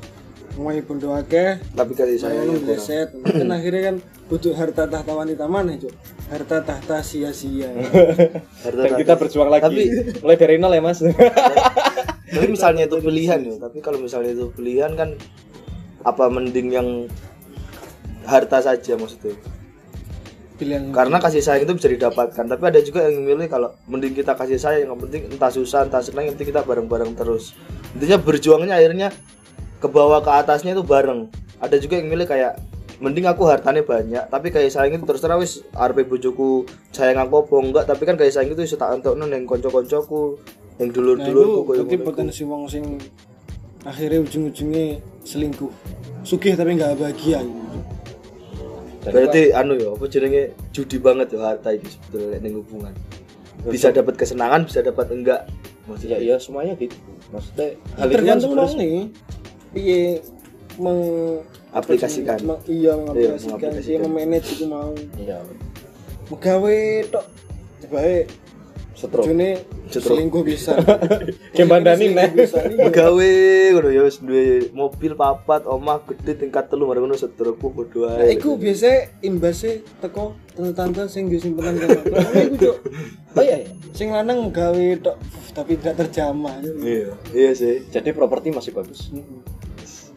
mulai 0.57 0.85
bondo 0.85 1.13
akeh. 1.17 1.57
Tapi 1.73 1.91
kasih 1.97 2.21
sayang 2.21 2.45
sayang 2.53 2.61
bleset 2.61 3.09
kan 3.25 3.49
akhirnya 3.49 3.81
kan 3.93 3.95
butuh 4.29 4.53
harta 4.53 4.85
tahta 4.85 5.11
wanita 5.13 5.49
mana 5.49 5.73
cuk? 5.77 5.93
Harta 6.29 6.61
tahta 6.61 7.01
sia-sia. 7.01 7.71
Harta 8.65 8.81
dan 8.85 8.93
kita 8.99 9.13
berjuang 9.17 9.49
lagi. 9.49 9.63
Tapi 9.65 9.81
mulai 10.21 10.37
dari 10.37 10.55
nol 10.61 10.75
ya 10.75 10.81
mas. 10.83 10.99
Tapi 12.37 12.47
misalnya 12.51 12.91
itu 12.91 12.99
pilihan 12.99 13.39
ya, 13.39 13.55
tapi 13.55 13.79
kalau 13.79 14.03
misalnya 14.03 14.35
itu 14.35 14.51
pilihan 14.51 14.91
kan 14.99 15.15
apa 16.03 16.27
mending 16.27 16.75
yang 16.75 16.89
harta 18.27 18.59
saja 18.59 18.99
maksudnya. 18.99 19.31
Pilihan 20.57 20.89
karena 20.89 21.21
kasih 21.21 21.39
sayang 21.45 21.69
itu 21.69 21.73
bisa 21.77 21.87
didapatkan. 21.87 22.43
Tapi 22.49 22.63
ada 22.65 22.79
juga 22.81 23.05
yang 23.05 23.21
memilih 23.21 23.47
kalau 23.47 23.69
mending 23.85 24.17
kita 24.17 24.33
kasih 24.33 24.57
sayang 24.57 24.89
yang 24.89 24.97
penting 24.97 25.29
entah 25.29 25.53
susah 25.53 25.85
entah 25.85 26.01
senang 26.01 26.27
yang 26.27 26.33
penting 26.33 26.49
kita 26.51 26.65
bareng-bareng 26.65 27.13
terus. 27.13 27.53
Intinya 27.93 28.17
berjuangnya 28.17 28.75
akhirnya 28.75 29.09
ke 29.77 29.87
bawah 29.87 30.19
ke 30.25 30.31
atasnya 30.33 30.73
itu 30.73 30.81
bareng. 30.81 31.29
Ada 31.61 31.77
juga 31.77 32.01
yang 32.01 32.09
milih 32.09 32.25
kayak 32.25 32.57
mending 32.97 33.29
aku 33.29 33.45
hartanya 33.45 33.85
banyak 33.85 34.25
tapi 34.25 34.49
kayak 34.49 34.73
sayang 34.73 34.97
itu 34.97 35.05
terus 35.05 35.21
terang 35.21 35.37
wis 35.37 35.61
arep 35.77 36.01
bojoku 36.09 36.65
sayang 36.89 37.21
aku 37.21 37.45
apa 37.45 37.55
enggak. 37.61 37.83
Tapi 37.85 38.03
kan 38.03 38.15
kayak 38.17 38.33
sayang 38.33 38.51
itu 38.51 38.65
bisa 38.65 38.75
tak 38.75 38.97
entokno 38.97 39.29
yang 39.29 39.45
konco-koncoku 39.45 40.41
yang 40.77 40.93
nah 40.93 41.81
itu 41.81 41.97
potensi 42.05 42.41
wong 42.45 42.69
sing 42.69 43.01
akhirnya 43.81 44.25
ujung-ujungnya 44.25 45.01
selingkuh. 45.25 45.71
Sugih 46.21 46.53
tapi 46.53 46.77
nggak 46.77 46.97
bahagia. 47.01 47.41
gitu. 47.41 47.96
Berarti 49.13 49.41
anu 49.53 49.73
ya 49.77 49.89
apa 49.93 50.05
jenenge? 50.09 50.43
Judi 50.73 50.97
banget 50.99 51.27
ya 51.33 51.39
harta 51.43 51.69
ini 51.73 51.87
sebetulnya 51.87 52.37
ning 52.41 52.53
hubungan. 52.59 52.93
Bisa 53.67 53.89
dapat 53.91 54.13
kesenangan 54.15 54.65
bisa 54.67 54.79
dapat 54.85 55.09
enggak? 55.11 55.41
Ya 55.47 55.87
maksudnya 55.87 56.17
iya 56.19 56.35
semuanya 56.37 56.73
gitu. 56.75 56.95
Maksudnya 57.31 57.67
hal 57.95 58.07
itu 58.11 58.23
kan 58.27 58.69
nih. 58.75 58.95
Piye 59.71 60.01
meng 60.77 60.99
Aplikasikan. 61.71 62.37
meng- 62.43 62.63
iya 62.67 62.93
mengaplikasikan 62.95 63.59
mengaplikasikan. 63.59 63.83
piye 63.83 63.97
memanage 64.03 64.49
itu 64.55 64.65
mau. 64.67 64.91
Iya. 65.15 65.37
Megawe 66.27 66.77
tok 67.07 67.25
coba 67.87 67.99
setrum 68.97 69.29
Setrum. 69.87 70.17
selingkuh 70.17 70.41
bisa 70.41 70.73
Kayak 71.55 71.67
bandani, 71.69 72.09
Selingkuh 72.09 72.17
Nek. 72.17 72.31
bisa 72.33 72.57
nih 72.65 72.77
gawe 72.89 73.31
ngono 73.71 73.89
ya 73.93 74.01
wis 74.01 74.17
duwe 74.19 74.43
mobil 74.73 75.13
papat 75.13 75.63
omah 75.63 76.01
gede 76.03 76.33
tingkat 76.35 76.65
telu 76.67 76.89
bareng 76.89 77.05
ngono 77.05 77.13
sedurku 77.13 77.69
padha 77.69 78.17
Nah, 78.17 78.25
ae. 78.25 78.33
iku 78.33 78.57
biasa 78.57 79.21
imbasnya 79.21 79.85
teko 80.01 80.33
tante-tante 80.51 81.05
sing 81.05 81.29
gue 81.29 81.37
simpenan 81.37 81.77
kan. 81.77 81.93
Iku 82.43 82.55
cuk. 82.57 82.77
oh 83.31 83.43
iya, 83.45 83.61
iya. 83.61 83.69
Sing 83.93 84.09
lanang 84.09 84.49
gawe 84.49 84.85
tok 84.97 85.17
tapi 85.53 85.77
tidak 85.77 86.01
terjamah. 86.03 86.57
Iya, 86.65 87.13
iya 87.31 87.51
sih. 87.53 87.85
jadi 87.87 88.09
properti 88.11 88.49
masih 88.49 88.73
bagus 88.73 89.13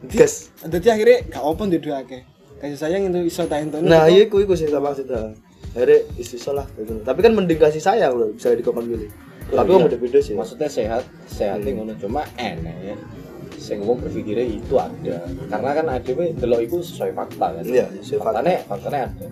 Gas. 0.03 0.49
Dadi 0.65 0.89
akhirnya 0.89 1.29
gak 1.29 1.45
open 1.45 1.69
di 1.69 1.77
dua 1.77 2.01
akeh. 2.01 2.25
Kasih 2.57 2.77
sayang 2.77 3.09
itu 3.09 3.21
iso 3.27 3.45
tak. 3.45 3.69
Nah, 3.79 4.09
iya 4.09 4.25
iku 4.25 4.41
iku 4.41 4.57
sih 4.57 4.65
tak 4.65 4.81
maksud 4.81 5.09
ha. 5.13 5.37
Akhirnya 5.73 5.99
istiso 6.17 6.51
lah 6.51 6.67
gitu. 6.75 6.99
Tapi 7.01 7.19
kan 7.21 7.33
mending 7.33 7.57
kasih 7.57 7.79
sayang 7.79 8.13
loh, 8.13 8.31
bisa 8.31 8.51
dikokon 8.51 8.85
milih. 8.85 9.11
Tapi 9.47 9.67
iya. 9.67 9.75
wong 9.75 9.83
beda-beda 9.85 10.19
sih. 10.19 10.35
maksudnya 10.35 10.67
sehat 10.67 11.03
sehatnya 11.27 11.75
ngono 11.75 11.95
cuma 11.99 12.23
enek 12.37 12.77
ya 12.85 12.97
sing 13.59 13.83
wong 13.83 13.99
berpikirnya 13.99 14.47
itu 14.47 14.73
ada 14.73 15.27
karena 15.51 15.71
kan 15.75 15.87
ada 15.91 16.07
delok 16.07 16.61
itu 16.63 16.77
sesuai 16.81 17.11
fakta 17.13 17.59
kan 17.59 17.65
Iya, 17.67 17.91
sesuai 17.99 18.19
fakta. 18.21 18.41
faktanya 18.41 18.63
faktanya 18.65 19.01
ada 19.11 19.27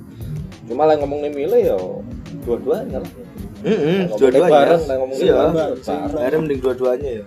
cuma 0.67 0.83
lah 0.85 0.99
ngomong 0.99 1.23
nih 1.23 1.33
milih 1.33 1.61
ya 1.65 1.79
dua-duanya 2.43 2.99
lah 2.99 3.13
Heeh, 3.59 4.07
Ngomongnya 4.07 4.19
dua-duanya. 4.19 4.51
bareng, 4.53 4.83
lah 4.85 4.97
ngomongnya 4.97 5.23
Iya. 5.25 5.35
bareng. 5.35 5.55
Bareng. 5.81 6.19
Akhirnya 6.19 6.39
mending 6.43 6.61
dua-duanya 6.61 7.11
ya. 7.11 7.25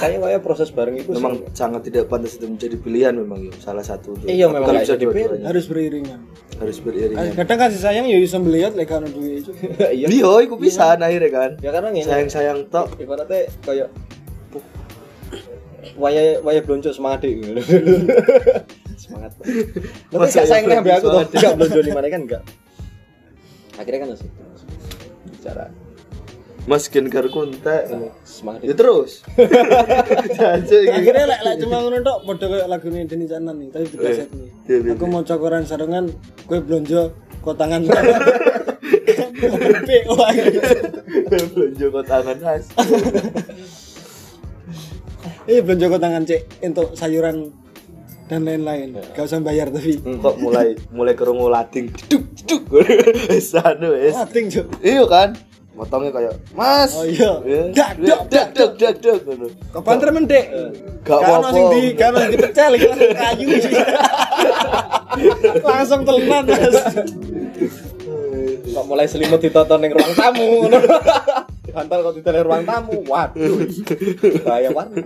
Kayak 0.00 0.18
kayak 0.18 0.40
proses 0.40 0.68
bareng 0.70 0.96
itu 0.96 1.10
Memang 1.12 1.32
sih- 1.36 1.52
sangat 1.52 1.80
tidak 1.84 2.08
pantas 2.08 2.34
itu 2.34 2.48
menjadi 2.48 2.76
pilihan 2.76 3.12
memang 3.12 3.38
ya, 3.44 3.52
salah 3.60 3.84
satu 3.84 4.16
tuh. 4.16 4.26
Iya, 4.26 4.48
memang 4.48 4.66
kalau 4.66 4.80
bisa 4.80 4.96
dua-duanya. 4.96 5.46
harus 5.46 5.64
beriringan. 5.68 6.20
Harus 6.56 6.78
beriringan. 6.80 7.24
Kadang 7.36 7.58
kasih 7.60 7.80
sayang 7.80 8.04
ya 8.04 8.16
iso 8.16 8.40
melihat 8.40 8.72
lek 8.72 8.88
kan 8.88 9.04
duwe 9.04 9.38
itu. 9.38 9.52
iya 9.98 10.06
Iya, 10.08 10.32
iku 10.42 10.56
bisa 10.56 10.96
akhirnya 10.96 11.30
kan. 11.30 11.50
ya 11.60 11.70
karena 11.70 11.88
ini 11.92 12.02
Sayang-sayang 12.02 12.72
tok. 12.72 12.96
ibaratnya 12.96 13.46
kayak 13.60 13.88
waya 15.96 16.40
waya 16.44 16.60
blonco 16.60 16.92
semangat 16.92 17.24
deh 17.24 17.32
semangat 19.00 19.32
tapi 20.12 20.24
gak 20.28 20.46
sayang 20.46 20.64
ya 20.64 20.68
nih 20.68 20.78
ambil 20.80 20.92
aku 20.92 21.06
tuh 21.08 21.40
gak 21.40 21.54
blonco 21.56 21.80
lima 21.80 22.00
kan 22.04 22.20
enggak 22.20 22.42
akhirnya 23.76 23.98
kan 24.04 24.08
masih 24.12 24.28
bicara 25.30 25.64
Mas 26.70 26.86
gen 26.86 27.10
karku 27.10 27.42
entek. 27.42 27.90
semangat 28.22 28.62
Ya 28.62 28.78
terus. 28.78 29.26
Akhirnya 30.94 31.26
lek 31.26 31.40
lek 31.42 31.54
cuma 31.58 31.82
ngono 31.82 31.98
tok 31.98 32.18
padha 32.22 32.46
koyo 32.46 32.64
lagune 32.70 33.02
Deni 33.10 33.26
Canan 33.26 33.58
nih, 33.58 33.74
tapi 33.74 33.90
dikaset 33.90 34.30
nih. 34.30 34.48
Iya, 34.70 34.76
iya, 34.78 34.92
Aku 34.94 35.04
mau 35.10 35.26
cokoran 35.26 35.66
sarengan, 35.66 36.14
kowe 36.46 36.62
blonjo 36.62 37.10
kok 37.42 37.58
tangan. 37.58 37.90
Pe, 39.82 39.96
wah. 40.14 40.30
Belanja 41.50 41.86
kok 41.98 42.06
tangan 42.06 42.36
khas. 42.38 42.64
Eh 45.50 45.58
blonjo 45.58 45.86
kok 45.90 45.98
tangan 45.98 46.22
cek 46.22 46.40
untuk 46.62 46.94
sayuran 46.94 47.50
dan 48.30 48.46
lain-lain. 48.46 48.94
Gak 49.10 49.26
usah 49.26 49.42
bayar 49.42 49.74
tapi. 49.74 49.98
kok 49.98 50.38
mulai 50.38 50.78
mulai 50.94 51.18
kerungu 51.18 51.50
lading 51.50 51.90
duk 52.06 52.22
duk 52.46 52.62
wis 53.26 53.58
anu 53.58 53.90
wis 53.98 54.14
Ating 54.14 54.46
cuk. 54.46 54.70
iya 54.86 55.02
kan 55.10 55.34
motongnya 55.80 56.12
kayak 56.12 56.34
mas 56.52 56.92
Oh 56.92 57.08
iya. 57.08 57.40
Ya. 57.48 57.62
Dak, 57.72 57.90
dak, 57.96 58.20
dak, 58.28 58.46
dak 58.52 58.70
dak 58.76 58.94
dak 59.00 59.16
ngono 59.24 59.48
Kok 59.72 59.80
banter 59.80 60.08
mendek. 60.12 60.46
Gak 61.00 61.16
Kan 61.16 61.40
apa-apa. 61.40 61.48
sing 61.56 61.64
di 61.72 61.82
kan 61.96 62.12
iki 62.20 62.36
langsung 62.52 63.12
kayu. 63.16 63.48
langsung 65.64 66.00
telan 66.04 66.44
Mas. 66.44 66.76
kok 68.70 68.84
mulai 68.86 69.08
selimut 69.08 69.40
ditonton 69.40 69.80
ning 69.80 69.90
ruang 69.90 70.12
tamu 70.12 70.44
ngono. 70.62 70.78
Bantal 71.74 71.98
kok 72.04 72.14
diteler 72.14 72.44
ruang 72.44 72.62
tamu. 72.62 73.00
Waduh. 73.02 73.64
Bahaya 74.44 74.70
banget. 74.70 75.04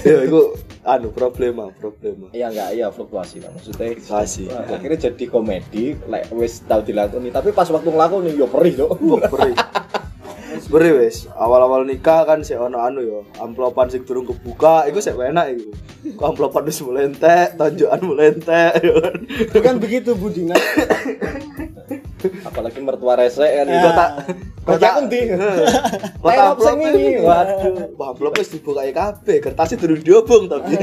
ya 0.00 0.16
itu 0.22 0.40
anu 0.84 1.12
problema 1.12 1.68
problema 1.76 2.32
Iya 2.32 2.48
enggak, 2.48 2.68
iya 2.72 2.86
fluktuasi 2.88 3.44
lah 3.44 3.50
maksudnya. 3.52 3.92
Fluktuasi. 3.96 4.42
Wah, 4.48 4.64
akhirnya 4.64 4.98
jadi 5.10 5.24
komedi, 5.28 5.98
like 6.08 6.28
wis 6.32 6.64
tau 6.64 6.80
dilakoni, 6.80 7.28
tapi 7.28 7.52
pas 7.52 7.68
waktu 7.68 7.88
ngelakoni 7.90 8.32
yo 8.32 8.46
perih 8.48 8.74
tuh. 8.80 8.92
Wah, 8.96 9.28
beri 10.70 10.94
wes 10.94 11.26
awal-awal 11.34 11.82
nikah 11.82 12.22
kan 12.22 12.46
si 12.46 12.54
ono 12.54 12.78
anu 12.78 13.02
yo 13.02 13.18
amplopan 13.42 13.90
sing 13.90 14.06
durung 14.06 14.22
kebuka 14.22 14.86
iku 14.86 15.02
sik 15.02 15.18
enak 15.18 15.58
iku 15.58 15.70
kok 16.14 16.26
amplopan 16.30 16.62
wis 16.62 16.78
mulai 16.86 17.10
entek 17.10 17.58
tonjokan 17.58 18.00
mulai 18.06 18.30
entek 18.30 18.78
yo 18.86 18.94
kan 19.02 19.14
Bukan 19.50 19.74
begitu 19.82 20.14
Budina. 20.14 20.54
Apalagi 22.44 22.80
mertua 22.84 23.14
resek 23.16 23.50
kan. 23.50 23.66
Ya. 23.66 23.80
Kota 23.84 24.06
kota 24.66 24.88
endi? 25.00 25.20
Amplop 26.20 26.58
sing 26.60 26.78
ini. 26.84 27.04
waduh 27.22 27.74
wah 27.96 28.08
amplop 28.12 28.32
wis 28.36 28.52
dibuka 28.52 28.84
kabeh 28.92 29.36
kertasnya 29.40 29.76
durung 29.80 30.02
diobong 30.04 30.44
tapi 30.50 30.74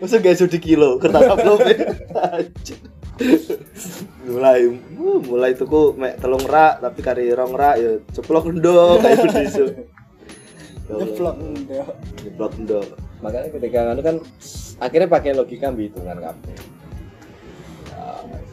Masa 0.00 0.16
gak 0.16 0.40
di 0.40 0.58
kilo 0.72 0.96
kertas 0.96 1.28
amplopnya 1.28 1.76
mulai 4.24 4.64
uh, 4.72 5.18
mulai 5.20 5.52
tuku 5.52 5.92
mek 5.92 6.16
telung 6.24 6.40
rak 6.48 6.80
tapi 6.80 7.00
kari 7.04 7.28
rong 7.36 7.52
rak 7.52 7.76
ya 7.76 7.90
ceplok 8.16 8.48
ndo 8.48 8.96
kayak 8.96 9.28
begitu 9.28 9.64
Ngeblok 10.90 11.36
ndek. 11.38 11.86
ceplok 12.18 12.52
ndo 12.58 12.80
Makanya 13.20 13.48
ketika 13.52 13.80
kan 14.00 14.16
akhirnya 14.80 15.08
pakai 15.12 15.36
logika 15.36 15.68
hitungan 15.68 16.18
kabeh. 16.18 16.56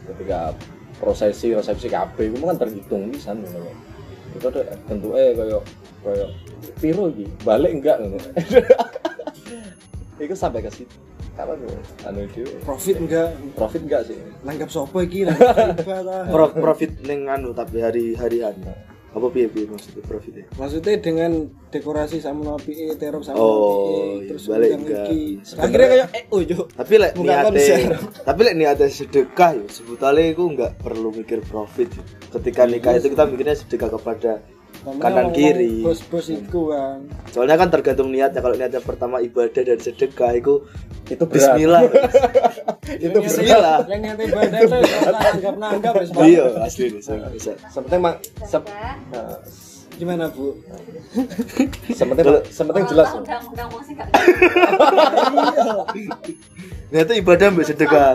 Ketika 0.08 0.56
prosesi 0.98 1.54
resepsi 1.54 1.88
kabeh 1.92 2.32
itu 2.32 2.36
kan 2.40 2.56
terhitung 2.58 3.12
pisan 3.12 3.44
ngono 3.44 3.68
lho. 3.68 3.72
Itu 4.34 4.46
ada 4.50 4.62
bentuknya 4.88 5.24
kayak 5.36 5.62
kayak 6.04 6.28
piro 6.80 7.04
iki? 7.12 7.26
Balik 7.44 7.72
enggak 7.80 7.96
ngono. 8.02 8.18
Itu 10.18 10.34
sampai 10.34 10.66
ke 10.66 10.70
situ. 10.74 10.90
Kapan 11.38 11.54
tuh? 11.62 11.70
Anu 12.02 12.26
itu 12.26 12.42
Profit 12.66 12.98
enggak? 12.98 13.30
profit 13.54 13.86
enggak 13.86 14.10
sih? 14.10 14.18
Nanggap 14.42 14.74
sopo 14.74 14.98
iki 14.98 15.22
profit 16.34 16.98
neng 17.06 17.30
anu 17.30 17.54
tapi 17.54 17.78
hari 17.78 18.18
harian 18.18 18.58
apa 19.08 19.26
piye 19.28 19.46
piye 19.46 19.64
maksudnya 19.64 20.02
profitnya 20.02 20.44
Maksudnya 20.54 20.94
dengan 20.96 21.30
dekorasi 21.68 22.18
sama 22.18 22.44
napi 22.46 22.72
terop 22.94 23.22
sama 23.22 23.36
Oh, 23.36 23.48
napi 23.48 23.88
iya, 23.88 24.28
terus 24.28 24.42
balik. 24.46 24.68
Sebenarnya- 24.70 25.58
Akhirnya 25.58 25.88
kayak 25.88 26.06
eh 26.12 26.24
oh 26.28 26.40
tapi 26.68 26.94
lek 26.94 27.12
niate 27.16 27.44
konser. 27.46 27.80
tapi 28.22 28.40
lek 28.42 28.54
niate 28.54 28.86
sedekah 28.86 29.50
yo 29.54 29.64
sebetulnya 29.66 30.24
itu 30.26 30.42
nggak 30.44 30.72
perlu 30.78 31.08
mikir 31.10 31.40
profit 31.42 31.88
yo. 31.90 32.02
ketika 32.30 32.62
nikah 32.64 32.92
itu 32.94 33.08
kita 33.08 33.24
mikirnya 33.24 33.56
sedekah 33.56 33.90
kepada 33.90 34.44
kanan 34.96 35.28
kiri 35.30 35.84
Bos-bos 35.84 36.26
iku 36.28 36.72
kan. 36.72 37.04
soalnya 37.28 37.54
kan 37.54 37.68
tergantung 37.68 38.08
niatnya 38.08 38.40
kalau 38.40 38.56
niatnya 38.56 38.80
pertama 38.80 39.20
ibadah 39.20 39.60
dan 39.60 39.76
sedekah 39.76 40.32
itu 40.32 40.64
Itu 41.08 41.24
berat. 41.24 41.56
Bismillah 41.56 41.82
Itu 43.04 43.18
bismillah. 43.20 43.78
Yang 43.84 44.00
nyate 44.00 44.24
badan 44.28 44.60
tuh 44.64 44.80
nanggap 45.08 45.54
nanggap 45.56 45.92
wis. 46.00 46.08
iya 46.20 46.44
asli 46.60 46.92
nih 46.92 47.00
nggak 47.00 47.32
bisa 47.32 47.52
Sepenting 47.68 48.00
mak 48.00 48.16
sep, 48.44 48.64
nah, 49.12 49.40
Gimana, 49.98 50.30
Bu? 50.30 50.54
sepenting 51.90 52.38
sepenting 52.54 52.86
jelas. 52.86 53.10
Kalau 53.10 53.26
undang-undang 53.26 53.66
mau 53.66 53.82
sih 53.82 53.98
gak 53.98 54.06
niatnya 56.94 57.14
ibadah 57.18 57.46
mbak 57.50 57.66
sedekah. 57.66 58.14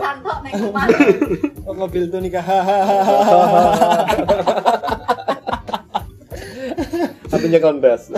Oh, 1.67 1.76
mobil 1.76 2.07
tuh 2.07 2.24
nikah. 2.24 2.39
Satunya 7.34 7.57
kondas. 7.57 8.13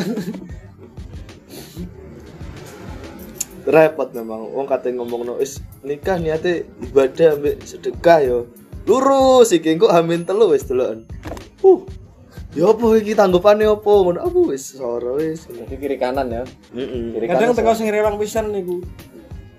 repot 3.66 4.14
memang 4.14 4.54
wong 4.54 4.70
kate 4.70 4.94
ngomong 4.94 5.26
no 5.26 5.34
is 5.42 5.58
nikah 5.82 6.22
niate 6.22 6.70
ibadah 6.86 7.34
ambek 7.34 7.66
sedekah 7.66 8.22
yo 8.22 8.40
lurus 8.86 9.50
iki 9.58 9.74
engko 9.74 9.90
hamin 9.90 10.22
telu 10.22 10.54
wis 10.54 10.70
deloken 10.70 11.02
uh 11.66 11.82
ya 12.54 12.70
apa 12.70 12.86
iki 13.02 13.18
tanggapane 13.18 13.66
apa 13.66 13.90
ngono 13.90 14.22
apa 14.22 14.40
wis 14.54 14.78
soro 14.78 15.18
wis 15.18 15.50
Jadi 15.50 15.76
kiri 15.82 15.98
kanan 15.98 16.30
ya. 16.30 16.44
heeh 16.78 17.18
Kiri 17.18 17.26
Kadang 17.26 17.58
tengok 17.58 17.76
sing 17.76 17.92
rewang 17.92 18.16
pisan 18.16 18.54
niku. 18.54 18.80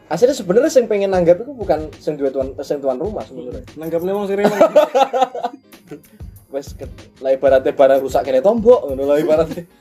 Aslinya 0.07 0.33
sebenarnya 0.33 0.71
sing 0.71 0.87
pengen 0.87 1.13
nanggap 1.13 1.43
itu 1.43 1.53
bukan 1.53 1.91
sing 1.99 2.17
duwe 2.17 2.31
tuan 2.33 2.55
sing 2.65 2.79
tuan 2.81 2.97
rumah 2.97 3.27
sebenarnya. 3.27 3.67
Nanggapne 3.77 4.17
wong 4.17 4.25
sing 4.31 4.39
rewang. 4.39 4.57
Wes 6.57 6.73
lah 7.21 7.37
ibaratnya 7.37 7.77
barang 7.77 8.01
rusak 8.01 8.25
kene 8.25 8.41
tombok 8.41 8.89
ngono 8.89 9.05
lah 9.05 9.21
ibaratnya. 9.21 9.69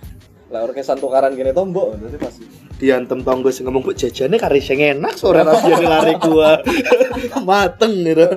Lah 0.53 0.61
orkesan 0.61 1.01
tukaran 1.01 1.33
kene 1.33 1.55
tombok 1.55 1.95
ngono 1.95 2.05
itu 2.11 2.19
pasti. 2.21 2.45
diantem 2.75 3.23
tonggo 3.23 3.47
sing 3.55 3.63
ngomong 3.63 3.87
mbok 3.87 3.95
jajane 3.95 4.35
kari 4.35 4.59
sing 4.59 4.83
enak 4.83 5.15
sore 5.15 5.47
rabiane 5.47 5.87
lari 5.87 6.13
gua 6.19 6.59
mateng 7.47 8.03
gitu 8.03 8.27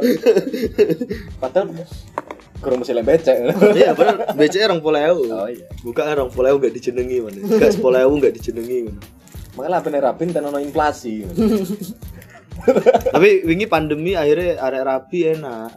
Padahal 1.43 1.75
kurang 2.63 2.79
mesti 2.79 2.95
lembecek. 2.95 3.35
iya 3.75 3.91
bener 3.99 4.71
rong 4.71 4.79
puluh 4.79 5.01
ewu 5.03 5.23
Oh 5.35 5.51
iya. 5.51 5.67
buka 5.83 6.07
rong 6.15 6.31
puluh 6.31 6.55
ewu 6.55 6.63
gak 6.63 6.71
dijenengi 6.71 7.19
mana 7.19 7.39
gak 7.59 7.75
sepuluh 7.75 7.99
ewu 8.07 8.15
gak 8.23 8.35
dijenengi 8.39 8.87
ngono. 8.87 9.01
Makanya 9.59 9.71
lah 9.75 9.81
bener 9.83 10.01
rapin 10.07 10.31
dan 10.31 10.47
ono 10.47 10.63
inflasi. 10.63 11.27
tapi 13.11 13.43
wingi 13.47 13.67
pandemi 13.67 14.15
akhirnya 14.15 14.59
arek 14.63 14.83
rapi 14.87 15.19
enak 15.35 15.71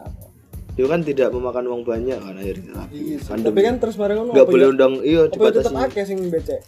dia 0.72 0.86
kan 0.88 1.00
tidak 1.04 1.28
memakan 1.30 1.64
uang 1.68 1.82
banyak 1.84 2.16
kan 2.16 2.32
akhirnya 2.32 2.70
rapi 2.72 2.96
Iya, 2.96 3.18
pandemi 3.28 3.52
Tapi 3.52 3.60
kan 3.60 3.74
terus 3.76 3.96
bareng 4.00 4.18
nggak 4.32 4.46
boleh 4.48 4.64
ya? 4.64 4.72
undang 4.72 4.92
iya 5.04 5.20
ya 5.20 5.30
dibatasi 5.30 5.74
akeh 5.76 6.04
sing 6.08 6.18
becek. 6.32 6.60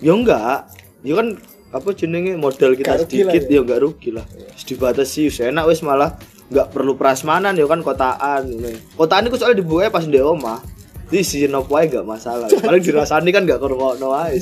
ya 0.00 0.12
enggak 0.16 0.58
ya 1.04 1.14
kan 1.14 1.26
apa 1.74 1.88
jenenge 1.92 2.32
modal 2.38 2.72
kita 2.72 2.94
lah 2.94 2.98
sedikit 3.04 3.42
ya. 3.50 3.58
ya 3.58 3.60
enggak 3.60 3.80
rugi 3.84 4.10
lah 4.14 4.24
Wis 4.54 4.64
dibatasi 4.64 5.28
wis 5.28 5.38
enak 5.44 5.64
wis 5.68 5.84
malah 5.84 6.16
enggak 6.48 6.72
perlu 6.72 6.96
prasmanan 6.96 7.52
ya 7.52 7.68
kan 7.68 7.84
kotaan 7.84 8.48
ini 8.48 8.78
kotaan 8.96 9.28
itu 9.28 9.36
soalnya 9.36 9.60
dibuka 9.60 9.92
pas 9.92 10.06
di 10.08 10.16
omah 10.16 10.62
jadi 11.12 11.20
isiin 11.20 11.54
opo 11.54 11.76
aja 11.76 12.00
enggak 12.00 12.06
masalah 12.08 12.48
paling 12.50 12.82
dirasani 12.86 13.30
kan 13.30 13.44
enggak 13.44 13.60
kerungokno 13.60 14.16
ae 14.18 14.40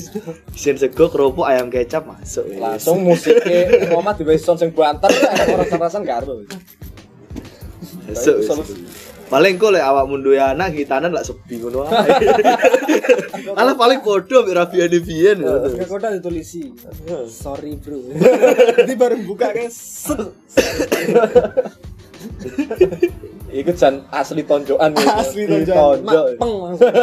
isiin 0.54 0.78
sego 0.78 1.10
kerupuk 1.10 1.44
ayam 1.44 1.68
kecap 1.68 2.06
masuk. 2.06 2.48
Langsung 2.56 3.02
musiknya 3.04 3.68
Muhammad 3.92 4.16
di 4.22 4.38
sound 4.38 4.56
sing 4.56 4.70
banter 4.72 5.10
orang-orang 5.12 6.04
karo. 6.06 6.32
masuk 6.40 6.48
wis. 6.48 6.48
Paling 9.32 9.56
kok 9.56 9.72
lek 9.72 9.80
awakmu 9.80 10.20
duwe 10.20 10.36
anak 10.36 10.76
gitanan 10.76 11.08
lak 11.08 11.24
sepi 11.24 11.56
ngono 11.56 11.88
ae 11.88 12.12
Alah 13.60 13.74
paling 13.76 14.04
podo 14.04 14.44
ambek 14.44 14.56
Rabiane 14.56 14.98
biyen 15.00 15.40
ngono. 15.40 15.72
Gak 15.72 15.88
kota 15.88 16.12
ditulisi. 16.12 16.72
Sorry, 17.28 17.76
Bro. 17.80 18.12
Nanti 18.12 18.94
baru 18.96 19.16
buka 19.24 19.52
kayak 19.52 19.72
set. 19.72 20.20
Iku 23.52 23.72
jan 23.76 24.08
asli 24.08 24.42
tonjokan. 24.48 24.96
Asli 25.20 25.44
Ditonjok. 25.44 25.68
jangan. 25.68 26.36
Peng 26.40 26.54
langsung. 26.56 26.94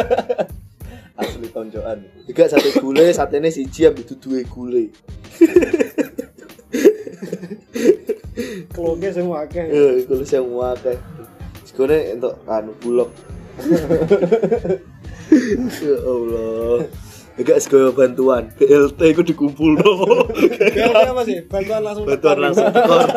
Asli 1.22 1.46
tonjokan. 1.54 1.98
Tiga 2.26 2.44
sate 2.50 2.70
gule, 2.82 3.06
satene 3.14 3.48
siji 3.54 3.86
ambek 3.86 4.10
duwe 4.18 4.42
gule. 4.50 4.90
Keloge 8.72 9.08
semua 9.14 9.44
akeh. 9.46 9.64
Eh, 9.66 10.04
gule 10.06 10.24
sing 10.24 10.44
akeh. 10.44 10.96
Segone 11.66 11.96
entuk 12.16 12.34
anu 12.46 12.72
bulog. 12.80 13.10
ya 15.84 15.96
Allah. 16.02 16.88
Enggak 17.40 17.58
segala 17.62 17.88
bantuan. 17.94 18.52
BLT 18.58 19.00
iku 19.16 19.22
dikumpul 19.24 19.80
BLT 19.80 20.98
apa 21.08 21.22
sih? 21.24 21.40
Bantuan 21.46 21.80
langsung. 21.84 22.04
Bantuan 22.04 22.38
langsung 22.40 22.66
tekor. 22.68 23.08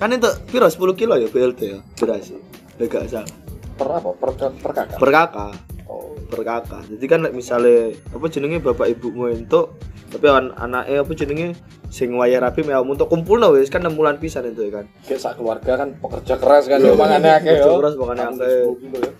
kan 0.00 0.10
itu 0.10 0.30
piro 0.50 0.66
10 0.66 1.00
kilo 1.00 1.14
ya 1.16 1.28
BLT 1.30 1.60
ya 1.64 1.78
beras. 2.00 2.32
Ya 2.80 2.84
gak 2.90 3.06
salah. 3.06 3.30
Per 3.74 3.88
apa? 3.90 4.10
Per, 4.16 4.30
per 4.58 4.72
kakak. 4.74 4.98
Per 4.98 5.10
kakak. 5.10 5.54
Oh. 5.84 6.16
per 6.32 6.40
kakak 6.42 6.82
jadi 6.96 7.04
kan 7.04 7.20
misalnya 7.36 7.92
apa 8.08 8.26
jenenge 8.32 8.58
bapak 8.64 8.96
ibumu 8.96 9.28
entuk 9.28 9.76
tapi 10.14 10.26
an 10.30 10.54
anaknya 10.54 11.02
apa 11.02 11.12
jenenge 11.18 11.48
sing 11.90 12.14
waya 12.14 12.38
rapi 12.38 12.62
mau 12.62 12.86
untuk 12.86 13.10
kumpul 13.10 13.42
no 13.42 13.50
wis 13.58 13.66
kan 13.66 13.82
6 13.82 13.98
bulan 13.98 14.22
pisan 14.22 14.46
itu 14.46 14.70
ya 14.70 14.82
kan 14.82 14.86
Kayak 15.02 15.20
sak 15.20 15.32
keluarga 15.42 15.72
kan 15.74 15.98
pekerja 15.98 16.34
keras 16.38 16.64
kan 16.70 16.78
yo 16.78 16.94
mangane 16.94 17.28
akeh 17.34 17.58
yo. 17.58 17.82
keras, 17.82 17.94
akeh. 17.98 18.70
10 18.70 18.82
kilo 18.82 18.96
ya. 19.02 19.10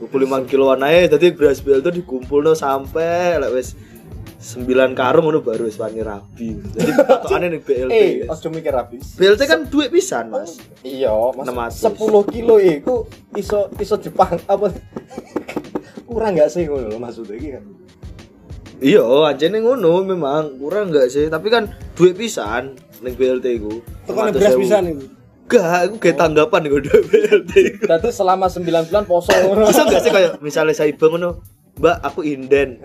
25 0.00 0.48
kiloan 0.48 0.80
aja 0.80 1.12
jadi 1.20 1.36
beras 1.36 1.60
bel 1.60 1.84
itu 1.84 1.92
dikumpul 1.92 2.40
no 2.40 2.56
sampai 2.56 3.36
like, 3.36 3.52
wis 3.52 3.76
sembilan 4.40 4.96
karung 4.96 5.28
ngono 5.28 5.44
baru 5.44 5.68
wis 5.68 5.76
wani 5.76 6.00
rabi. 6.00 6.56
Jadi 6.72 6.90
patokane 7.12 7.52
ning 7.52 7.60
BLT. 7.60 7.92
Eh, 7.92 8.08
guys. 8.24 8.32
ojo 8.32 8.48
mikir 8.48 8.72
habis. 8.72 9.12
BLT 9.20 9.44
kan 9.44 9.68
duit 9.68 9.92
pisan, 9.92 10.32
Mas. 10.32 10.56
Iya, 10.80 11.12
mas 11.36 11.76
600. 11.84 11.92
10 11.92 12.32
kilo 12.32 12.56
iku 12.56 13.04
iso 13.36 13.68
iso 13.76 14.00
Jepang 14.00 14.40
apa 14.48 14.72
kurang 16.08 16.40
nggak 16.40 16.48
sih 16.48 16.64
ngono 16.64 16.88
lho 16.88 16.96
maksudnya 16.96 17.36
iki 17.36 17.48
kan. 17.52 17.64
Iya, 18.80 19.04
anjene 19.28 19.60
ngono 19.60 20.00
memang 20.08 20.56
kurang 20.56 20.88
enggak 20.88 21.12
sih, 21.12 21.28
tapi 21.28 21.52
kan 21.52 21.68
duit 21.92 22.16
pisan 22.16 22.72
ning 23.04 23.12
BLT 23.12 23.60
ku. 23.60 23.84
600.000. 24.08 24.36
beras 24.40 24.56
pisan 24.56 24.82
itu. 24.96 25.06
Gak, 25.50 25.90
aku 25.90 25.94
kayak 26.00 26.16
tanggapan 26.16 26.70
gue 26.70 26.80
duit 26.88 27.04
BLT 27.12 27.52
ku. 27.76 27.84
Berarti 27.84 28.08
selama 28.08 28.48
9 28.48 28.64
bulan 28.64 29.04
poso. 29.04 29.32
Masa 29.52 29.84
enggak 29.84 30.00
sih 30.00 30.12
kayak 30.12 30.40
misalnya 30.40 30.72
saya 30.72 30.96
ngono, 30.96 31.44
Mbak, 31.76 31.96
aku 32.00 32.20
inden. 32.24 32.80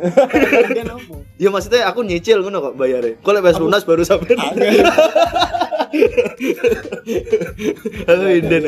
Dan 0.76 0.88
apa? 0.92 1.16
ya 1.36 1.50
maksudnya 1.52 1.88
aku 1.88 2.04
nyicil 2.04 2.44
ngono 2.44 2.60
kok 2.72 2.76
bayarnya. 2.76 3.16
Kok 3.24 3.32
lek 3.32 3.44
wis 3.48 3.60
lunas 3.60 3.84
baru 3.88 4.04
sampai. 4.04 4.36
aku 8.12 8.26
inden 8.36 8.64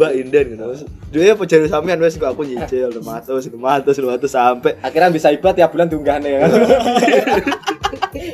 ya. 0.00 0.08
Mbak 0.08 0.12
inden 0.16 0.46
gitu. 0.56 0.64
Dia 1.12 1.36
apa 1.36 1.44
jare 1.44 1.68
sampean 1.68 2.00
wis 2.00 2.16
kok 2.16 2.32
aku 2.32 2.48
nyicil 2.48 2.88
500, 2.88 3.52
500, 3.52 3.92
500 3.92 4.24
sampai 4.24 4.72
Akhirnya 4.80 5.12
bisa 5.12 5.28
ibat 5.28 5.52
tiap 5.52 5.76
bulan 5.76 5.92
diunggahne 5.92 6.28
ya 6.32 6.38
kan. 6.48 6.50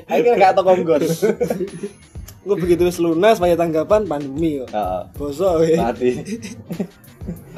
Akhirnya 0.06 0.32
gak 0.38 0.52
tau 0.54 0.62
konggon. 0.62 1.02
Gue 2.46 2.56
begitu 2.62 2.86
wis 2.86 3.02
lunas 3.02 3.42
pakai 3.42 3.58
tanggapan 3.58 4.06
pandemi 4.06 4.62
kok. 4.62 4.70
Heeh. 4.70 5.02
Bosok 5.18 5.66
we. 5.66 5.74
Mati. 5.74 6.10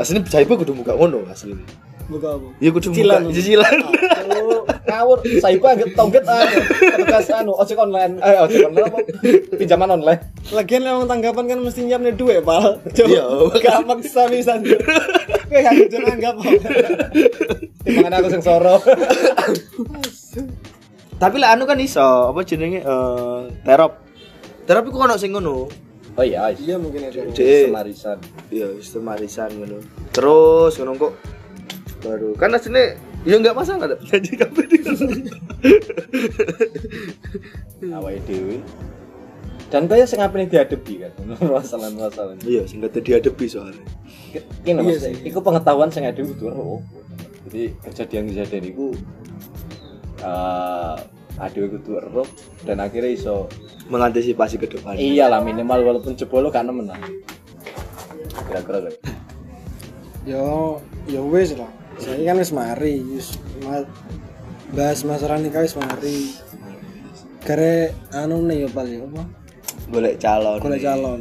aslinya 0.01 0.25
bisa 0.25 0.41
ibu 0.41 0.57
kudu 0.57 0.73
muka 0.73 0.97
ngono 0.97 1.29
aslinya. 1.29 1.88
Buka 2.09 2.41
apa? 2.41 2.49
Ya 2.57 2.73
kudu 2.73 2.89
muka 2.91 3.21
cicilan. 3.31 3.73
Ngawur 4.89 5.21
saiba 5.45 5.77
anggap 5.77 5.91
tongget 5.93 6.25
anu 6.25 6.49
petugas 6.97 7.29
anu 7.29 7.53
ojek 7.53 7.77
online 7.77 8.17
eh 8.25 8.41
ojek 8.41 8.65
online 8.65 8.89
apa 8.89 8.99
pinjaman 9.55 9.89
online 9.93 10.21
Lagian 10.49 10.89
emang 10.89 11.05
tanggapan 11.05 11.45
kan 11.45 11.59
mesti 11.61 11.85
nyiapnya 11.85 12.17
duit, 12.17 12.41
Pal. 12.41 12.81
Coba. 12.97 13.05
Iya. 13.05 13.25
Gak 13.61 13.85
maksa 13.85 14.25
bisa. 14.33 14.57
Kayak 15.49 15.61
gak 15.63 15.75
kudu 15.85 15.97
nanggap. 16.01 16.35
Timbangan 17.85 18.13
aku 18.17 18.29
sing 18.33 18.43
soro 18.43 18.77
Tapi 21.19 21.37
lah 21.37 21.53
anu 21.53 21.67
kan 21.67 21.77
iso, 21.77 22.33
apa 22.33 22.41
jenenge 22.47 22.81
eh 22.81 23.41
terop. 23.67 23.93
Terop 24.65 24.85
iku 24.89 25.05
ono 25.05 25.21
sing 25.21 25.37
ngono. 25.37 25.69
oh 26.19 26.25
iya 26.25 26.49
Iya 26.51 26.81
mungkin 26.81 27.13
itu. 27.13 27.29
Semarisan 27.69 28.17
Iya, 28.49 28.73
sistem 28.81 29.05
marisan 29.05 29.53
ngono. 29.53 29.79
Terus 30.11 30.73
ngono 30.81 30.97
kok 30.97 31.13
baru 31.99 32.35
kan 32.39 32.55
aslinya 32.55 32.95
ya 33.27 33.35
enggak 33.37 33.57
masalah 33.59 33.91
ada 33.91 33.97
janji 34.07 34.39
kabeh 34.39 34.65
di 34.67 34.79
awake 37.91 38.23
dhewe 38.27 38.57
dan 39.69 39.85
kaya 39.85 40.09
sing 40.09 40.21
apane 40.25 40.49
dihadapi 40.49 41.05
kan 41.05 41.13
masalah-masalah 41.45 42.41
Iya, 42.41 42.65
sing 42.65 42.81
gak 42.81 42.97
dihadapi 43.05 43.45
soalnya. 43.45 43.85
Kene 44.65 44.81
Iya 44.81 44.97
Mas, 44.97 45.05
sih. 45.05 45.13
iku 45.29 45.45
pengetahuan 45.45 45.93
sing 45.93 46.09
ada 46.09 46.17
kudu 46.17 46.49
ero. 46.49 46.81
Jadi 47.49 47.77
kejadian-kejadian 47.85 48.65
iku 48.65 48.97
eh 50.25 50.97
adewe 51.37 51.69
kudu 51.77 52.01
ero 52.01 52.25
dan 52.65 52.81
akhirnya 52.81 53.13
iso 53.13 53.45
Mengantisipasi 53.89 54.61
ke 54.61 54.69
depan. 54.69 54.97
iyalah 55.01 55.41
minimal 55.41 55.81
walaupun 55.81 56.13
jebol 56.13 56.45
nemen 56.49 56.93
lah. 56.93 57.01
Kira-kira 58.49 58.85
kan. 58.85 58.95
Yo, 60.29 60.77
yo 61.09 61.25
wis 61.29 61.57
lah. 61.57 61.69
Saya 61.99 62.23
kan 62.31 62.37
wis 62.39 62.53
mari, 62.55 63.03
wis 63.03 63.37
ma- 63.63 63.89
bahas 64.73 65.03
masalah 65.03 65.39
nikah 65.43 65.67
wis 65.67 65.75
mari. 65.75 66.35
Kare 67.43 67.95
anu 68.15 68.45
nih 68.45 68.67
ya 68.67 68.69
paling 68.71 68.99
apa? 69.11 69.23
Golek 69.89 70.17
calon. 70.21 70.59
Golek 70.61 70.83
calon. 70.85 71.21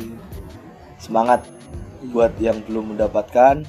Semangat 1.00 1.46
buat 2.14 2.34
yang 2.38 2.62
belum 2.68 2.96
mendapatkan. 2.96 3.64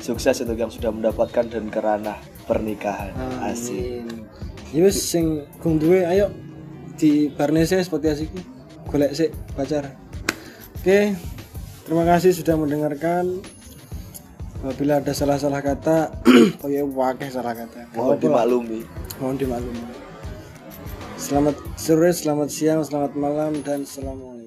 Sukses 0.00 0.40
untuk 0.40 0.56
yang 0.56 0.72
sudah 0.72 0.88
mendapatkan 0.88 1.44
dan 1.44 1.68
kerana 1.68 2.16
pernikahan. 2.48 3.12
Asik. 3.44 4.00
Amin. 4.00 4.24
Ya 4.72 4.80
wis 4.86 4.96
sing 4.96 5.44
gung 5.60 5.76
duwe 5.76 6.08
ayo 6.08 6.32
di 6.96 7.28
Barnese 7.28 7.78
seperti 7.84 8.06
asiku. 8.08 8.38
Golek 8.88 9.12
sik 9.12 9.30
pacar. 9.54 9.92
Oke. 10.80 11.14
Terima 11.84 12.06
kasih 12.06 12.32
sudah 12.32 12.54
mendengarkan. 12.56 13.44
Apabila 14.60 15.00
ada 15.00 15.12
salah-salah 15.16 15.64
kata, 15.64 16.12
oh 16.64 16.68
ya 16.68 16.84
wakeh 16.84 17.32
salah 17.32 17.56
kata. 17.56 17.96
Mohon 17.96 18.16
dimaklumi. 18.20 18.80
Mohon 19.16 19.36
dimaklumi. 19.40 19.84
Selamat 21.16 21.56
sore, 21.80 22.12
selamat 22.12 22.48
siang, 22.52 22.80
selamat 22.84 23.12
malam, 23.16 23.60
dan 23.64 23.88
assalamualaikum. 23.88 24.39